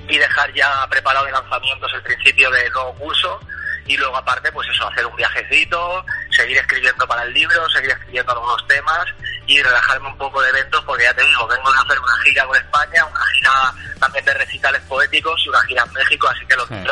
y 0.07 0.17
dejar 0.17 0.53
ya 0.53 0.87
preparado 0.89 1.25
de 1.25 1.33
lanzamientos 1.33 1.91
el 1.93 2.01
principio 2.03 2.49
del 2.51 2.71
nuevo 2.71 2.93
curso. 2.95 3.39
Y 3.85 3.97
luego 3.97 4.15
aparte 4.15 4.49
pues 4.53 4.65
eso, 4.69 4.87
hacer 4.87 5.05
un 5.05 5.15
viajecito, 5.17 6.05
seguir 6.29 6.57
escribiendo 6.57 7.05
para 7.05 7.23
el 7.23 7.33
libro, 7.33 7.67
seguir 7.69 7.89
escribiendo 7.91 8.31
algunos 8.31 8.65
temas 8.65 9.05
y 9.47 9.61
relajarme 9.61 10.07
un 10.07 10.17
poco 10.17 10.41
de 10.41 10.49
eventos 10.49 10.83
porque 10.85 11.03
ya 11.03 11.13
te 11.13 11.21
digo, 11.23 11.47
vengo 11.47 11.71
de 11.71 11.77
hacer 11.79 11.99
una 11.99 12.23
gira 12.23 12.45
por 12.45 12.57
España, 12.57 13.05
una 13.05 13.25
gira 13.35 13.51
también 13.99 14.25
de 14.25 14.33
recitales 14.35 14.81
poéticos 14.83 15.41
y 15.45 15.49
una 15.49 15.61
gira 15.63 15.83
en 15.85 15.93
México, 15.93 16.27
así 16.29 16.45
que 16.45 16.55
lo 16.55 16.65
que 16.67 16.75
Sí. 16.75 16.81
es 16.81 16.85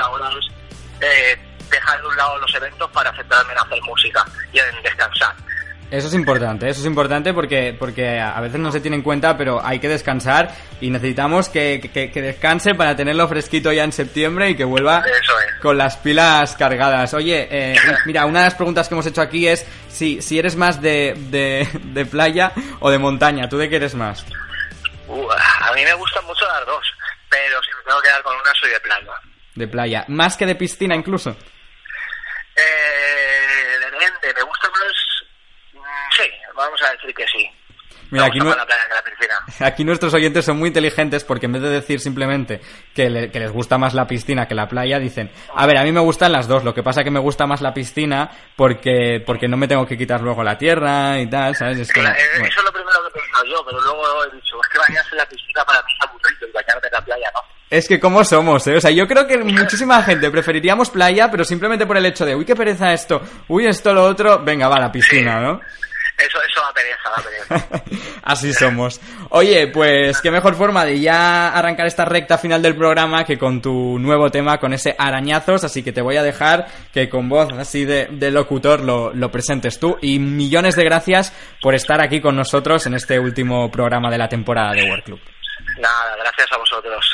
eh, 1.02 1.40
dejar 1.70 2.02
de 2.02 2.08
un 2.08 2.16
lado 2.18 2.38
los 2.40 2.54
eventos 2.56 2.92
para 2.92 3.16
centrarme 3.16 3.54
en 3.54 3.60
hacer 3.60 3.82
música 3.84 4.26
y 4.52 4.60
en 4.60 4.84
descansar. 4.84 5.34
Eso 5.92 6.08
es 6.08 6.14
importante, 6.14 6.70
eso 6.70 6.80
es 6.80 6.86
importante 6.86 7.34
porque, 7.34 7.76
porque 7.78 8.18
a 8.18 8.40
veces 8.40 8.60
no 8.62 8.72
se 8.72 8.80
tiene 8.80 8.96
en 8.96 9.04
cuenta, 9.04 9.38
pero 9.38 9.60
hay 9.62 9.78
que 9.80 9.90
descansar 9.90 10.56
y 10.80 10.90
necesitamos 10.90 11.50
que, 11.50 11.82
que- 11.94 12.10
que 12.10 12.22
descanse 12.22 12.74
para 12.76 12.96
tenerlo 12.96 13.28
fresquito 13.28 13.74
ya 13.74 13.84
en 13.84 13.92
septiembre 13.92 14.50
y 14.50 14.56
que 14.56 14.64
vuelva 14.64 15.00
es. 15.06 15.60
con 15.62 15.78
las 15.78 15.98
pilas 15.98 16.56
cargadas. 16.56 17.14
Oye, 17.14 17.46
eh, 17.52 17.76
mira, 18.06 18.26
una 18.26 18.40
de 18.40 18.46
las 18.46 18.56
preguntas 18.56 18.88
que 18.88 18.96
hemos 18.96 19.06
hecho 19.06 19.22
aquí 19.22 19.50
es 19.50 19.66
si, 19.90 20.22
si 20.22 20.40
eres 20.40 20.56
más 20.56 20.82
de, 20.82 21.14
de, 21.30 21.68
de 21.84 22.06
playa 22.06 22.54
o 22.80 22.90
de 22.90 22.98
montaña. 22.98 23.50
¿Tú 23.50 23.58
de 23.58 23.70
qué 23.70 23.76
eres 23.76 23.94
más? 23.94 24.26
Uh, 25.10 25.28
a 25.30 25.74
mí 25.76 25.84
me 25.84 25.94
gustan 25.96 26.24
mucho 26.26 26.46
las 26.48 26.66
dos, 26.68 26.88
pero 27.30 27.62
si 27.64 27.70
me 27.76 27.84
tengo 27.86 28.02
que 28.02 28.08
quedar 28.08 28.24
con 28.24 28.34
una 28.38 28.54
soy 28.58 28.70
de 28.70 28.80
playa. 28.80 29.12
De 29.56 29.68
playa. 29.68 30.06
Más 30.08 30.38
que 30.38 30.46
de 30.46 30.56
piscina 30.56 30.96
incluso. 30.96 31.36
Eh, 32.56 33.78
depende, 33.82 34.34
me 34.36 34.44
gusta 34.44 34.70
más... 34.70 34.94
mm, 35.74 36.12
Sí, 36.16 36.30
vamos 36.62 36.82
a 36.88 36.92
decir 36.92 37.14
que 37.14 37.26
sí. 37.28 37.50
Mira, 38.12 38.26
aquí 38.26 38.40
no- 38.40 38.54
que. 38.54 38.62
Aquí 39.66 39.84
nuestros 39.84 40.14
oyentes 40.14 40.44
son 40.44 40.58
muy 40.58 40.68
inteligentes 40.68 41.24
porque 41.24 41.46
en 41.46 41.54
vez 41.54 41.62
de 41.62 41.70
decir 41.70 42.00
simplemente 42.00 42.60
que, 42.94 43.10
le- 43.10 43.32
que 43.32 43.40
les 43.40 43.52
gusta 43.52 43.78
más 43.78 43.94
la 43.94 44.06
piscina 44.08 44.48
que 44.48 44.56
la 44.56 44.68
playa, 44.68 45.00
dicen, 45.00 45.32
a 45.56 45.66
ver, 45.66 45.78
a 45.78 45.84
mí 45.84 45.92
me 45.92 46.00
gustan 46.02 46.32
las 46.32 46.48
dos, 46.48 46.64
lo 46.64 46.74
que 46.74 46.84
pasa 46.84 47.04
que 47.04 47.12
me 47.12 47.20
gusta 47.20 47.46
más 47.48 47.62
la 47.62 47.74
piscina 47.74 48.30
porque, 48.56 49.24
porque 49.26 49.48
no 49.48 49.56
me 49.58 49.68
tengo 49.68 49.86
que 49.86 49.98
quitar 49.98 50.22
luego 50.22 50.44
la 50.44 50.58
tierra 50.58 51.20
y 51.20 51.30
tal, 51.30 51.56
¿sabes? 51.56 51.80
Es 51.80 51.94
bueno. 51.94 52.10
Eso 52.12 52.60
es 52.60 52.64
lo 52.66 52.72
primero 52.74 52.98
que 53.04 53.20
he 53.20 53.22
pensado 53.22 53.46
yo, 53.46 53.64
pero 53.66 53.80
luego 53.82 54.24
he 54.26 54.36
dicho, 54.36 54.56
es 54.62 54.68
que 54.70 54.78
bañarse 54.80 55.10
en 55.12 55.18
la 55.18 55.26
piscina 55.26 55.64
para 55.66 55.80
mí 55.82 55.92
es 55.98 56.08
aburrido 56.10 56.48
y 56.48 56.52
bañarme 56.52 56.88
en 56.88 56.94
la 56.94 57.02
playa 57.06 57.32
no. 57.34 57.42
Es 57.70 57.88
que 57.88 58.00
cómo 58.02 58.24
somos, 58.26 58.68
¿eh? 58.68 58.76
O 58.76 58.82
sea, 58.82 58.92
yo 58.92 59.08
creo 59.08 59.26
que 59.26 59.38
muchísima 59.38 60.02
gente 60.04 60.30
preferiríamos 60.30 60.90
playa, 60.90 61.32
pero 61.32 61.46
simplemente 61.46 61.86
por 61.86 61.96
el 61.98 62.06
hecho 62.06 62.26
de, 62.26 62.36
uy, 62.36 62.44
qué 62.46 62.56
pereza 62.56 62.92
esto, 62.92 63.22
uy, 63.48 63.68
esto, 63.68 63.94
lo 63.94 64.04
otro, 64.04 64.40
venga, 64.44 64.68
va, 64.68 64.76
a 64.76 64.82
la 64.82 64.92
piscina, 64.92 65.40
¿no? 65.40 65.62
Eso, 66.26 66.40
eso 66.44 66.62
da 66.62 66.74
pereza. 66.74 67.00
cadáveres. 67.04 68.20
Así 68.24 68.54
somos. 68.54 69.00
Oye, 69.30 69.68
pues 69.68 70.22
qué 70.22 70.30
mejor 70.32 70.56
forma 70.56 70.86
de 70.86 71.00
ya 71.00 71.50
arrancar 71.50 71.88
esta 71.88 72.06
recta 72.06 72.38
final 72.38 72.62
del 72.62 72.76
programa 72.76 73.24
que 73.26 73.38
con 73.38 73.62
tu 73.62 73.98
nuevo 74.00 74.30
tema, 74.30 74.60
con 74.60 74.74
ese 74.74 74.96
arañazos, 74.98 75.64
así 75.64 75.84
que 75.84 75.92
te 75.92 76.02
voy 76.02 76.18
a 76.18 76.24
dejar 76.24 76.68
que 76.94 77.10
con 77.10 77.30
voz 77.30 77.52
así 77.54 77.86
de, 77.86 78.08
de 78.12 78.32
locutor 78.32 78.82
lo, 78.82 79.14
lo 79.14 79.32
presentes 79.32 79.80
tú 79.80 79.98
y 80.02 80.20
millones 80.20 80.76
de 80.76 80.84
gracias 80.84 81.34
por 81.62 81.74
estar 81.74 82.02
aquí 82.02 82.22
con 82.22 82.36
nosotros 82.36 82.86
en 82.86 82.94
este 82.94 83.20
último 83.20 83.72
programa 83.72 84.10
de 84.12 84.18
la 84.18 84.28
temporada 84.30 84.74
de 84.74 84.84
World 84.84 85.04
Club. 85.04 85.20
Nada, 85.80 86.16
gracias 86.18 86.52
a 86.52 86.58
vosotros. 86.58 87.06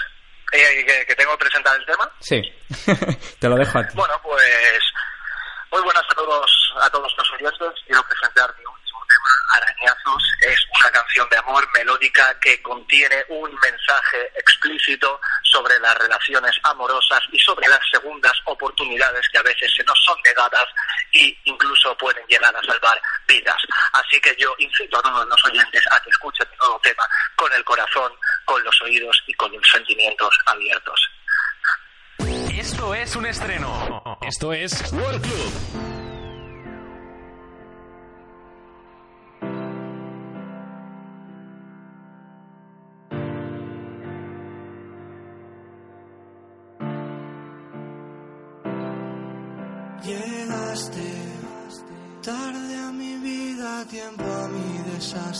Eh, 0.53 0.85
¿que, 0.85 1.05
que 1.05 1.15
tengo 1.15 1.31
que 1.31 1.45
presentar 1.45 1.75
el 1.77 1.85
tema? 1.85 2.09
Sí, 2.19 2.41
te 3.39 3.49
lo 3.49 3.55
dejo 3.55 3.79
a 3.79 3.87
ti. 3.87 3.93
Bueno, 3.95 4.13
pues 4.23 4.41
muy 5.71 5.81
buenas 5.81 6.03
a 6.09 6.15
todos, 6.15 6.73
a 6.81 6.89
todos 6.89 7.13
los 7.17 7.31
oyentes. 7.33 7.83
Quiero 7.85 8.01
presentar 8.07 8.49
mi 8.57 8.65
Arañazos. 9.57 10.23
Es 10.41 10.59
una 10.79 10.91
canción 10.91 11.27
de 11.29 11.37
amor 11.37 11.67
melódica 11.73 12.37
que 12.39 12.61
contiene 12.61 13.23
un 13.29 13.51
mensaje 13.51 14.31
explícito 14.35 15.19
sobre 15.43 15.79
las 15.79 15.97
relaciones 15.97 16.55
amorosas 16.63 17.21
y 17.31 17.39
sobre 17.39 17.67
las 17.67 17.79
segundas 17.91 18.33
oportunidades 18.45 19.27
que 19.31 19.37
a 19.37 19.43
veces 19.43 19.71
se 19.75 19.83
nos 19.83 19.97
son 20.03 20.17
negadas 20.23 20.65
y 21.11 21.37
incluso 21.45 21.97
pueden 21.97 22.25
llegar 22.27 22.55
a 22.55 22.63
salvar 22.63 23.01
vidas. 23.27 23.57
Así 23.93 24.19
que 24.21 24.35
yo 24.37 24.53
incito 24.57 24.97
a 24.97 25.01
todos 25.01 25.27
los 25.27 25.45
oyentes 25.45 25.83
a 25.91 25.99
que 26.01 26.09
escuchen 26.09 26.47
mi 26.51 26.57
nuevo 26.57 26.79
tema 26.81 27.03
con 27.35 27.51
el 27.53 27.63
corazón, 27.63 28.11
con 28.45 28.63
los 28.63 28.81
oídos 28.81 29.21
y 29.27 29.33
con 29.33 29.51
los 29.51 29.67
sentimientos 29.69 30.33
abiertos. 30.45 31.09
Esto 32.53 32.93
es 32.93 33.15
un 33.15 33.25
estreno. 33.25 34.17
Esto 34.21 34.51
es 34.51 34.91
World 34.91 35.21
Club. 35.21 35.76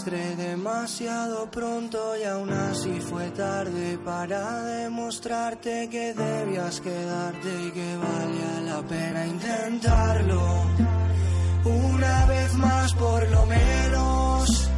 Desastre, 0.10 0.36
demasiado 0.36 1.50
pronto 1.52 2.16
y 2.18 2.24
aún 2.24 2.52
así 2.52 3.00
fue 3.02 3.30
tarde 3.32 3.98
para 4.04 4.64
demostrarte 4.64 5.90
que 5.90 6.14
debías 6.14 6.82
quedarte 6.82 7.50
y 7.68 7.72
que 7.72 7.98
valía 7.98 8.62
la 8.74 8.82
pena 8.88 9.28
intentarlo. 9.28 10.42
Una 11.66 12.26
vez 12.26 12.54
más 12.56 12.94
por 12.94 13.30
lo 13.30 13.46
menos. 13.46 14.70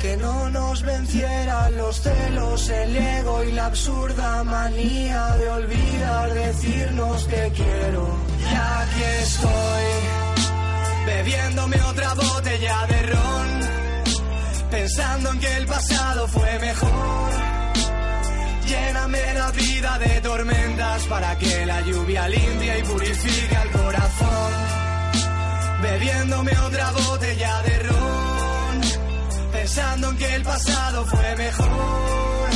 Que 0.00 0.16
no 0.16 0.48
nos 0.50 0.80
vencieran 0.84 1.76
los 1.76 2.00
celos, 2.00 2.68
el 2.68 2.96
ego 2.96 3.42
y 3.42 3.50
la 3.50 3.66
absurda 3.66 4.44
manía 4.44 5.36
de 5.36 5.48
olvidar 5.50 6.34
decirnos 6.34 7.24
que 7.24 7.52
quiero. 7.52 8.16
Y 8.40 8.54
aquí 8.54 9.02
estoy, 9.22 9.84
bebiéndome 11.04 11.82
otra 11.82 12.14
botella 12.14 12.86
de 12.86 13.02
ron, 13.02 13.67
pensando 14.70 15.32
en 15.32 15.40
que 15.40 15.56
el 15.56 15.66
pasado 15.66 16.28
fue 16.28 16.58
mejor. 16.58 17.30
Lléname 18.66 19.34
la 19.34 19.50
vida 19.52 19.98
de 19.98 20.20
tormentas 20.20 21.02
para 21.06 21.38
que 21.38 21.66
la 21.66 21.80
lluvia 21.82 22.28
limpie 22.28 22.78
y 22.78 22.82
purifique 22.82 23.56
el 23.62 23.70
corazón. 23.70 24.52
Bebiéndome 25.82 26.52
otra 26.58 26.90
botella 26.92 27.62
de 27.62 27.78
ron 27.78 28.80
pensando 29.52 30.10
en 30.10 30.16
que 30.16 30.34
el 30.34 30.42
pasado 30.42 31.04
fue 31.06 31.36
mejor. 31.36 32.50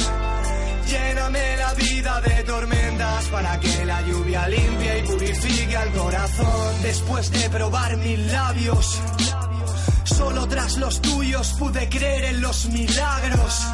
Lléname 0.89 1.57
la 1.57 1.75
vida 1.75 2.21
de 2.21 2.43
tormentas 2.45 3.25
para 3.27 3.61
que 3.61 3.85
la 3.85 4.03
lluvia 4.03 4.49
limpie 4.49 4.99
y 4.99 5.03
purifique 5.03 5.77
al 5.77 5.91
corazón. 5.93 6.83
Después 6.83 7.31
de 7.31 7.51
probar 7.51 7.97
mil 7.97 8.33
labios, 8.33 9.01
solo 10.05 10.47
tras 10.49 10.77
los 10.77 11.01
tuyos 11.01 11.55
pude 11.59 11.89
creer 11.89 12.25
en 12.25 12.41
los 12.41 12.67
milagros. 12.67 13.67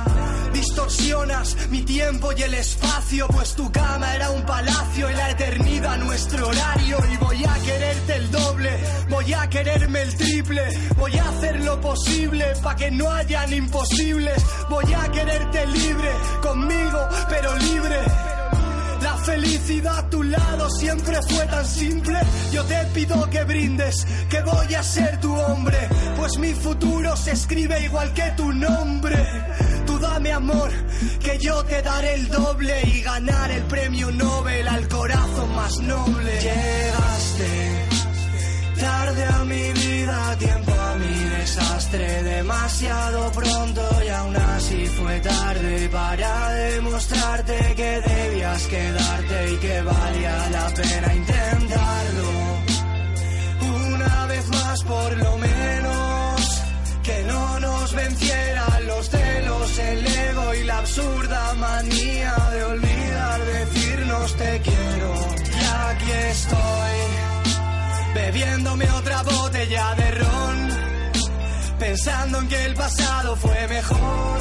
Distorsionas 0.52 1.56
mi 1.70 1.82
tiempo 1.82 2.32
y 2.36 2.42
el 2.42 2.54
espacio, 2.54 3.28
pues 3.28 3.54
tu 3.54 3.70
cama 3.70 4.14
era 4.14 4.30
un 4.30 4.42
palacio 4.42 5.10
y 5.10 5.14
la 5.14 5.30
eternidad 5.30 5.98
nuestro 5.98 6.48
horario. 6.48 6.98
Y 7.12 7.16
voy 7.16 7.44
a 7.44 7.54
quererte 7.54 8.16
el 8.16 8.30
doble, 8.30 8.70
voy 9.08 9.32
a 9.32 9.48
quererme 9.48 10.02
el 10.02 10.16
triple, 10.16 10.62
voy 10.96 11.18
a 11.18 11.28
hacer 11.28 11.64
lo 11.64 11.80
posible 11.80 12.44
para 12.62 12.76
que 12.76 12.90
no 12.90 13.10
hayan 13.10 13.52
imposibles. 13.52 14.42
Voy 14.68 14.92
a 14.92 15.10
quererte 15.10 15.66
libre, 15.66 16.10
conmigo, 16.42 17.08
pero 17.28 17.56
libre. 17.56 18.27
Felicidad 19.28 19.98
a 19.98 20.08
tu 20.08 20.22
lado 20.22 20.70
siempre 20.70 21.20
fue 21.20 21.44
tan 21.48 21.66
simple. 21.66 22.18
Yo 22.50 22.64
te 22.64 22.82
pido 22.94 23.28
que 23.28 23.44
brindes, 23.44 24.06
que 24.30 24.40
voy 24.40 24.74
a 24.74 24.82
ser 24.82 25.20
tu 25.20 25.34
hombre. 25.34 25.76
Pues 26.16 26.38
mi 26.38 26.54
futuro 26.54 27.14
se 27.14 27.32
escribe 27.32 27.78
igual 27.84 28.14
que 28.14 28.32
tu 28.38 28.50
nombre. 28.54 29.16
Tú 29.86 29.98
dame 29.98 30.32
amor, 30.32 30.70
que 31.20 31.38
yo 31.38 31.62
te 31.64 31.82
daré 31.82 32.14
el 32.14 32.28
doble 32.28 32.80
y 32.86 33.02
ganar 33.02 33.50
el 33.50 33.64
premio 33.64 34.10
Nobel 34.10 34.66
al 34.66 34.88
corazón 34.88 35.54
más 35.54 35.78
noble. 35.80 36.32
Llegaste 36.40 37.97
tarde 38.78 39.24
a 39.24 39.44
mi 39.44 39.72
vida, 39.72 40.36
tiempo 40.38 40.72
a 40.72 40.94
mi 40.96 41.24
desastre, 41.38 42.22
demasiado 42.22 43.30
pronto 43.32 43.82
y 44.04 44.08
aún 44.08 44.36
así 44.36 44.86
fue 44.86 45.20
tarde 45.20 45.88
para 45.90 46.52
demostrarte 46.52 47.74
que 47.76 48.00
debías 48.00 48.62
quedarte 48.66 49.52
y 49.52 49.56
que 49.56 49.82
valía 49.82 50.50
la 50.50 50.66
pena 50.70 51.14
intentarlo. 51.14 52.30
Una 53.94 54.26
vez 54.26 54.48
más 54.48 54.84
por 54.84 55.16
lo 55.16 55.38
menos, 55.38 56.62
que 57.02 57.22
no 57.24 57.60
nos 57.60 57.94
vencieran 57.94 58.86
los 58.86 59.08
celos, 59.08 59.78
el 59.78 60.06
ego 60.06 60.54
y 60.54 60.64
la 60.64 60.78
absurda 60.78 61.54
manía 61.54 62.47
bebiéndome 68.38 68.88
otra 68.90 69.22
botella 69.22 69.94
de 69.96 70.10
ron, 70.12 70.68
pensando 71.78 72.38
en 72.38 72.48
que 72.48 72.64
el 72.66 72.74
pasado 72.74 73.36
fue 73.36 73.66
mejor. 73.68 74.38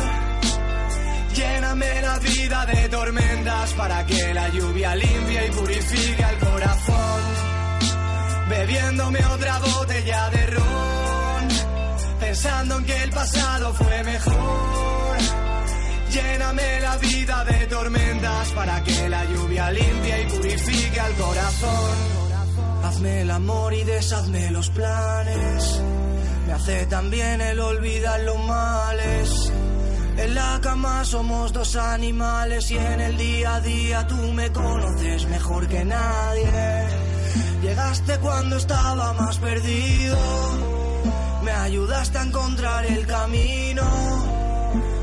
Lléname 1.33 2.01
la 2.01 2.19
vida 2.19 2.65
de 2.67 2.89
tormentas 2.89 3.73
para 3.73 4.05
que 4.05 4.33
la 4.33 4.49
lluvia 4.49 4.95
limpie 4.95 5.47
y 5.47 5.51
purifique 5.51 6.23
el 6.23 6.37
corazón. 6.47 7.21
Bebiéndome 8.49 9.25
otra 9.25 9.59
botella 9.59 10.29
de 10.29 10.47
ron, 10.47 11.47
pensando 12.19 12.77
en 12.77 12.85
que 12.85 13.03
el 13.03 13.09
pasado 13.09 13.73
fue 13.73 14.03
mejor. 14.03 15.17
Lléname 16.11 16.79
la 16.81 16.97
vida 16.97 17.45
de 17.45 17.65
tormentas 17.65 18.51
para 18.51 18.83
que 18.83 19.09
la 19.09 19.25
lluvia 19.25 19.71
limpie 19.71 20.21
y 20.21 20.25
purifique 20.25 20.99
el 20.99 21.13
corazón. 21.15 22.26
Hazme 22.83 23.21
el 23.21 23.31
amor 23.31 23.73
y 23.73 23.83
deshazme 23.83 24.51
los 24.51 24.69
planes. 24.69 25.81
Me 26.45 26.53
hace 26.53 26.85
también 26.85 27.41
el 27.41 27.59
olvidar 27.59 28.19
los 28.21 28.39
males. 28.45 29.51
En 30.17 30.33
la 30.33 30.59
cama 30.61 31.05
somos 31.05 31.53
dos 31.53 31.75
animales 31.75 32.71
y 32.71 32.77
en 32.77 33.01
el 33.01 33.17
día 33.17 33.55
a 33.55 33.61
día 33.61 34.07
tú 34.07 34.15
me 34.15 34.51
conoces 34.51 35.27
mejor 35.27 35.67
que 35.67 35.85
nadie. 35.85 36.87
Llegaste 37.61 38.17
cuando 38.19 38.57
estaba 38.57 39.13
más 39.13 39.37
perdido. 39.37 40.17
Me 41.43 41.51
ayudaste 41.51 42.17
a 42.17 42.23
encontrar 42.23 42.85
el 42.85 43.05
camino. 43.05 43.83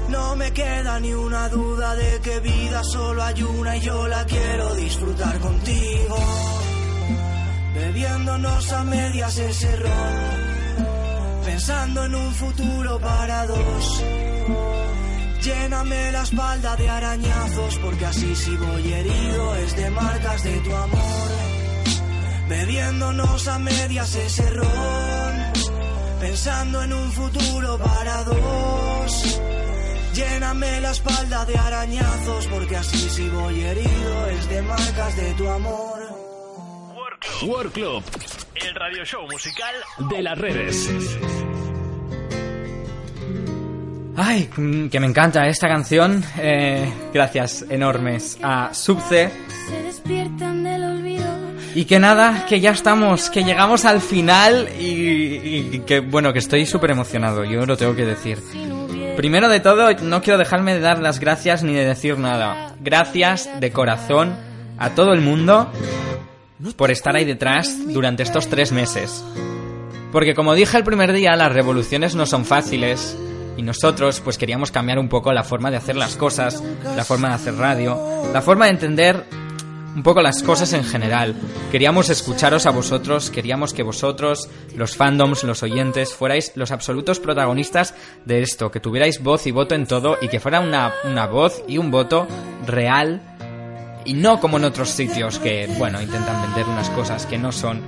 No 0.09 0.37
me 0.37 0.53
queda 0.53 0.99
ni 1.01 1.13
una 1.13 1.49
duda 1.49 1.95
de 1.95 2.21
que 2.21 2.41
vida 2.41 2.83
solo 2.85 3.23
hay 3.23 3.43
una 3.43 3.77
y 3.77 3.81
yo 3.81 4.09
la 4.09 4.25
quiero 4.25 4.75
disfrutar 4.75 5.39
contigo 5.41 6.17
bebiéndonos 7.75 8.73
a 8.73 8.85
medias 8.85 9.37
ese 9.37 9.77
ron, 9.77 11.45
pensando 11.45 12.05
en 12.05 12.15
un 12.15 12.35
futuro 12.35 13.01
para 13.01 13.47
dos. 13.47 14.05
Lléname 15.43 16.13
la 16.13 16.23
espalda 16.23 16.77
de 16.77 16.89
arañazos, 16.89 17.79
porque 17.83 18.07
así 18.07 18.35
si 18.35 18.57
voy 18.57 18.93
herido 18.93 19.57
es 19.57 19.77
de 19.77 19.91
marcas 19.91 20.43
de 20.43 20.61
tu 20.61 20.75
amor. 20.75 21.31
Bebiéndonos 22.49 23.49
a 23.49 23.59
medias 23.59 24.15
ese 24.15 24.51
ron, 24.51 25.35
pensando 26.21 26.83
en 26.83 26.93
un 26.93 27.13
futuro 27.13 27.79
para 27.79 28.23
dos. 28.25 29.41
Lléname 30.15 30.81
la 30.81 30.93
espalda 30.93 31.45
de 31.45 31.59
arañazos, 31.59 32.47
porque 32.47 32.77
así 32.77 33.11
si 33.11 33.29
voy 33.29 33.61
herido 33.61 34.27
es 34.29 34.49
de 34.49 34.63
marcas 34.63 35.17
de 35.17 35.35
tu 35.35 35.49
amor. 35.49 35.94
World 37.43 37.73
Club, 37.73 38.03
el 38.55 38.75
radio 38.75 39.05
show 39.05 39.23
musical 39.31 39.75
de 40.09 40.23
las 40.23 40.39
redes. 40.39 40.91
Ay, 44.17 44.49
mm, 44.57 44.89
que 44.89 45.01
me 45.01 45.07
encanta 45.07 45.47
esta 45.47 45.69
canción. 45.69 46.25
Eh, 46.39 46.91
gracias 47.13 47.67
enormes 47.69 48.39
a 48.43 48.73
Subce. 48.73 49.31
Y 51.75 51.85
que 51.85 51.99
nada, 51.99 52.47
que 52.47 52.61
ya 52.61 52.71
estamos, 52.71 53.29
que 53.31 53.43
llegamos 53.43 53.85
al 53.85 54.01
final 54.01 54.69
y, 54.79 55.75
y 55.75 55.83
que 55.87 56.01
bueno, 56.01 56.33
que 56.33 56.39
estoy 56.39 56.65
súper 56.65 56.93
emocionado, 56.93 57.45
yo 57.45 57.67
lo 57.67 57.77
tengo 57.77 57.95
que 57.95 58.07
decir. 58.07 58.39
Primero 59.17 59.49
de 59.49 59.61
todo, 59.61 59.93
no 60.03 60.23
quiero 60.23 60.39
dejarme 60.39 60.75
de 60.75 60.81
dar 60.81 61.01
las 61.01 61.21
gracias 61.21 61.63
ni 61.63 61.75
de 61.75 61.85
decir 61.85 62.19
nada. 62.19 62.75
Gracias 62.81 63.51
de 63.61 63.73
corazón 63.73 64.37
a 64.79 64.91
todo 64.91 65.13
el 65.13 65.21
mundo 65.21 65.71
por 66.77 66.91
estar 66.91 67.17
ahí 67.17 67.25
detrás 67.25 67.77
durante 67.93 68.23
estos 68.23 68.49
tres 68.49 68.73
meses. 68.73 69.25
Porque 70.13 70.35
como 70.35 70.55
dije 70.55 70.77
el 70.77 70.85
primer 70.85 71.13
día, 71.13 71.35
las 71.37 71.53
revoluciones 71.53 72.15
no 72.15 72.27
son 72.27 72.45
fáciles 72.45 73.17
y 73.57 73.63
nosotros 73.63 74.21
pues 74.21 74.39
queríamos 74.39 74.71
cambiar 74.71 74.99
un 74.99 75.09
poco 75.09 75.33
la 75.33 75.45
forma 75.45 75.71
de 75.71 75.77
hacer 75.77 75.97
las 75.97 76.17
cosas, 76.17 76.63
la 76.97 77.05
forma 77.05 77.29
de 77.29 77.35
hacer 77.35 77.55
radio, 77.57 77.99
la 78.33 78.43
forma 78.43 78.67
de 78.67 78.73
entender 78.73 79.25
un 79.95 80.03
poco 80.03 80.23
las 80.23 80.43
cosas 80.43 80.73
en 80.73 80.85
general. 80.85 81.35
Queríamos 81.71 82.11
escucharos 82.11 82.67
a 82.67 82.71
vosotros, 82.71 83.31
queríamos 83.31 83.73
que 83.73 83.83
vosotros, 83.83 84.49
los 84.77 84.97
fandoms, 84.97 85.45
los 85.45 85.63
oyentes, 85.63 86.15
fuerais 86.15 86.53
los 86.57 86.73
absolutos 86.73 87.21
protagonistas 87.21 87.95
de 88.25 88.43
esto, 88.43 88.71
que 88.71 88.81
tuvierais 88.81 89.23
voz 89.23 89.47
y 89.47 89.53
voto 89.53 89.75
en 89.75 89.87
todo 89.87 90.19
y 90.21 90.29
que 90.29 90.41
fuera 90.41 90.61
una, 90.61 90.93
una 91.05 91.27
voz 91.27 91.63
y 91.69 91.79
un 91.79 91.91
voto 91.91 92.27
real 92.67 93.34
y 94.05 94.15
no 94.15 94.41
como 94.41 94.59
en 94.59 94.65
otros 94.65 94.91
sitios 94.91 95.39
que, 95.39 95.67
bueno, 95.79 96.01
intentan 96.01 96.43
vender 96.43 96.67
unas 96.67 96.91
cosas 96.91 97.27
que 97.27 97.39
no 97.39 97.53
son. 97.53 97.83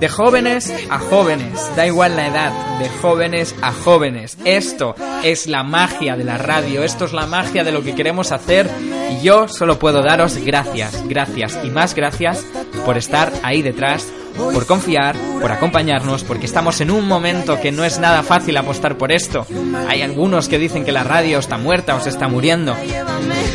De 0.00 0.08
jóvenes 0.08 0.72
a 0.90 0.98
jóvenes, 1.00 1.60
da 1.74 1.84
igual 1.84 2.14
la 2.14 2.28
edad, 2.28 2.78
de 2.78 2.88
jóvenes 2.88 3.54
a 3.62 3.72
jóvenes. 3.72 4.38
Esto 4.44 4.94
es 5.24 5.48
la 5.48 5.64
magia 5.64 6.16
de 6.16 6.22
la 6.22 6.38
radio, 6.38 6.84
esto 6.84 7.06
es 7.06 7.12
la 7.12 7.26
magia 7.26 7.64
de 7.64 7.72
lo 7.72 7.82
que 7.82 7.96
queremos 7.96 8.30
hacer 8.30 8.70
y 9.10 9.24
yo 9.24 9.48
solo 9.48 9.80
puedo 9.80 10.02
daros 10.02 10.36
gracias, 10.44 11.02
gracias 11.08 11.58
y 11.64 11.70
más 11.70 11.96
gracias 11.96 12.44
por 12.86 12.96
estar 12.96 13.32
ahí 13.42 13.60
detrás, 13.62 14.06
por 14.38 14.66
confiar, 14.66 15.16
por 15.40 15.52
acompañarnos, 15.52 16.24
porque 16.24 16.46
estamos 16.46 16.80
en 16.80 16.90
un 16.90 17.06
momento 17.06 17.60
que 17.60 17.72
no 17.72 17.84
es 17.84 17.98
nada 17.98 18.22
fácil 18.22 18.56
apostar 18.56 18.96
por 18.96 19.12
esto. 19.12 19.46
Hay 19.88 20.02
algunos 20.02 20.48
que 20.48 20.58
dicen 20.58 20.84
que 20.84 20.92
la 20.92 21.04
radio 21.04 21.38
está 21.38 21.58
muerta 21.58 21.94
o 21.96 22.00
se 22.00 22.08
está 22.08 22.28
muriendo. 22.28 22.76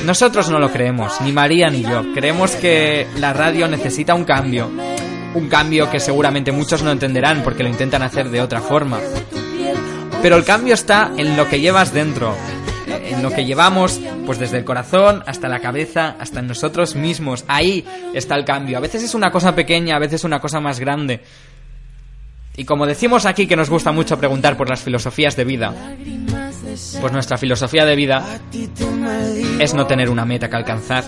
Nosotros 0.06 0.50
no 0.50 0.60
lo 0.60 0.72
creemos, 0.72 1.20
ni 1.22 1.32
María 1.32 1.70
ni 1.70 1.82
yo. 1.82 2.04
Creemos 2.14 2.52
que 2.52 3.08
la 3.18 3.34
radio 3.34 3.68
necesita 3.68 4.14
un 4.14 4.26
cambio. 4.26 4.70
Un 5.34 5.48
cambio 5.50 5.90
que 5.90 6.00
seguramente 6.00 6.52
muchos 6.52 6.84
no 6.84 6.92
entenderán 6.92 7.42
porque 7.44 7.64
lo 7.64 7.70
intentan 7.70 8.04
hacer 8.04 8.30
de 8.30 8.42
otra 8.42 8.62
forma. 8.62 9.00
Pero 10.22 10.38
el 10.38 10.46
cambio 10.46 10.74
está 10.74 11.12
en 11.18 11.36
lo 11.36 11.50
que 11.50 11.60
llevas 11.60 11.94
dentro, 11.94 12.34
en 13.14 13.24
lo 13.24 13.32
que 13.32 13.45
llevamos, 13.45 13.99
pues 14.26 14.39
desde 14.39 14.57
el 14.57 14.66
corazón 14.66 15.24
hasta 15.26 15.47
la 15.47 15.59
cabeza, 15.59 16.16
hasta 16.20 16.39
en 16.39 16.47
nosotros 16.47 16.95
mismos. 16.95 17.45
Ahí 17.47 17.86
está 18.14 18.36
el 18.36 18.45
cambio. 18.45 18.78
A 18.78 18.82
veces 18.82 19.03
es 19.03 19.16
una 19.16 19.32
cosa 19.32 19.55
pequeña, 19.55 19.95
a 19.95 19.99
veces 19.99 20.24
una 20.24 20.39
cosa 20.39 20.59
más 20.59 20.80
grande. 20.80 21.22
Y 22.55 22.66
como 22.66 22.86
decimos 22.86 23.26
aquí 23.26 23.47
que 23.47 23.55
nos 23.55 23.70
gusta 23.70 23.91
mucho 23.91 24.18
preguntar 24.20 24.55
por 24.57 24.70
las 24.70 24.82
filosofías 24.82 25.36
de 25.36 25.43
vida, 25.43 25.74
pues 27.01 27.11
nuestra 27.14 27.38
filosofía 27.38 27.86
de 27.86 27.95
vida 27.95 28.39
es 29.59 29.74
no 29.74 29.88
tener 29.88 30.09
una 30.09 30.24
meta 30.24 30.49
que 30.49 30.55
alcanzar, 30.55 31.03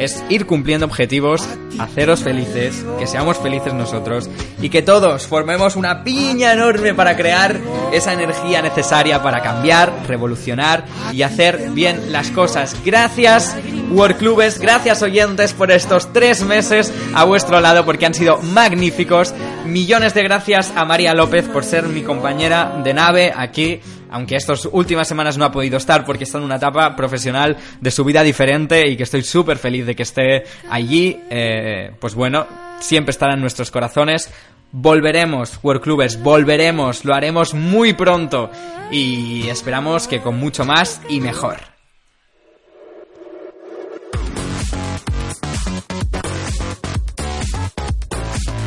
es 0.00 0.22
ir 0.28 0.46
cumpliendo 0.46 0.86
objetivos, 0.86 1.46
haceros 1.78 2.20
felices, 2.20 2.84
que 2.98 3.06
seamos 3.06 3.38
felices 3.38 3.74
nosotros 3.74 4.28
y 4.60 4.68
que 4.68 4.82
todos 4.82 5.26
formemos 5.26 5.76
una 5.76 6.04
piña 6.04 6.52
enorme 6.52 6.94
para 6.94 7.16
crear 7.16 7.58
esa 7.92 8.12
energía 8.12 8.62
necesaria 8.62 9.22
para 9.22 9.42
cambiar, 9.42 9.92
revolucionar 10.06 10.84
y 11.12 11.22
hacer 11.22 11.70
bien 11.72 12.12
las 12.12 12.30
cosas. 12.30 12.76
Gracias, 12.84 13.56
Workclubes, 13.90 14.58
gracias 14.58 15.02
oyentes 15.02 15.52
por 15.52 15.70
estos 15.70 16.12
tres 16.12 16.42
meses 16.42 16.92
a 17.14 17.24
vuestro 17.24 17.60
lado 17.60 17.84
porque 17.84 18.06
han 18.06 18.14
sido 18.14 18.38
magníficos. 18.38 19.34
Millones 19.64 20.14
de 20.14 20.22
gracias 20.22 20.72
a 20.76 20.84
María 20.84 21.14
López 21.14 21.48
por 21.48 21.64
ser 21.64 21.84
mi 21.88 22.02
compañera 22.02 22.80
de 22.82 22.94
nave 22.94 23.32
aquí 23.36 23.80
aunque 24.10 24.36
estas 24.36 24.66
últimas 24.66 25.08
semanas 25.08 25.38
no 25.38 25.44
ha 25.44 25.52
podido 25.52 25.76
estar 25.76 26.04
porque 26.04 26.24
está 26.24 26.38
en 26.38 26.44
una 26.44 26.56
etapa 26.56 26.94
profesional 26.96 27.56
de 27.80 27.90
su 27.90 28.04
vida 28.04 28.22
diferente 28.22 28.88
y 28.88 28.96
que 28.96 29.02
estoy 29.02 29.22
súper 29.22 29.58
feliz 29.58 29.86
de 29.86 29.94
que 29.94 30.02
esté 30.02 30.44
allí, 30.70 31.20
eh, 31.30 31.92
pues 32.00 32.14
bueno, 32.14 32.46
siempre 32.80 33.10
estará 33.10 33.34
en 33.34 33.40
nuestros 33.40 33.70
corazones. 33.70 34.32
Volveremos, 34.72 35.58
Workclubers, 35.62 36.22
volveremos, 36.22 37.04
lo 37.04 37.14
haremos 37.14 37.54
muy 37.54 37.92
pronto 37.92 38.50
y 38.90 39.48
esperamos 39.48 40.08
que 40.08 40.20
con 40.20 40.38
mucho 40.38 40.64
más 40.64 41.00
y 41.08 41.20
mejor. 41.20 41.75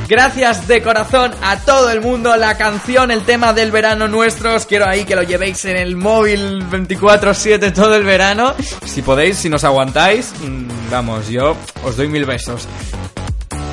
Gracias 0.10 0.68
de 0.68 0.82
corazón 0.82 1.32
a 1.43 1.57
todo 1.57 1.91
el 1.91 2.01
mundo. 2.01 2.36
La 2.36 2.57
canción, 2.57 3.12
el 3.12 3.26
tema 3.26 3.53
del 3.53 3.70
verano 3.70 4.07
nuestro. 4.07 4.55
Os 4.55 4.66
quiero 4.66 4.88
ahí 4.88 5.05
que 5.05 5.16
lo 5.16 5.22
llevéis 5.22 5.64
en 5.66 5.78
el 5.78 5.95
móvil 5.95 6.68
24-7 6.68 7.72
todo 7.72 7.93
el 7.93 8.03
verano. 8.03 8.55
Si 8.84 9.03
podéis, 9.03 9.38
si 9.38 9.49
nos 9.49 9.64
aguantáis, 9.64 10.34
mm, 10.41 10.89
vamos, 10.89 11.30
yo 11.30 11.55
os 11.84 11.95
doy 11.95 12.07
mil 12.07 12.26
besos. 12.26 12.68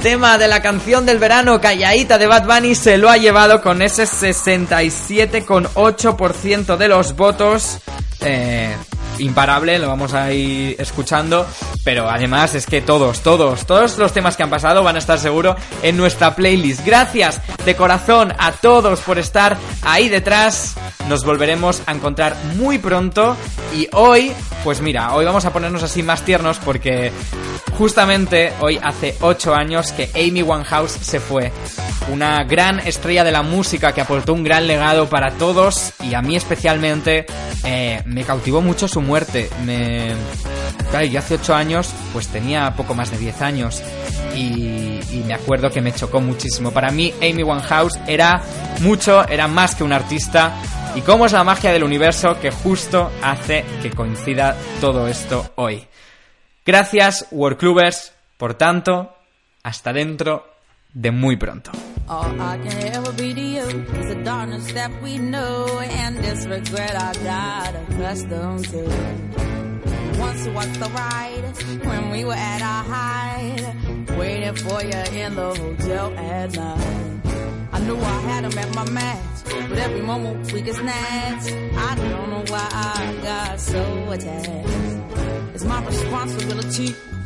Tema 0.02 0.36
de 0.36 0.48
la 0.48 0.60
canción 0.60 1.06
del 1.06 1.18
verano, 1.18 1.58
Calladita 1.58 2.18
de 2.18 2.26
Bad 2.26 2.44
Bunny, 2.44 2.74
se 2.74 2.98
lo 2.98 3.08
ha 3.08 3.16
llevado 3.16 3.62
con 3.62 3.80
ese 3.80 4.02
67,8% 4.02 6.76
de 6.76 6.88
los 6.88 7.16
votos. 7.16 7.78
Eh, 8.20 8.76
imparable, 9.18 9.78
lo 9.78 9.88
vamos 9.88 10.14
a 10.14 10.32
ir 10.32 10.76
escuchando. 10.78 11.46
Pero 11.84 12.08
además 12.08 12.54
es 12.54 12.66
que 12.66 12.80
todos, 12.80 13.20
todos, 13.20 13.66
todos 13.66 13.98
los 13.98 14.12
temas 14.12 14.36
que 14.36 14.42
han 14.42 14.50
pasado 14.50 14.82
van 14.82 14.96
a 14.96 14.98
estar 14.98 15.18
seguro 15.18 15.56
en 15.82 15.96
nuestra 15.96 16.34
playlist. 16.34 16.84
Gracias 16.84 17.40
de 17.64 17.76
corazón 17.76 18.32
a 18.38 18.52
todos 18.52 19.00
por 19.00 19.18
estar 19.18 19.56
ahí 19.82 20.08
detrás. 20.08 20.74
Nos 21.08 21.24
volveremos 21.24 21.82
a 21.86 21.92
encontrar 21.92 22.36
muy 22.56 22.78
pronto. 22.78 23.36
Y 23.74 23.88
hoy, 23.92 24.32
pues 24.64 24.80
mira, 24.80 25.14
hoy 25.14 25.24
vamos 25.24 25.44
a 25.44 25.52
ponernos 25.52 25.82
así 25.82 26.02
más 26.02 26.22
tiernos 26.22 26.58
porque 26.58 27.12
justamente 27.76 28.52
hoy 28.60 28.78
hace 28.82 29.16
8 29.20 29.54
años 29.54 29.92
que 29.92 30.10
Amy 30.14 30.42
Winehouse 30.42 30.92
se 30.92 31.20
fue. 31.20 31.52
Una 32.08 32.44
gran 32.44 32.78
estrella 32.80 33.24
de 33.24 33.32
la 33.32 33.42
música 33.42 33.92
que 33.92 34.00
aportó 34.00 34.32
un 34.32 34.44
gran 34.44 34.66
legado 34.66 35.08
para 35.08 35.32
todos 35.32 35.92
y 36.00 36.14
a 36.14 36.22
mí 36.22 36.36
especialmente 36.36 37.26
eh, 37.64 38.02
me 38.06 38.22
cautivó 38.24 38.62
mucho 38.62 38.86
su 38.86 39.00
muerte. 39.00 39.50
Me... 39.64 40.14
Claro, 40.90 41.04
yo 41.06 41.18
hace 41.18 41.34
8 41.34 41.54
años 41.54 41.90
pues 42.12 42.28
tenía 42.28 42.74
poco 42.76 42.94
más 42.94 43.10
de 43.10 43.18
10 43.18 43.42
años 43.42 43.82
y, 44.36 45.22
me 45.26 45.34
acuerdo 45.34 45.70
que 45.70 45.80
me 45.80 45.92
chocó 45.92 46.20
muchísimo. 46.20 46.70
Para 46.70 46.92
mí 46.92 47.12
Amy 47.16 47.42
Winehouse 47.42 47.98
era 48.06 48.40
mucho, 48.80 49.26
era 49.28 49.48
más 49.48 49.74
que 49.74 49.82
un 49.82 49.92
artista 49.92 50.54
y 50.94 51.00
cómo 51.00 51.26
es 51.26 51.32
la 51.32 51.42
magia 51.42 51.72
del 51.72 51.82
universo 51.82 52.38
que 52.40 52.52
justo 52.52 53.10
hace 53.22 53.64
que 53.82 53.90
coincida 53.90 54.56
todo 54.80 55.08
esto 55.08 55.52
hoy. 55.56 55.86
Gracias, 56.64 57.26
Workclubers, 57.32 58.12
por 58.36 58.54
tanto, 58.54 59.16
hasta 59.62 59.92
dentro 59.92 60.48
de 60.92 61.10
muy 61.10 61.36
pronto. 61.36 61.72
All 62.08 62.40
I 62.40 62.56
can 62.58 62.94
ever 62.94 63.12
be 63.14 63.34
to 63.34 63.40
you 63.40 63.62
is 63.62 64.14
the 64.14 64.22
darkness 64.22 64.70
that 64.74 65.02
we 65.02 65.18
know 65.18 65.80
and 65.80 66.16
this 66.18 66.46
regret 66.46 66.94
I 66.94 67.12
got 67.24 67.74
accustomed 67.74 68.64
to. 68.68 68.82
Once 70.16 70.46
it 70.46 70.54
was 70.54 70.78
the 70.78 70.88
ride 70.94 71.42
when 71.84 72.10
we 72.10 72.24
were 72.24 72.32
at 72.32 72.62
our 72.62 72.84
height, 72.84 74.16
waiting 74.16 74.54
for 74.54 74.84
you 74.84 75.20
in 75.20 75.34
the 75.34 75.52
hotel 75.52 76.16
at 76.16 76.54
night. 76.54 77.20
I 77.72 77.80
knew 77.80 77.96
I 77.96 78.20
had 78.20 78.44
him 78.44 78.56
at 78.56 78.72
my 78.72 78.88
match, 78.88 79.68
but 79.68 79.78
every 79.78 80.02
moment 80.02 80.52
we 80.52 80.62
get 80.62 80.76
snatched. 80.76 81.52
I 81.76 81.94
don't 81.96 82.30
know 82.30 82.44
why 82.46 82.68
I 82.70 83.18
got 83.20 83.58
so 83.58 84.10
attached. 84.12 85.54
It's 85.54 85.64
my 85.64 85.84
responsibility. 85.84 86.94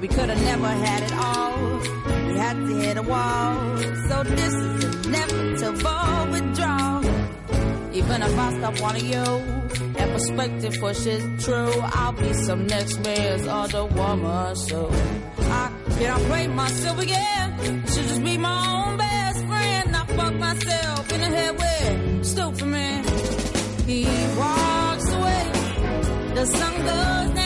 We 0.00 0.08
could 0.08 0.30
have 0.30 0.42
never 0.42 0.68
had 0.68 1.02
it 1.02 1.12
all. 1.12 1.78
We 2.26 2.36
had 2.38 2.56
to 2.56 2.74
hit 2.80 2.96
a 2.96 3.02
wall. 3.02 3.76
So 4.08 4.22
this 4.24 4.54
is 4.54 5.06
inevitable 5.06 6.30
withdrawal. 6.32 6.90
And 8.12 8.24
if 8.24 8.38
I 8.38 8.58
stop 8.58 8.80
wanting 8.80 9.06
you 9.06 9.18
and 9.18 10.12
perspective 10.12 10.74
for 10.76 10.92
shit 10.94 11.22
true, 11.38 11.72
I'll 11.80 12.12
be 12.12 12.32
some 12.32 12.66
next 12.66 12.98
man's 13.04 13.46
other 13.46 13.84
woman. 13.84 14.56
So 14.56 14.90
I 15.38 15.70
can't 15.96 16.22
play 16.24 16.48
myself 16.48 16.98
again. 16.98 17.86
Should 17.86 18.08
just 18.08 18.24
be 18.24 18.36
my 18.36 18.88
own 18.88 18.96
best 18.96 19.44
friend. 19.44 19.94
I 19.94 20.06
fuck 20.06 20.34
myself 20.34 21.12
in 21.12 21.20
the 21.20 21.26
head 21.26 21.56
with 21.56 22.26
stupid 22.26 22.66
man. 22.66 23.04
He 23.86 24.04
walks 24.36 25.12
away. 25.12 25.52
The 26.34 26.46
sun 26.46 26.74
goes 26.78 27.34
down. 27.34 27.39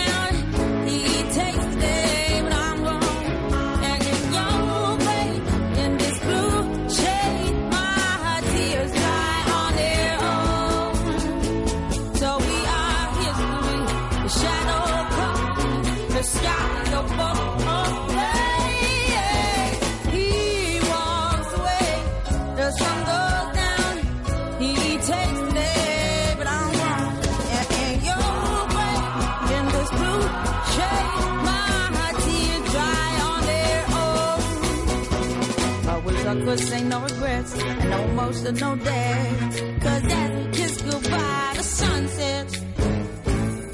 Could 36.56 36.68
say 36.68 36.84
no 36.84 37.00
regrets 37.00 37.52
and 37.60 37.90
no 37.90 38.00
emotional 38.10 38.76
days. 38.76 39.60
Cause 39.82 40.04
as 40.20 40.30
we 40.36 40.52
kiss 40.52 40.82
goodbye, 40.82 41.52
the 41.56 41.62
sun 41.62 42.08
sets. 42.08 42.54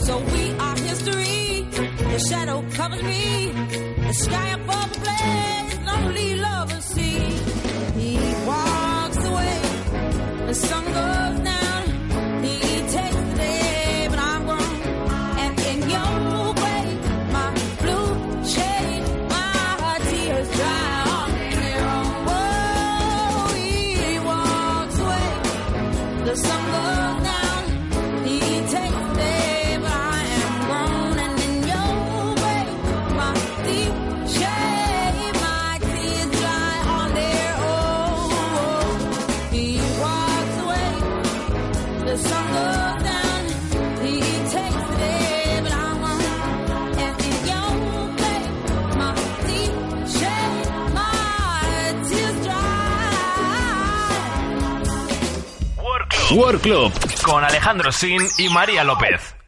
So 0.07 0.19
we 0.33 0.45
are 0.65 0.77
history. 0.89 1.67
The 2.13 2.19
shadow 2.29 2.65
covers 2.79 3.03
me. 3.03 3.53
The 4.09 4.15
sky 4.15 4.49
above 4.61 4.93
the 4.95 5.01
blaze, 5.05 5.79
lonely 5.89 6.35
lovers 6.37 6.85
see. 6.85 7.21
He 8.01 8.17
walks 8.47 9.21
away. 9.31 9.61
The 10.47 10.55
sun 10.55 10.85
goes 10.85 11.20
The 26.31 26.37
sun 26.37 26.70
World 56.33 56.61
Club 56.61 56.93
con 57.25 57.43
Alejandro 57.43 57.91
Sin 57.91 58.21
y 58.39 58.49
María 58.49 58.85
López. 58.85 59.40